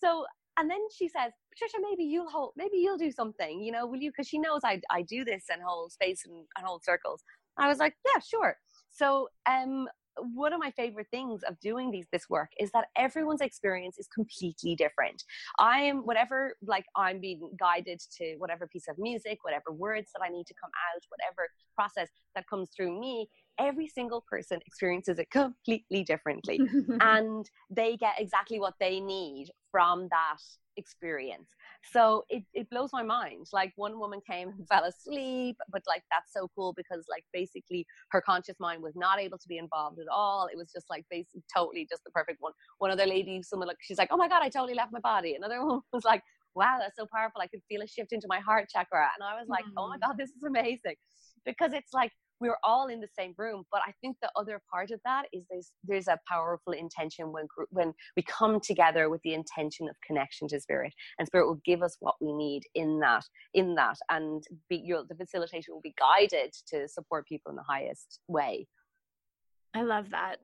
So, 0.00 0.24
and 0.58 0.70
then 0.70 0.80
she 0.94 1.08
says, 1.08 1.32
Patricia, 1.52 1.78
maybe 1.80 2.04
you'll 2.04 2.28
hold, 2.28 2.52
maybe 2.56 2.78
you'll 2.78 2.98
do 2.98 3.10
something, 3.10 3.62
you 3.62 3.72
know, 3.72 3.86
will 3.86 3.98
you? 3.98 4.10
Because 4.10 4.28
she 4.28 4.38
knows 4.38 4.60
I, 4.64 4.80
I 4.90 5.02
do 5.02 5.24
this 5.24 5.44
and 5.50 5.62
hold 5.64 5.92
space 5.92 6.22
and, 6.26 6.34
and 6.56 6.66
hold 6.66 6.84
circles. 6.84 7.22
I 7.56 7.68
was 7.68 7.78
like, 7.78 7.94
yeah, 8.06 8.20
sure. 8.20 8.56
So, 8.90 9.28
um, 9.46 9.88
one 10.18 10.52
of 10.52 10.60
my 10.60 10.70
favorite 10.72 11.08
things 11.10 11.42
of 11.44 11.58
doing 11.60 11.90
these 11.90 12.06
this 12.12 12.28
work 12.28 12.50
is 12.58 12.70
that 12.72 12.86
everyone's 12.96 13.40
experience 13.40 13.98
is 13.98 14.06
completely 14.08 14.74
different. 14.74 15.24
I 15.58 15.80
am 15.80 15.98
whatever 15.98 16.56
like 16.66 16.84
i'm 16.96 17.20
being 17.20 17.40
guided 17.58 18.00
to 18.18 18.36
whatever 18.38 18.66
piece 18.66 18.88
of 18.88 18.98
music 18.98 19.38
whatever 19.42 19.72
words 19.72 20.10
that 20.14 20.24
i 20.24 20.28
need 20.28 20.46
to 20.46 20.54
come 20.60 20.70
out 20.94 21.02
whatever 21.08 21.48
process 21.74 22.08
that 22.34 22.46
comes 22.48 22.68
through 22.74 22.98
me 22.98 23.28
every 23.58 23.88
single 23.88 24.24
person 24.28 24.60
experiences 24.66 25.18
it 25.18 25.30
completely 25.30 26.02
differently. 26.04 26.60
And 27.00 27.48
they 27.70 27.96
get 27.96 28.14
exactly 28.18 28.60
what 28.60 28.74
they 28.80 29.00
need 29.00 29.50
from 29.70 30.08
that 30.10 30.38
experience. 30.76 31.48
So 31.92 32.24
it, 32.28 32.44
it 32.54 32.70
blows 32.70 32.90
my 32.92 33.02
mind. 33.02 33.46
Like 33.52 33.72
one 33.76 33.98
woman 33.98 34.20
came 34.28 34.48
and 34.48 34.68
fell 34.72 34.84
asleep 34.84 35.56
but 35.70 35.82
like 35.86 36.02
that's 36.10 36.32
so 36.32 36.48
cool 36.54 36.72
because 36.76 37.04
like 37.08 37.24
basically 37.32 37.86
her 38.10 38.20
conscious 38.20 38.56
mind 38.60 38.82
was 38.82 38.94
not 38.96 39.20
able 39.20 39.38
to 39.38 39.48
be 39.48 39.58
involved 39.58 39.98
at 39.98 40.06
all. 40.12 40.48
It 40.52 40.56
was 40.56 40.70
just 40.72 40.86
like 40.90 41.04
basically 41.10 41.42
totally 41.54 41.86
just 41.90 42.04
the 42.04 42.10
perfect 42.10 42.38
one. 42.40 42.52
One 42.78 42.90
other 42.90 43.06
lady 43.06 43.42
someone 43.42 43.68
like 43.68 43.78
she's 43.80 43.98
like 43.98 44.08
oh 44.10 44.16
my 44.16 44.28
god 44.28 44.42
i 44.42 44.48
totally 44.48 44.74
left 44.74 44.92
my 44.92 45.00
body. 45.00 45.34
Another 45.34 45.64
one 45.66 45.80
was 45.92 46.04
like 46.04 46.22
wow 46.54 46.78
that's 46.80 46.96
so 46.96 47.06
powerful. 47.12 47.40
I 47.40 47.46
could 47.46 47.62
feel 47.68 47.82
a 47.82 47.86
shift 47.86 48.12
into 48.12 48.26
my 48.28 48.40
heart 48.40 48.68
chakra. 48.72 49.08
And 49.16 49.24
i 49.26 49.38
was 49.38 49.48
like 49.48 49.64
mm. 49.64 49.72
oh 49.76 49.88
my 49.88 49.96
mm. 49.96 50.00
god 50.00 50.16
this 50.18 50.30
is 50.30 50.42
amazing. 50.42 50.96
Because 51.44 51.72
it's 51.72 51.92
like 51.92 52.12
we 52.42 52.48
were 52.48 52.58
all 52.64 52.88
in 52.88 53.00
the 53.00 53.08
same 53.16 53.32
room 53.38 53.62
but 53.70 53.80
i 53.86 53.92
think 54.00 54.16
the 54.20 54.30
other 54.36 54.60
part 54.70 54.90
of 54.90 55.00
that 55.04 55.24
is 55.32 55.46
there's 55.48 55.72
there's 55.84 56.08
a 56.08 56.18
powerful 56.28 56.72
intention 56.72 57.32
when 57.32 57.46
when 57.70 57.94
we 58.16 58.22
come 58.24 58.60
together 58.60 59.08
with 59.08 59.22
the 59.22 59.32
intention 59.32 59.88
of 59.88 59.94
connection 60.06 60.48
to 60.48 60.60
spirit 60.60 60.92
and 61.18 61.26
spirit 61.26 61.46
will 61.46 61.60
give 61.64 61.82
us 61.82 61.96
what 62.00 62.16
we 62.20 62.32
need 62.32 62.62
in 62.74 62.98
that 62.98 63.24
in 63.54 63.74
that 63.74 63.96
and 64.10 64.44
be 64.68 64.82
the 65.08 65.14
facilitator 65.14 65.68
will 65.70 65.80
be 65.82 65.94
guided 65.98 66.52
to 66.66 66.88
support 66.88 67.26
people 67.26 67.50
in 67.50 67.56
the 67.56 67.62
highest 67.62 68.20
way 68.28 68.66
I 69.74 69.82
love 69.84 70.10
that. 70.10 70.36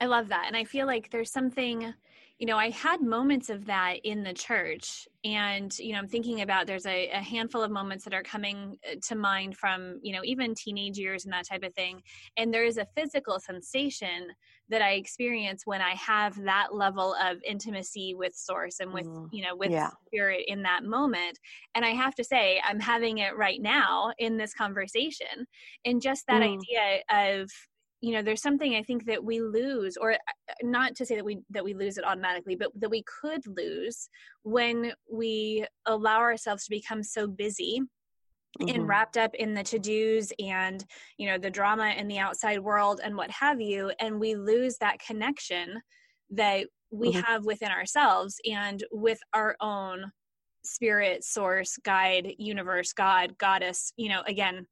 I 0.00 0.06
love 0.06 0.28
that. 0.28 0.44
And 0.46 0.56
I 0.56 0.62
feel 0.62 0.86
like 0.86 1.10
there's 1.10 1.32
something, 1.32 1.92
you 2.38 2.46
know, 2.46 2.58
I 2.58 2.68
had 2.70 3.00
moments 3.00 3.48
of 3.48 3.64
that 3.64 3.96
in 4.04 4.22
the 4.22 4.34
church. 4.34 5.08
And, 5.24 5.76
you 5.78 5.92
know, 5.92 5.98
I'm 5.98 6.06
thinking 6.06 6.42
about 6.42 6.66
there's 6.66 6.84
a, 6.84 7.08
a, 7.08 7.22
handful 7.22 7.62
of 7.62 7.70
moments 7.70 8.04
that 8.04 8.12
are 8.12 8.22
coming 8.22 8.76
uh, 8.86 8.96
to 9.08 9.16
mind 9.16 9.56
from, 9.56 9.98
you 10.02 10.12
know, 10.12 10.20
even 10.22 10.54
teenage 10.54 10.98
years 10.98 11.24
and 11.24 11.32
that 11.32 11.48
type 11.48 11.62
of 11.64 11.74
thing. 11.74 12.02
And 12.36 12.52
there 12.52 12.64
is 12.64 12.76
a 12.76 12.86
physical 12.94 13.40
sensation 13.40 14.28
that 14.68 14.82
I 14.82 14.92
experience 14.92 15.62
when 15.64 15.80
I 15.80 15.94
have 15.94 16.40
that 16.44 16.74
level 16.74 17.14
of 17.14 17.38
intimacy 17.42 18.14
with 18.14 18.34
source 18.34 18.80
and 18.80 18.92
with, 18.92 19.06
mm, 19.06 19.28
you 19.32 19.42
know, 19.42 19.56
with 19.56 19.70
yeah. 19.70 19.90
spirit 20.06 20.44
in 20.46 20.62
that 20.64 20.84
moment. 20.84 21.38
And 21.74 21.86
I 21.86 21.90
have 21.90 22.14
to 22.16 22.24
say, 22.24 22.60
I'm 22.62 22.80
having 22.80 23.18
it 23.18 23.36
right 23.36 23.62
now 23.62 24.12
in 24.18 24.36
this 24.36 24.52
conversation. 24.52 25.46
And 25.86 26.02
just 26.02 26.26
that 26.26 26.42
mm. 26.42 26.58
idea 26.58 27.00
of, 27.40 27.50
you 28.00 28.12
know 28.12 28.22
there's 28.22 28.42
something 28.42 28.74
i 28.74 28.82
think 28.82 29.04
that 29.06 29.22
we 29.22 29.40
lose 29.40 29.96
or 29.96 30.12
uh, 30.12 30.16
not 30.62 30.94
to 30.94 31.06
say 31.06 31.14
that 31.14 31.24
we 31.24 31.38
that 31.50 31.64
we 31.64 31.74
lose 31.74 31.98
it 31.98 32.04
automatically 32.04 32.56
but 32.56 32.68
that 32.74 32.90
we 32.90 33.02
could 33.20 33.42
lose 33.46 34.08
when 34.42 34.92
we 35.10 35.64
allow 35.86 36.18
ourselves 36.18 36.64
to 36.64 36.70
become 36.70 37.02
so 37.02 37.26
busy 37.26 37.80
mm-hmm. 38.60 38.74
and 38.74 38.88
wrapped 38.88 39.16
up 39.16 39.34
in 39.34 39.54
the 39.54 39.62
to-dos 39.62 40.32
and 40.38 40.84
you 41.18 41.26
know 41.26 41.38
the 41.38 41.50
drama 41.50 41.94
in 41.96 42.06
the 42.08 42.18
outside 42.18 42.60
world 42.60 43.00
and 43.02 43.16
what 43.16 43.30
have 43.30 43.60
you 43.60 43.90
and 44.00 44.18
we 44.18 44.34
lose 44.34 44.76
that 44.78 44.98
connection 44.98 45.80
that 46.30 46.66
we 46.90 47.10
mm-hmm. 47.10 47.20
have 47.20 47.44
within 47.44 47.70
ourselves 47.70 48.36
and 48.50 48.84
with 48.92 49.18
our 49.32 49.56
own 49.60 50.10
spirit 50.64 51.24
source 51.24 51.78
guide 51.84 52.34
universe 52.38 52.92
god 52.92 53.36
goddess 53.38 53.92
you 53.96 54.08
know 54.08 54.22
again 54.26 54.66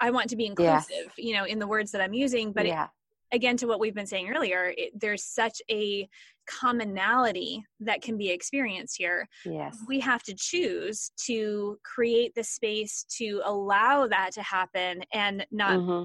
I 0.00 0.10
want 0.10 0.30
to 0.30 0.36
be 0.36 0.46
inclusive, 0.46 0.86
yes. 0.90 1.10
you 1.16 1.34
know, 1.34 1.44
in 1.44 1.58
the 1.58 1.66
words 1.66 1.90
that 1.92 2.00
I'm 2.00 2.12
using. 2.12 2.52
But 2.52 2.66
yeah. 2.66 2.84
it, 2.84 3.36
again, 3.36 3.56
to 3.58 3.66
what 3.66 3.80
we've 3.80 3.94
been 3.94 4.06
saying 4.06 4.30
earlier, 4.30 4.72
it, 4.76 4.98
there's 4.98 5.24
such 5.24 5.60
a 5.70 6.08
commonality 6.46 7.64
that 7.80 8.02
can 8.02 8.16
be 8.16 8.30
experienced 8.30 8.96
here. 8.96 9.28
Yes. 9.44 9.78
We 9.88 10.00
have 10.00 10.22
to 10.24 10.34
choose 10.34 11.10
to 11.26 11.78
create 11.82 12.34
the 12.34 12.44
space 12.44 13.04
to 13.18 13.42
allow 13.44 14.06
that 14.06 14.32
to 14.32 14.42
happen 14.42 15.02
and 15.12 15.46
not 15.50 15.78
mm-hmm. 15.78 16.04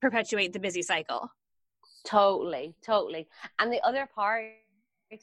perpetuate 0.00 0.52
the 0.52 0.60
busy 0.60 0.82
cycle. 0.82 1.30
Totally, 2.06 2.74
totally. 2.82 3.26
And 3.58 3.72
the 3.72 3.80
other 3.82 4.08
part 4.14 4.44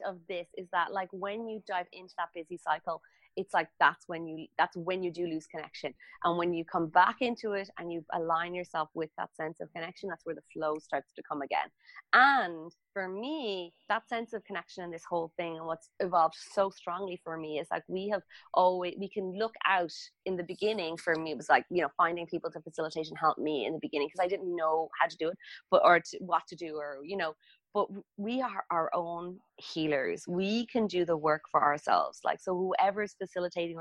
of 0.05 0.17
this 0.27 0.47
is 0.57 0.67
that 0.71 0.91
like 0.91 1.09
when 1.11 1.47
you 1.47 1.61
dive 1.67 1.85
into 1.93 2.13
that 2.17 2.29
busy 2.33 2.57
cycle 2.57 3.01
it's 3.35 3.53
like 3.53 3.67
that's 3.79 4.07
when 4.07 4.27
you 4.27 4.47
that's 4.57 4.75
when 4.75 5.03
you 5.03 5.11
do 5.11 5.27
lose 5.27 5.47
connection. 5.47 5.93
And 6.23 6.37
when 6.37 6.53
you 6.53 6.65
come 6.65 6.87
back 6.87 7.17
into 7.21 7.53
it 7.53 7.69
and 7.77 7.91
you 7.91 8.03
align 8.13 8.53
yourself 8.53 8.89
with 8.93 9.09
that 9.17 9.35
sense 9.35 9.59
of 9.61 9.71
connection 9.73 10.09
that's 10.09 10.25
where 10.25 10.35
the 10.35 10.41
flow 10.53 10.77
starts 10.79 11.13
to 11.13 11.23
come 11.27 11.41
again. 11.41 11.67
And 12.13 12.71
for 12.93 13.07
me 13.07 13.73
that 13.89 14.07
sense 14.07 14.33
of 14.33 14.43
connection 14.45 14.83
and 14.83 14.93
this 14.93 15.03
whole 15.09 15.31
thing 15.37 15.57
and 15.57 15.65
what's 15.65 15.89
evolved 15.99 16.35
so 16.53 16.69
strongly 16.69 17.19
for 17.23 17.37
me 17.37 17.59
is 17.59 17.67
like 17.71 17.83
we 17.87 18.07
have 18.09 18.21
always 18.53 18.95
we 18.99 19.09
can 19.09 19.37
look 19.37 19.53
out 19.67 19.93
in 20.25 20.35
the 20.37 20.43
beginning 20.43 20.97
for 20.97 21.15
me. 21.15 21.31
It 21.31 21.37
was 21.37 21.49
like 21.49 21.65
you 21.69 21.81
know 21.81 21.89
finding 21.97 22.25
people 22.27 22.51
to 22.51 22.61
facilitate 22.61 23.07
and 23.07 23.17
help 23.17 23.37
me 23.37 23.65
in 23.65 23.73
the 23.73 23.79
beginning 23.81 24.07
because 24.07 24.23
i 24.23 24.27
didn't 24.27 24.55
know 24.55 24.89
how 24.99 25.07
to 25.07 25.17
do 25.17 25.29
it 25.29 25.37
but 25.71 25.81
or 25.83 25.99
to, 25.99 26.17
what 26.19 26.43
to 26.47 26.55
do 26.55 26.75
or 26.75 26.99
you 27.03 27.17
know 27.17 27.33
but 27.75 27.89
we 28.15 28.41
are 28.41 28.63
our 28.71 28.89
own 28.95 29.37
healers. 29.57 30.23
We 30.29 30.65
can 30.67 30.87
do 30.87 31.03
the 31.03 31.17
work 31.17 31.41
for 31.51 31.61
ourselves. 31.61 32.21
Like 32.23 32.39
so, 32.39 32.55
whoever's 32.55 33.15
facilitating, 33.21 33.77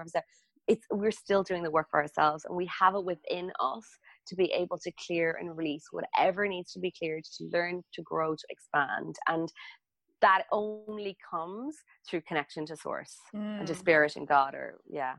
it's 0.66 0.84
we're 0.90 1.12
still 1.12 1.44
doing 1.44 1.62
the 1.62 1.70
work 1.70 1.86
for 1.90 2.02
ourselves, 2.02 2.44
and 2.44 2.56
we 2.56 2.68
have 2.78 2.96
it 2.96 3.04
within 3.04 3.52
us 3.60 3.86
to 4.26 4.34
be 4.34 4.46
able 4.46 4.78
to 4.78 4.90
clear 5.06 5.38
and 5.40 5.56
release 5.56 5.84
whatever 5.92 6.48
needs 6.48 6.72
to 6.72 6.80
be 6.80 6.90
cleared 6.90 7.22
to 7.38 7.44
learn, 7.52 7.82
to 7.94 8.02
grow, 8.02 8.34
to 8.34 8.46
expand, 8.50 9.14
and 9.28 9.52
that 10.20 10.44
only 10.50 11.16
comes 11.30 11.76
through 12.08 12.22
connection 12.22 12.66
to 12.66 12.76
source 12.76 13.16
mm. 13.34 13.58
and 13.58 13.66
to 13.68 13.74
mm. 13.74 13.78
spirit 13.78 14.16
and 14.16 14.26
God. 14.26 14.54
Or 14.54 14.80
yeah, 14.90 15.14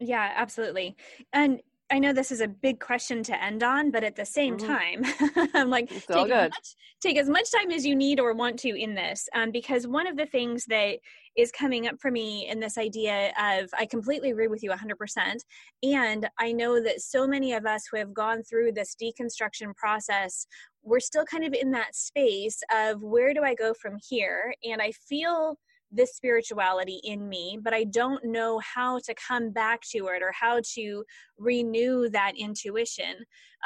yeah, 0.00 0.32
absolutely, 0.34 0.96
and 1.32 1.60
I 1.90 1.98
know 1.98 2.12
this 2.12 2.30
is 2.30 2.40
a 2.40 2.48
big 2.48 2.80
question 2.80 3.22
to 3.24 3.42
end 3.42 3.62
on, 3.62 3.90
but 3.90 4.04
at 4.04 4.14
the 4.14 4.24
same 4.24 4.58
mm-hmm. 4.58 4.66
time, 4.66 5.48
I'm 5.54 5.70
like, 5.70 5.88
take 5.88 6.30
as, 6.30 6.50
much, 6.50 6.76
take 7.00 7.16
as, 7.16 7.28
much, 7.30 7.50
time 7.50 7.70
as 7.70 7.86
you 7.86 7.96
need 7.96 8.20
or 8.20 8.34
want 8.34 8.58
to 8.60 8.78
in 8.78 8.94
this. 8.94 9.28
Um, 9.34 9.50
because 9.50 9.86
one 9.86 10.06
of 10.06 10.16
the 10.16 10.26
things 10.26 10.66
that 10.66 10.98
is 11.36 11.50
coming 11.50 11.86
up 11.86 11.94
for 12.00 12.10
me 12.10 12.48
in 12.48 12.60
this 12.60 12.76
idea 12.76 13.32
of, 13.40 13.70
I 13.78 13.86
completely 13.86 14.30
agree 14.30 14.48
with 14.48 14.62
you 14.62 14.70
100%. 14.70 15.38
And 15.82 16.28
I 16.38 16.52
know 16.52 16.82
that 16.82 17.00
so 17.00 17.26
many 17.26 17.52
of 17.54 17.64
us 17.64 17.84
who 17.90 17.96
have 17.96 18.12
gone 18.12 18.42
through 18.42 18.72
this 18.72 18.94
deconstruction 19.00 19.74
process, 19.74 20.46
we're 20.82 21.00
still 21.00 21.24
kind 21.24 21.44
of 21.44 21.54
in 21.54 21.70
that 21.70 21.94
space 21.94 22.60
of 22.74 23.00
where 23.00 23.32
do 23.32 23.42
I 23.44 23.54
go 23.54 23.72
from 23.72 23.96
here? 24.08 24.52
And 24.64 24.82
I 24.82 24.92
feel 25.08 25.58
this 25.90 26.14
spirituality 26.14 27.00
in 27.04 27.28
me, 27.28 27.58
but 27.62 27.72
I 27.72 27.84
don't 27.84 28.24
know 28.24 28.60
how 28.60 28.98
to 29.00 29.14
come 29.14 29.50
back 29.50 29.80
to 29.92 29.98
it 30.08 30.22
or 30.22 30.32
how 30.38 30.60
to 30.74 31.04
renew 31.38 32.08
that 32.10 32.32
intuition. 32.36 33.14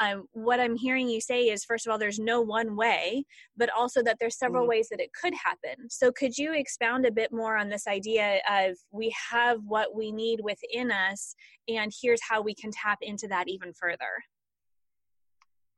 Um, 0.01 0.25
what 0.31 0.59
I'm 0.59 0.75
hearing 0.75 1.09
you 1.09 1.21
say 1.21 1.43
is, 1.49 1.65
first 1.65 1.85
of 1.85 1.91
all, 1.91 1.97
there's 1.97 2.19
no 2.19 2.41
one 2.41 2.75
way, 2.75 3.25
but 3.57 3.69
also 3.77 4.01
that 4.03 4.17
there's 4.19 4.37
several 4.37 4.65
mm. 4.65 4.69
ways 4.69 4.87
that 4.89 5.01
it 5.01 5.11
could 5.13 5.33
happen. 5.33 5.89
So, 5.89 6.11
could 6.11 6.37
you 6.37 6.53
expound 6.53 7.05
a 7.05 7.11
bit 7.11 7.31
more 7.31 7.57
on 7.57 7.69
this 7.69 7.87
idea 7.87 8.39
of 8.49 8.77
we 8.91 9.13
have 9.31 9.59
what 9.65 9.95
we 9.95 10.11
need 10.11 10.39
within 10.41 10.91
us, 10.91 11.35
and 11.67 11.91
here's 12.01 12.21
how 12.27 12.41
we 12.41 12.55
can 12.55 12.71
tap 12.71 12.99
into 13.01 13.27
that 13.27 13.47
even 13.47 13.73
further? 13.73 14.23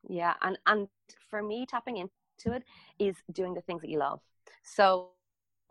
Yeah, 0.08 0.36
and 0.42 0.58
and 0.68 0.88
for 1.30 1.42
me, 1.42 1.66
tapping 1.68 1.98
into 1.98 2.56
it 2.56 2.64
is 3.00 3.16
doing 3.34 3.54
the 3.54 3.62
things 3.62 3.82
that 3.82 3.90
you 3.90 4.00
love. 4.00 4.20
So 4.64 5.10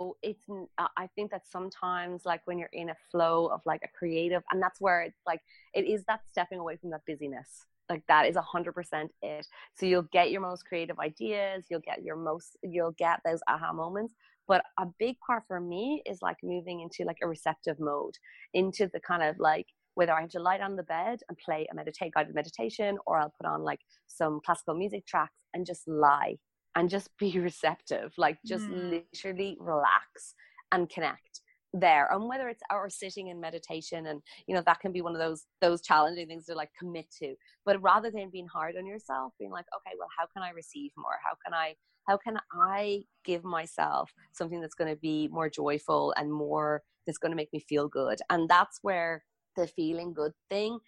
Oh, 0.00 0.16
it's 0.22 0.44
i 0.96 1.06
think 1.14 1.30
that 1.30 1.42
sometimes 1.46 2.22
like 2.24 2.40
when 2.46 2.58
you're 2.58 2.68
in 2.72 2.88
a 2.90 2.96
flow 3.12 3.46
of 3.46 3.60
like 3.64 3.80
a 3.84 3.88
creative 3.96 4.42
and 4.50 4.60
that's 4.60 4.80
where 4.80 5.02
it's 5.02 5.20
like 5.24 5.40
it 5.72 5.86
is 5.86 6.02
that 6.08 6.20
stepping 6.32 6.58
away 6.58 6.76
from 6.76 6.90
that 6.90 7.02
busyness 7.06 7.64
like 7.88 8.02
that 8.08 8.26
is 8.26 8.34
a 8.34 8.42
hundred 8.42 8.72
percent 8.72 9.12
it. 9.22 9.46
So 9.74 9.86
you'll 9.86 10.08
get 10.12 10.32
your 10.32 10.40
most 10.40 10.66
creative 10.66 10.98
ideas 10.98 11.66
you'll 11.70 11.80
get 11.80 12.02
your 12.02 12.16
most 12.16 12.56
you'll 12.64 12.96
get 12.98 13.20
those 13.24 13.38
aha 13.46 13.72
moments 13.72 14.14
but 14.48 14.64
a 14.78 14.86
big 14.98 15.16
part 15.24 15.44
for 15.46 15.60
me 15.60 16.02
is 16.06 16.18
like 16.22 16.38
moving 16.42 16.80
into 16.80 17.04
like 17.04 17.18
a 17.22 17.28
receptive 17.28 17.78
mode 17.78 18.14
into 18.52 18.88
the 18.88 19.00
kind 19.00 19.22
of 19.22 19.38
like 19.38 19.66
whether 19.94 20.12
I 20.12 20.22
have 20.22 20.30
to 20.30 20.40
lie 20.40 20.58
down 20.58 20.72
on 20.72 20.76
the 20.76 20.82
bed 20.82 21.20
and 21.28 21.38
play 21.38 21.68
a 21.70 21.74
meditate 21.74 22.14
guided 22.14 22.34
meditation 22.34 22.98
or 23.06 23.18
I'll 23.18 23.32
put 23.40 23.46
on 23.46 23.62
like 23.62 23.80
some 24.08 24.40
classical 24.44 24.74
music 24.74 25.06
tracks 25.06 25.36
and 25.54 25.64
just 25.64 25.86
lie 25.86 26.36
and 26.76 26.90
just 26.90 27.10
be 27.18 27.38
receptive 27.38 28.12
like 28.16 28.38
just 28.44 28.64
mm. 28.64 29.02
literally 29.14 29.56
relax 29.60 30.34
and 30.72 30.88
connect 30.88 31.40
there. 31.74 32.08
And 32.12 32.28
whether 32.28 32.48
it's 32.48 32.62
our 32.70 32.88
sitting 32.88 33.28
in 33.28 33.40
meditation 33.40 34.06
and 34.06 34.22
you 34.46 34.54
know 34.54 34.62
that 34.64 34.80
can 34.80 34.92
be 34.92 35.02
one 35.02 35.14
of 35.14 35.20
those 35.20 35.46
those 35.60 35.82
challenging 35.82 36.28
things 36.28 36.46
to 36.46 36.54
like 36.54 36.70
commit 36.78 37.06
to. 37.22 37.34
But 37.66 37.82
rather 37.82 38.10
than 38.10 38.30
being 38.30 38.46
hard 38.46 38.76
on 38.76 38.86
yourself 38.86 39.32
being 39.38 39.50
like 39.50 39.66
okay 39.76 39.94
well 39.98 40.08
how 40.16 40.26
can 40.32 40.42
i 40.42 40.50
receive 40.50 40.92
more? 40.96 41.18
How 41.22 41.36
can 41.44 41.52
i 41.52 41.74
how 42.08 42.16
can 42.16 42.38
i 42.52 43.02
give 43.24 43.44
myself 43.44 44.12
something 44.32 44.60
that's 44.60 44.74
going 44.74 44.90
to 44.90 45.00
be 45.00 45.28
more 45.28 45.50
joyful 45.50 46.14
and 46.16 46.32
more 46.32 46.82
that's 47.06 47.18
going 47.18 47.32
to 47.32 47.36
make 47.36 47.52
me 47.52 47.60
feel 47.60 47.88
good? 47.88 48.20
And 48.30 48.48
that's 48.48 48.78
where 48.82 49.24
the 49.56 49.66
feeling 49.66 50.12
good 50.12 50.32
thing 50.50 50.78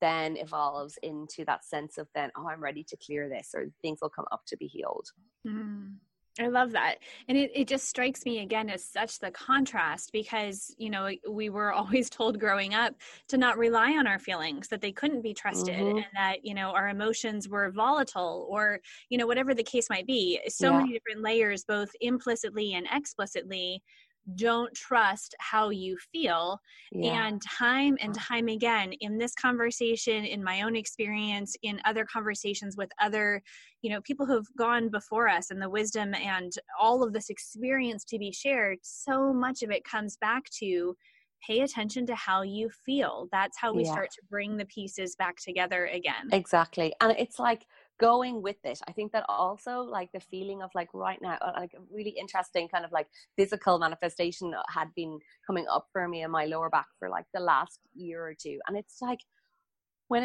then 0.00 0.36
evolves 0.36 0.98
into 1.02 1.44
that 1.44 1.64
sense 1.64 1.98
of 1.98 2.08
then 2.14 2.30
oh 2.36 2.48
i'm 2.48 2.62
ready 2.62 2.84
to 2.84 2.96
clear 2.96 3.28
this 3.28 3.50
or 3.54 3.66
things 3.82 3.98
will 4.00 4.08
come 4.08 4.26
up 4.32 4.42
to 4.46 4.56
be 4.56 4.66
healed 4.66 5.08
mm. 5.46 5.90
I 6.38 6.46
love 6.46 6.72
that. 6.72 6.96
And 7.28 7.36
it, 7.36 7.50
it 7.54 7.68
just 7.68 7.88
strikes 7.88 8.24
me 8.24 8.40
again 8.40 8.70
as 8.70 8.84
such 8.84 9.18
the 9.18 9.30
contrast 9.30 10.10
because, 10.12 10.74
you 10.78 10.90
know, 10.90 11.10
we 11.28 11.50
were 11.50 11.72
always 11.80 12.08
told 12.08 12.38
growing 12.38 12.74
up 12.74 12.94
to 13.28 13.36
not 13.36 13.58
rely 13.58 13.92
on 13.92 14.06
our 14.06 14.18
feelings, 14.18 14.68
that 14.68 14.80
they 14.80 14.92
couldn't 14.92 15.22
be 15.22 15.34
trusted, 15.34 15.74
mm-hmm. 15.74 15.98
and 15.98 16.06
that, 16.14 16.44
you 16.44 16.54
know, 16.54 16.70
our 16.70 16.88
emotions 16.88 17.48
were 17.48 17.70
volatile 17.70 18.46
or, 18.50 18.80
you 19.08 19.18
know, 19.18 19.26
whatever 19.26 19.54
the 19.54 19.62
case 19.62 19.90
might 19.90 20.06
be. 20.06 20.40
So 20.48 20.70
yeah. 20.70 20.78
many 20.78 20.92
different 20.92 21.22
layers, 21.22 21.64
both 21.64 21.90
implicitly 22.00 22.74
and 22.74 22.86
explicitly, 22.92 23.82
don't 24.36 24.74
trust 24.74 25.34
how 25.38 25.70
you 25.70 25.96
feel. 26.12 26.60
Yeah. 26.92 27.26
And 27.26 27.42
time 27.42 27.96
and 28.00 28.14
mm. 28.14 28.26
time 28.26 28.48
again, 28.48 28.92
in 29.00 29.18
this 29.18 29.34
conversation, 29.34 30.24
in 30.24 30.42
my 30.42 30.62
own 30.62 30.76
experience, 30.76 31.56
in 31.62 31.80
other 31.84 32.04
conversations 32.04 32.76
with 32.76 32.90
other, 33.00 33.42
you 33.82 33.90
know, 33.90 34.00
people 34.02 34.26
who've 34.26 34.48
gone 34.56 34.88
before 34.88 35.28
us 35.28 35.50
and 35.50 35.60
the 35.60 35.70
wisdom 35.70 36.14
and 36.14 36.52
all 36.80 37.02
of 37.02 37.12
this 37.12 37.30
experience 37.30 38.04
to 38.04 38.18
be 38.18 38.32
shared, 38.32 38.78
so 38.82 39.32
much 39.32 39.62
of 39.62 39.70
it 39.70 39.84
comes 39.84 40.16
back 40.16 40.44
to 40.58 40.96
pay 41.46 41.60
attention 41.60 42.04
to 42.06 42.14
how 42.14 42.42
you 42.42 42.68
feel. 42.84 43.26
That's 43.32 43.58
how 43.58 43.72
we 43.72 43.84
yeah. 43.84 43.92
start 43.92 44.10
to 44.10 44.22
bring 44.28 44.56
the 44.56 44.66
pieces 44.66 45.16
back 45.16 45.36
together 45.36 45.86
again. 45.86 46.28
Exactly. 46.32 46.92
And 47.00 47.14
it's 47.18 47.38
like, 47.38 47.66
going 48.00 48.42
with 48.42 48.56
it 48.64 48.80
i 48.88 48.92
think 48.92 49.12
that 49.12 49.24
also 49.28 49.80
like 49.80 50.10
the 50.12 50.20
feeling 50.20 50.62
of 50.62 50.70
like 50.74 50.88
right 50.94 51.20
now 51.20 51.36
uh, 51.40 51.52
like 51.56 51.72
a 51.74 51.82
really 51.92 52.14
interesting 52.18 52.68
kind 52.68 52.84
of 52.84 52.92
like 52.92 53.06
physical 53.36 53.78
manifestation 53.78 54.52
had 54.68 54.88
been 54.96 55.18
coming 55.46 55.66
up 55.70 55.86
for 55.92 56.08
me 56.08 56.22
in 56.22 56.30
my 56.30 56.46
lower 56.46 56.70
back 56.70 56.86
for 56.98 57.08
like 57.08 57.26
the 57.34 57.40
last 57.40 57.80
year 57.94 58.26
or 58.26 58.34
two 58.34 58.58
and 58.66 58.76
it's 58.76 58.98
like 59.00 59.20
when 60.08 60.22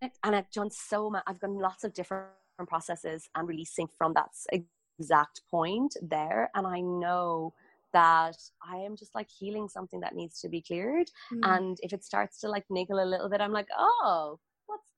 it, 0.00 0.12
and 0.24 0.36
i've 0.36 0.50
done 0.50 0.70
so 0.70 1.10
much 1.10 1.22
i've 1.26 1.40
done 1.40 1.58
lots 1.58 1.84
of 1.84 1.92
different 1.92 2.28
processes 2.66 3.28
and 3.34 3.48
releasing 3.48 3.88
from 3.98 4.14
that 4.14 4.30
exact 4.98 5.42
point 5.50 5.94
there 6.02 6.50
and 6.54 6.66
i 6.66 6.80
know 6.80 7.52
that 7.92 8.36
I 8.62 8.76
am 8.76 8.96
just 8.96 9.14
like 9.14 9.28
healing 9.30 9.68
something 9.68 10.00
that 10.00 10.14
needs 10.14 10.40
to 10.40 10.48
be 10.48 10.60
cleared. 10.60 11.10
Mm. 11.32 11.56
And 11.56 11.78
if 11.82 11.92
it 11.92 12.04
starts 12.04 12.40
to 12.40 12.48
like 12.48 12.64
niggle 12.70 13.02
a 13.02 13.06
little 13.06 13.28
bit, 13.28 13.40
I'm 13.40 13.52
like, 13.52 13.68
oh, 13.76 14.38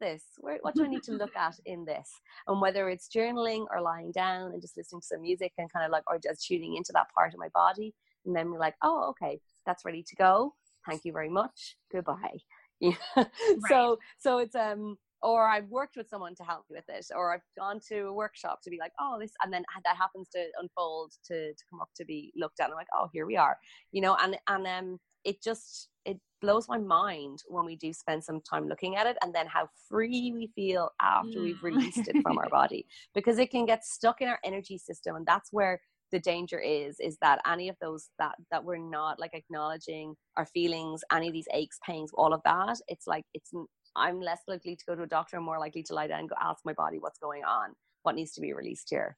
this? 0.00 0.22
Where, 0.38 0.58
what 0.62 0.74
do 0.74 0.84
I 0.84 0.88
need 0.88 1.02
to 1.04 1.12
look 1.12 1.36
at 1.36 1.54
in 1.66 1.84
this? 1.84 2.10
And 2.46 2.60
whether 2.60 2.88
it's 2.88 3.08
journaling 3.08 3.66
or 3.70 3.80
lying 3.80 4.12
down 4.12 4.52
and 4.52 4.60
just 4.60 4.76
listening 4.76 5.00
to 5.02 5.06
some 5.06 5.22
music 5.22 5.52
and 5.58 5.72
kind 5.72 5.84
of 5.84 5.92
like, 5.92 6.04
or 6.08 6.18
just 6.18 6.46
tuning 6.46 6.76
into 6.76 6.92
that 6.94 7.06
part 7.14 7.32
of 7.32 7.38
my 7.38 7.48
body. 7.54 7.94
And 8.26 8.34
then 8.34 8.50
we're 8.50 8.58
like, 8.58 8.74
oh, 8.82 9.10
okay, 9.10 9.40
that's 9.66 9.84
ready 9.84 10.02
to 10.02 10.16
go. 10.16 10.54
Thank 10.88 11.04
you 11.04 11.12
very 11.12 11.30
much. 11.30 11.76
Goodbye. 11.92 12.16
Yeah. 12.82 12.94
right. 13.14 13.28
So, 13.68 13.98
so 14.16 14.38
it's, 14.38 14.54
um, 14.54 14.96
or 15.22 15.46
I've 15.46 15.68
worked 15.68 15.96
with 15.96 16.08
someone 16.08 16.34
to 16.36 16.44
help 16.44 16.64
me 16.70 16.76
with 16.76 16.88
it, 16.88 17.06
or 17.14 17.34
I've 17.34 17.42
gone 17.58 17.78
to 17.88 18.06
a 18.06 18.12
workshop 18.12 18.60
to 18.62 18.70
be 18.70 18.78
like, 18.78 18.92
oh, 18.98 19.18
this, 19.20 19.32
and 19.44 19.52
then 19.52 19.64
that 19.84 19.96
happens 19.96 20.30
to 20.30 20.46
unfold 20.58 21.12
to 21.26 21.52
to 21.52 21.64
come 21.68 21.80
up 21.80 21.90
to 21.96 22.06
be 22.06 22.32
looked 22.36 22.58
at. 22.58 22.70
I'm 22.70 22.76
like, 22.76 22.86
oh, 22.98 23.08
here 23.12 23.26
we 23.26 23.36
are, 23.36 23.58
you 23.92 24.00
know, 24.00 24.16
and 24.18 24.38
and 24.48 24.66
um, 24.66 24.98
it 25.24 25.42
just 25.42 25.89
it 26.04 26.18
blows 26.40 26.66
my 26.68 26.78
mind 26.78 27.42
when 27.48 27.64
we 27.64 27.76
do 27.76 27.92
spend 27.92 28.24
some 28.24 28.40
time 28.40 28.68
looking 28.68 28.96
at 28.96 29.06
it 29.06 29.16
and 29.22 29.34
then 29.34 29.46
how 29.46 29.68
free 29.88 30.32
we 30.34 30.50
feel 30.54 30.90
after 31.00 31.38
mm. 31.38 31.42
we've 31.42 31.62
released 31.62 32.08
it 32.08 32.16
from 32.22 32.38
our 32.38 32.48
body 32.50 32.86
because 33.14 33.38
it 33.38 33.50
can 33.50 33.66
get 33.66 33.84
stuck 33.84 34.20
in 34.20 34.28
our 34.28 34.38
energy 34.44 34.78
system 34.78 35.16
and 35.16 35.26
that's 35.26 35.52
where 35.52 35.80
the 36.12 36.20
danger 36.20 36.58
is 36.58 36.96
is 36.98 37.16
that 37.20 37.40
any 37.46 37.68
of 37.68 37.76
those 37.80 38.08
that 38.18 38.34
that 38.50 38.64
we're 38.64 38.76
not 38.76 39.18
like 39.20 39.32
acknowledging 39.34 40.14
our 40.36 40.46
feelings 40.46 41.02
any 41.12 41.28
of 41.28 41.32
these 41.32 41.48
aches 41.52 41.78
pains 41.86 42.10
all 42.14 42.32
of 42.32 42.40
that 42.44 42.76
it's 42.88 43.06
like 43.06 43.24
it's 43.34 43.52
i'm 43.96 44.20
less 44.20 44.40
likely 44.48 44.74
to 44.74 44.84
go 44.86 44.94
to 44.94 45.02
a 45.02 45.06
doctor 45.06 45.36
and 45.36 45.44
more 45.44 45.58
likely 45.58 45.82
to 45.82 45.94
lie 45.94 46.06
down 46.06 46.20
and 46.20 46.28
go 46.28 46.36
ask 46.40 46.60
my 46.64 46.72
body 46.72 46.98
what's 46.98 47.18
going 47.18 47.44
on 47.44 47.70
what 48.02 48.14
needs 48.14 48.32
to 48.32 48.40
be 48.40 48.52
released 48.52 48.88
here 48.90 49.16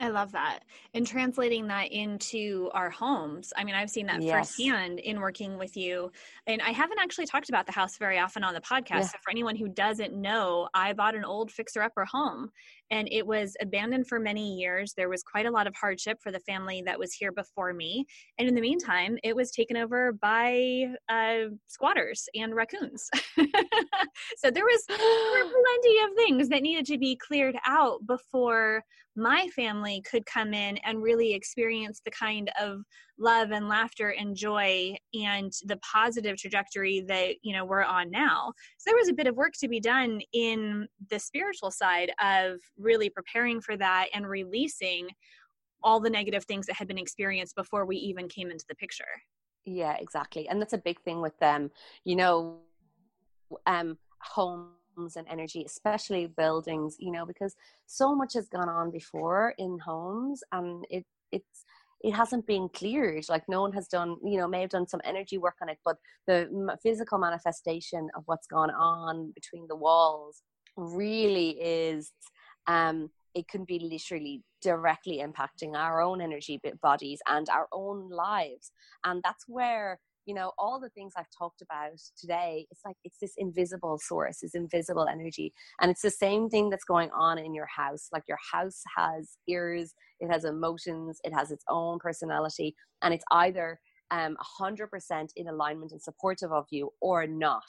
I 0.00 0.08
love 0.08 0.32
that. 0.32 0.60
And 0.92 1.06
translating 1.06 1.68
that 1.68 1.92
into 1.92 2.68
our 2.74 2.90
homes. 2.90 3.52
I 3.56 3.62
mean, 3.62 3.76
I've 3.76 3.90
seen 3.90 4.06
that 4.06 4.20
yes. 4.20 4.56
firsthand 4.56 4.98
in 4.98 5.20
working 5.20 5.56
with 5.56 5.76
you. 5.76 6.10
And 6.48 6.60
I 6.60 6.70
haven't 6.70 6.98
actually 7.00 7.26
talked 7.26 7.48
about 7.48 7.66
the 7.66 7.72
house 7.72 7.96
very 7.96 8.18
often 8.18 8.42
on 8.42 8.54
the 8.54 8.60
podcast. 8.60 8.88
Yeah. 8.88 9.02
So, 9.02 9.18
for 9.22 9.30
anyone 9.30 9.54
who 9.54 9.68
doesn't 9.68 10.12
know, 10.12 10.68
I 10.74 10.94
bought 10.94 11.14
an 11.14 11.24
old 11.24 11.50
fixer 11.50 11.80
upper 11.80 12.04
home 12.04 12.50
and 12.90 13.08
it 13.10 13.26
was 13.26 13.56
abandoned 13.60 14.06
for 14.06 14.18
many 14.18 14.54
years. 14.54 14.94
There 14.96 15.08
was 15.08 15.22
quite 15.22 15.46
a 15.46 15.50
lot 15.50 15.66
of 15.66 15.74
hardship 15.74 16.18
for 16.22 16.30
the 16.30 16.40
family 16.40 16.82
that 16.86 16.98
was 16.98 17.12
here 17.12 17.32
before 17.32 17.72
me. 17.72 18.04
And 18.38 18.48
in 18.48 18.54
the 18.54 18.60
meantime, 18.60 19.18
it 19.22 19.34
was 19.34 19.50
taken 19.50 19.76
over 19.76 20.12
by 20.12 20.86
uh, 21.08 21.50
squatters 21.66 22.28
and 22.34 22.54
raccoons. 22.54 23.08
so, 23.36 24.50
there 24.50 24.64
was 24.64 24.84
there 24.88 24.98
were 24.98 25.50
plenty 25.82 25.98
of 26.04 26.16
things 26.16 26.48
that 26.48 26.62
needed 26.62 26.86
to 26.86 26.98
be 26.98 27.16
cleared 27.16 27.56
out 27.66 28.06
before 28.06 28.82
my 29.16 29.48
family 29.54 30.02
could 30.08 30.26
come 30.26 30.52
in 30.52 30.76
and 30.78 31.02
really 31.02 31.34
experience 31.34 32.00
the 32.04 32.10
kind 32.10 32.50
of 32.60 32.80
love 33.18 33.50
and 33.52 33.68
laughter 33.68 34.10
and 34.18 34.36
joy 34.36 34.94
and 35.12 35.52
the 35.66 35.76
positive 35.78 36.36
trajectory 36.36 37.00
that 37.00 37.34
you 37.42 37.52
know 37.52 37.64
we're 37.64 37.84
on 37.84 38.10
now. 38.10 38.52
So 38.78 38.90
there 38.90 38.98
was 38.98 39.08
a 39.08 39.14
bit 39.14 39.26
of 39.26 39.36
work 39.36 39.52
to 39.60 39.68
be 39.68 39.80
done 39.80 40.20
in 40.32 40.88
the 41.10 41.18
spiritual 41.18 41.70
side 41.70 42.12
of 42.22 42.58
really 42.76 43.08
preparing 43.10 43.60
for 43.60 43.76
that 43.76 44.08
and 44.14 44.28
releasing 44.28 45.08
all 45.82 46.00
the 46.00 46.10
negative 46.10 46.44
things 46.44 46.66
that 46.66 46.76
had 46.76 46.88
been 46.88 46.98
experienced 46.98 47.54
before 47.54 47.84
we 47.84 47.96
even 47.96 48.28
came 48.28 48.50
into 48.50 48.64
the 48.68 48.74
picture. 48.74 49.04
Yeah 49.64 49.96
exactly. 49.98 50.48
And 50.48 50.60
that's 50.60 50.72
a 50.72 50.78
big 50.78 51.00
thing 51.02 51.20
with 51.20 51.38
them. 51.38 51.70
You 52.04 52.16
know 52.16 52.58
um 53.66 53.98
home 54.20 54.70
and 54.96 55.26
energy, 55.28 55.64
especially 55.66 56.26
buildings, 56.26 56.96
you 56.98 57.10
know, 57.10 57.26
because 57.26 57.56
so 57.86 58.14
much 58.14 58.34
has 58.34 58.48
gone 58.48 58.68
on 58.68 58.90
before 58.90 59.54
in 59.58 59.78
homes 59.78 60.42
and 60.52 60.86
it 60.88 61.04
it's 61.32 61.64
it 62.04 62.14
hasn't 62.14 62.46
been 62.46 62.68
cleared. 62.68 63.24
Like 63.28 63.44
no 63.48 63.62
one 63.62 63.72
has 63.72 63.88
done 63.88 64.16
you 64.22 64.38
know 64.38 64.46
may 64.46 64.60
have 64.60 64.70
done 64.70 64.86
some 64.86 65.00
energy 65.04 65.38
work 65.38 65.56
on 65.62 65.68
it 65.68 65.78
but 65.84 65.96
the 66.26 66.36
physical 66.82 67.18
manifestation 67.18 68.08
of 68.16 68.22
what's 68.26 68.46
gone 68.46 68.70
on 68.70 69.32
between 69.34 69.66
the 69.68 69.76
walls 69.76 70.42
really 70.76 71.50
is 71.60 72.12
um 72.66 73.10
it 73.34 73.48
can 73.48 73.64
be 73.64 73.78
literally 73.78 74.42
directly 74.62 75.22
impacting 75.26 75.76
our 75.76 76.00
own 76.00 76.20
energy 76.20 76.60
bodies 76.80 77.20
and 77.28 77.48
our 77.48 77.66
own 77.72 78.08
lives. 78.08 78.70
And 79.04 79.22
that's 79.24 79.44
where 79.48 79.98
you 80.26 80.34
know 80.34 80.52
all 80.58 80.80
the 80.80 80.88
things 80.90 81.12
i've 81.16 81.30
talked 81.36 81.62
about 81.62 81.98
today 82.18 82.66
it's 82.70 82.80
like 82.84 82.96
it's 83.04 83.18
this 83.20 83.34
invisible 83.38 83.98
source 83.98 84.38
this 84.42 84.54
invisible 84.54 85.06
energy 85.06 85.52
and 85.80 85.90
it's 85.90 86.02
the 86.02 86.10
same 86.10 86.48
thing 86.48 86.70
that's 86.70 86.84
going 86.84 87.10
on 87.16 87.38
in 87.38 87.54
your 87.54 87.68
house 87.74 88.08
like 88.12 88.24
your 88.28 88.38
house 88.52 88.82
has 88.96 89.36
ears 89.48 89.94
it 90.20 90.30
has 90.30 90.44
emotions 90.44 91.18
it 91.24 91.32
has 91.32 91.50
its 91.50 91.64
own 91.68 91.98
personality 91.98 92.74
and 93.02 93.12
it's 93.14 93.24
either 93.32 93.78
um, 94.10 94.36
100% 94.60 95.28
in 95.34 95.48
alignment 95.48 95.90
and 95.90 96.00
supportive 96.00 96.52
of 96.52 96.66
you 96.70 96.90
or 97.00 97.26
not 97.26 97.64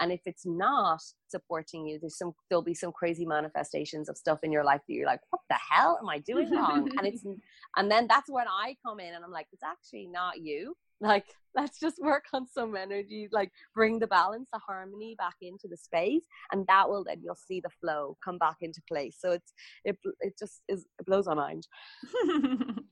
and 0.00 0.12
if 0.12 0.20
it's 0.26 0.44
not 0.44 1.00
supporting 1.28 1.86
you 1.86 1.98
there's 2.00 2.18
some 2.18 2.32
there'll 2.50 2.62
be 2.62 2.74
some 2.74 2.92
crazy 2.92 3.24
manifestations 3.24 4.08
of 4.08 4.16
stuff 4.16 4.40
in 4.42 4.52
your 4.52 4.64
life 4.64 4.80
that 4.86 4.94
you're 4.94 5.06
like 5.06 5.20
what 5.30 5.40
the 5.48 5.56
hell 5.70 5.98
am 6.02 6.08
i 6.08 6.18
doing 6.18 6.50
wrong? 6.50 6.90
and 6.98 7.06
it's 7.06 7.24
and 7.76 7.90
then 7.90 8.06
that's 8.08 8.28
when 8.28 8.46
i 8.48 8.76
come 8.84 9.00
in 9.00 9.14
and 9.14 9.24
i'm 9.24 9.30
like 9.30 9.46
it's 9.52 9.62
actually 9.62 10.06
not 10.06 10.40
you 10.40 10.74
like 11.00 11.26
let's 11.54 11.80
just 11.80 11.98
work 12.02 12.24
on 12.34 12.46
some 12.46 12.76
energy 12.76 13.28
like 13.32 13.50
bring 13.74 13.98
the 13.98 14.06
balance 14.06 14.46
the 14.52 14.58
harmony 14.58 15.14
back 15.16 15.36
into 15.40 15.66
the 15.68 15.76
space 15.76 16.24
and 16.52 16.66
that 16.66 16.86
will 16.86 17.02
then 17.02 17.18
you'll 17.22 17.34
see 17.34 17.60
the 17.60 17.70
flow 17.80 18.16
come 18.22 18.36
back 18.38 18.56
into 18.60 18.82
place. 18.86 19.16
So 19.18 19.32
it's 19.32 19.52
it, 19.84 19.96
it 20.20 20.34
just 20.38 20.60
is 20.68 20.86
it 20.98 21.06
blows 21.06 21.26
my 21.26 21.34
mind. 21.34 21.66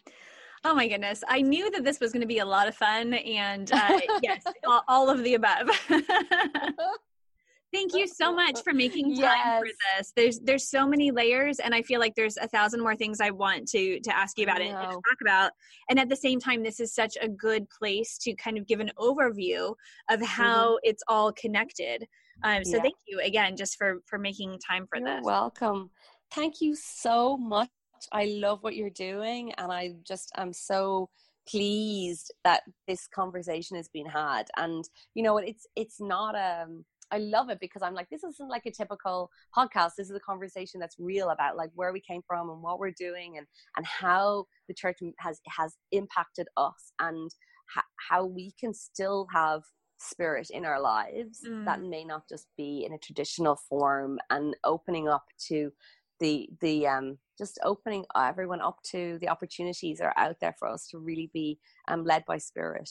Oh 0.67 0.75
my 0.75 0.89
goodness. 0.89 1.23
I 1.29 1.43
knew 1.43 1.71
that 1.73 1.85
this 1.85 2.01
was 2.01 2.11
going 2.11 2.23
to 2.23 2.27
be 2.27 2.39
a 2.39 2.45
lot 2.45 2.69
of 2.69 2.75
fun 2.75 3.13
and 3.13 3.71
uh, 3.71 4.01
yes 4.23 4.43
all, 4.67 4.83
all 4.89 5.11
of 5.11 5.23
the 5.23 5.35
above 5.35 5.69
Thank 7.75 7.95
you 7.95 8.07
so 8.07 8.33
much 8.43 8.63
for 8.63 8.73
making 8.73 9.17
time 9.17 9.19
yes. 9.19 9.61
for 9.61 9.67
this. 9.67 10.13
There's 10.15 10.41
there's 10.41 10.69
so 10.69 10.87
many 10.87 11.11
layers, 11.11 11.59
and 11.59 11.75
I 11.75 11.83
feel 11.83 12.01
like 12.01 12.15
there's 12.15 12.37
a 12.37 12.47
thousand 12.47 12.81
more 12.81 12.95
things 12.95 13.21
I 13.21 13.31
want 13.31 13.69
to 13.69 14.01
to 14.01 14.17
ask 14.17 14.39
you 14.39 14.45
about 14.45 14.61
it 14.61 14.69
and 14.69 14.77
talk 14.77 15.21
about. 15.21 15.51
And 15.91 15.99
at 15.99 16.09
the 16.09 16.17
same 16.17 16.39
time, 16.41 16.63
this 16.63 16.81
is 16.81 16.95
such 16.95 17.17
a 17.21 17.29
good 17.29 17.69
place 17.69 18.17
to 18.19 18.35
kind 18.37 18.57
of 18.57 18.67
give 18.67 18.81
an 18.81 18.93
overview 18.99 19.75
of 20.09 20.23
how 20.23 20.69
mm-hmm. 20.69 20.91
it's 20.91 21.03
all 21.09 21.33
connected. 21.33 22.07
Um, 22.43 22.65
so 22.65 22.77
yeah. 22.77 22.83
thank 22.83 22.97
you 23.07 23.21
again, 23.21 23.57
just 23.57 23.77
for 23.77 24.01
for 24.07 24.19
making 24.19 24.59
time 24.67 24.87
for 24.87 24.99
you're 24.99 25.09
this. 25.09 25.25
Welcome. 25.25 25.91
Thank 26.33 26.61
you 26.61 26.77
so 26.77 27.37
much. 27.37 27.69
I 28.13 28.27
love 28.27 28.63
what 28.63 28.77
you're 28.77 28.91
doing, 28.91 29.53
and 29.53 29.73
I 29.73 29.95
just 30.07 30.31
am 30.37 30.53
so 30.53 31.09
pleased 31.47 32.33
that 32.45 32.63
this 32.89 33.07
conversation 33.07 33.77
has 33.77 33.89
been 33.89 34.07
had. 34.07 34.45
And 34.57 34.85
you 35.15 35.23
know, 35.23 35.39
it's 35.39 35.67
it's 35.77 36.01
not 36.01 36.35
um 36.35 36.85
I 37.15 37.19
love 37.19 37.49
it 37.49 37.61
because 37.61 37.83
I'm 37.83 37.95
like, 37.95 38.11
this 38.11 38.25
isn't 38.25 38.49
like 38.49 38.67
a 38.67 38.73
typical 38.73 39.31
podcast. 39.57 39.93
This 39.97 40.11
is 40.11 40.17
a 40.17 40.21
conversation 40.21 40.81
that's 40.81 40.97
real 40.99 41.31
about 41.31 41.57
like 41.57 41.71
where 41.75 41.93
we 41.93 42.01
came 42.01 42.23
from 42.27 42.51
and 42.51 42.61
what 42.61 42.81
we're 42.81 42.91
doing 42.91 43.39
and 43.39 43.47
and 43.77 43.87
how 43.87 44.47
the 44.67 44.75
church 44.75 44.99
has 45.19 45.41
has 45.49 45.77
impacted 45.93 46.49
us 46.57 46.93
and 46.99 47.31
ha- 47.73 47.85
how 48.09 48.27
we 48.27 48.53
can 48.59 48.75
still 48.75 49.29
have 49.33 49.63
spirit 49.99 50.49
in 50.51 50.65
our 50.65 50.81
lives 50.81 51.41
mm. 51.49 51.65
that 51.65 51.81
may 51.81 52.05
not 52.05 52.29
just 52.29 52.49
be 52.57 52.85
in 52.85 52.93
a 52.93 52.99
traditional 52.99 53.57
form 53.69 54.19
and 54.31 54.57
opening 54.65 55.09
up 55.09 55.25
to 55.39 55.71
the 56.19 56.49
the 56.61 56.87
um 56.87 57.17
just 57.39 57.59
opening 57.65 58.05
everyone 58.17 58.61
up 58.61 58.79
to 58.85 59.19
the 59.21 59.29
opportunities 59.29 59.99
that 59.99 60.07
are 60.07 60.19
out 60.19 60.37
there 60.41 60.55
for 60.59 60.69
us 60.69 60.89
to 60.89 60.99
really 60.99 61.31
be 61.33 61.59
um, 61.89 62.05
led 62.05 62.25
by 62.27 62.39
spirit 62.39 62.91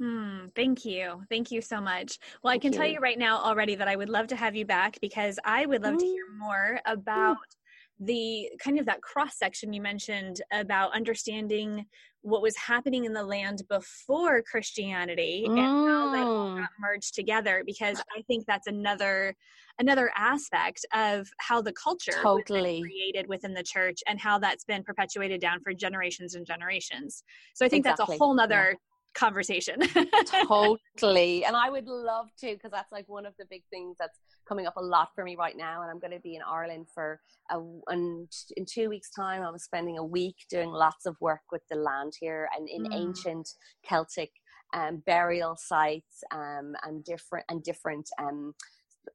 Hmm, 0.00 0.46
thank 0.56 0.86
you. 0.86 1.22
Thank 1.28 1.50
you 1.50 1.60
so 1.60 1.78
much. 1.78 2.18
Well, 2.42 2.52
thank 2.52 2.60
I 2.60 2.62
can 2.62 2.72
you. 2.72 2.78
tell 2.78 2.88
you 2.88 3.00
right 3.00 3.18
now 3.18 3.38
already 3.38 3.74
that 3.74 3.86
I 3.86 3.96
would 3.96 4.08
love 4.08 4.28
to 4.28 4.36
have 4.36 4.56
you 4.56 4.64
back 4.64 4.98
because 5.02 5.38
I 5.44 5.66
would 5.66 5.82
love 5.82 5.98
to 5.98 6.06
hear 6.06 6.24
more 6.38 6.80
about 6.86 7.36
the 8.02 8.48
kind 8.58 8.78
of 8.78 8.86
that 8.86 9.02
cross 9.02 9.36
section 9.36 9.74
you 9.74 9.82
mentioned 9.82 10.40
about 10.52 10.94
understanding 10.94 11.84
what 12.22 12.40
was 12.40 12.56
happening 12.56 13.04
in 13.04 13.12
the 13.12 13.22
land 13.22 13.62
before 13.68 14.42
Christianity 14.50 15.44
mm. 15.46 15.50
and 15.50 15.58
how 15.58 16.12
that 16.12 16.26
all 16.26 16.56
got 16.56 16.70
merged 16.80 17.14
together 17.14 17.62
because 17.66 18.00
I 18.16 18.22
think 18.22 18.46
that's 18.46 18.66
another 18.66 19.34
another 19.78 20.10
aspect 20.16 20.84
of 20.94 21.28
how 21.38 21.60
the 21.60 21.72
culture 21.72 22.12
totally 22.22 22.80
created 22.80 23.26
within 23.28 23.52
the 23.52 23.62
church 23.62 23.98
and 24.06 24.18
how 24.18 24.38
that's 24.38 24.64
been 24.64 24.82
perpetuated 24.82 25.42
down 25.42 25.60
for 25.62 25.74
generations 25.74 26.34
and 26.34 26.46
generations. 26.46 27.22
So 27.54 27.66
I 27.66 27.68
think 27.68 27.84
exactly. 27.84 28.04
that's 28.06 28.18
a 28.18 28.24
whole 28.24 28.34
nother 28.34 28.70
yeah 28.70 28.89
conversation. 29.14 29.80
totally. 30.46 31.44
And 31.44 31.56
I 31.56 31.70
would 31.70 31.86
love 31.86 32.28
to, 32.40 32.52
because 32.54 32.70
that's 32.70 32.92
like 32.92 33.08
one 33.08 33.26
of 33.26 33.34
the 33.38 33.44
big 33.50 33.62
things 33.70 33.96
that's 33.98 34.18
coming 34.48 34.66
up 34.66 34.76
a 34.76 34.82
lot 34.82 35.10
for 35.14 35.24
me 35.24 35.36
right 35.36 35.56
now. 35.56 35.82
And 35.82 35.90
I'm 35.90 35.98
going 35.98 36.12
to 36.12 36.20
be 36.20 36.36
in 36.36 36.42
Ireland 36.42 36.86
for 36.94 37.20
a, 37.50 37.58
and 37.88 38.28
in 38.56 38.64
two 38.66 38.88
weeks' 38.88 39.10
time. 39.10 39.42
I'm 39.42 39.58
spending 39.58 39.98
a 39.98 40.04
week 40.04 40.36
doing 40.48 40.70
lots 40.70 41.06
of 41.06 41.16
work 41.20 41.42
with 41.52 41.62
the 41.70 41.76
land 41.76 42.14
here 42.18 42.48
and 42.56 42.68
in 42.68 42.84
mm. 42.84 42.94
ancient 42.94 43.48
Celtic 43.82 44.30
um, 44.72 45.02
burial 45.06 45.56
sites 45.56 46.22
um, 46.32 46.74
and 46.84 47.04
different 47.04 47.44
and 47.48 47.62
different 47.62 48.08
um, 48.18 48.54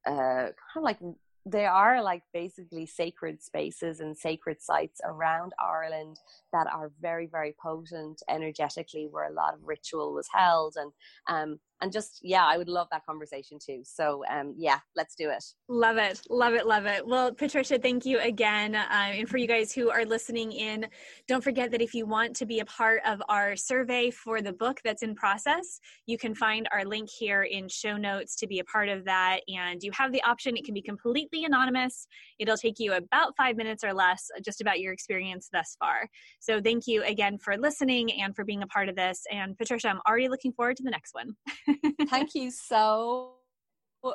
uh, 0.06 0.12
kind 0.12 0.54
of 0.76 0.82
like 0.82 0.98
they 1.46 1.64
are 1.64 2.02
like 2.02 2.22
basically 2.34 2.86
sacred 2.86 3.40
spaces 3.40 4.00
and 4.00 4.18
sacred 4.18 4.60
sites 4.60 5.00
around 5.04 5.52
Ireland 5.60 6.18
that 6.52 6.66
are 6.66 6.90
very, 7.00 7.26
very 7.26 7.54
potent 7.62 8.20
energetically, 8.28 9.06
where 9.08 9.30
a 9.30 9.32
lot 9.32 9.54
of 9.54 9.60
ritual 9.62 10.12
was 10.12 10.28
held, 10.32 10.74
and 10.76 10.92
um, 11.28 11.60
and 11.80 11.92
just 11.92 12.20
yeah 12.22 12.44
i 12.44 12.56
would 12.56 12.68
love 12.68 12.88
that 12.90 13.04
conversation 13.06 13.58
too. 13.64 13.82
So 13.84 14.24
um 14.30 14.54
yeah 14.56 14.78
let's 14.94 15.14
do 15.14 15.30
it. 15.30 15.44
Love 15.68 15.96
it. 15.96 16.20
Love 16.30 16.54
it. 16.54 16.66
Love 16.66 16.86
it. 16.86 17.06
Well 17.06 17.32
patricia 17.32 17.78
thank 17.78 18.04
you 18.04 18.18
again 18.20 18.74
uh, 18.74 18.86
and 18.90 19.28
for 19.28 19.38
you 19.38 19.46
guys 19.46 19.72
who 19.72 19.90
are 19.90 20.04
listening 20.04 20.52
in 20.52 20.86
don't 21.28 21.44
forget 21.44 21.70
that 21.70 21.82
if 21.82 21.94
you 21.94 22.06
want 22.06 22.34
to 22.36 22.46
be 22.46 22.60
a 22.60 22.64
part 22.64 23.00
of 23.06 23.22
our 23.28 23.56
survey 23.56 24.10
for 24.10 24.40
the 24.40 24.52
book 24.52 24.80
that's 24.84 25.02
in 25.02 25.14
process 25.14 25.80
you 26.06 26.18
can 26.18 26.34
find 26.34 26.68
our 26.72 26.84
link 26.84 27.08
here 27.10 27.42
in 27.42 27.68
show 27.68 27.96
notes 27.96 28.36
to 28.36 28.46
be 28.46 28.58
a 28.58 28.64
part 28.64 28.88
of 28.88 29.04
that. 29.04 29.40
And 29.48 29.82
you 29.82 29.90
have 29.92 30.12
the 30.12 30.22
option. 30.22 30.56
It 30.56 30.64
can 30.64 30.74
be 30.74 30.82
completely 30.82 31.44
anonymous. 31.44 32.06
It'll 32.38 32.56
take 32.56 32.78
you 32.78 32.94
about 32.94 33.34
five 33.36 33.56
minutes 33.56 33.84
or 33.84 33.92
less 33.92 34.28
just 34.44 34.60
about 34.60 34.80
your 34.80 34.92
experience 34.92 35.48
thus 35.52 35.76
far. 35.78 36.08
So 36.40 36.60
thank 36.60 36.86
you 36.86 37.02
again 37.04 37.38
for 37.38 37.56
listening 37.56 38.12
and 38.20 38.34
for 38.34 38.44
being 38.44 38.62
a 38.62 38.66
part 38.66 38.88
of 38.88 38.96
this. 38.96 39.22
And 39.30 39.56
patricia 39.56 39.88
i'm 39.88 40.00
already 40.06 40.28
looking 40.28 40.52
forward 40.52 40.76
to 40.76 40.82
the 40.82 40.90
next 40.90 41.14
one 41.14 41.36
Thank 42.08 42.34
you 42.34 42.50
so 42.50 43.34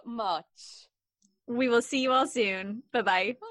much. 0.06 0.88
We 1.48 1.68
will 1.68 1.82
see 1.82 2.02
you 2.02 2.12
all 2.12 2.28
soon. 2.28 2.84
Bye-bye. 2.94 3.38
bye 3.40 3.48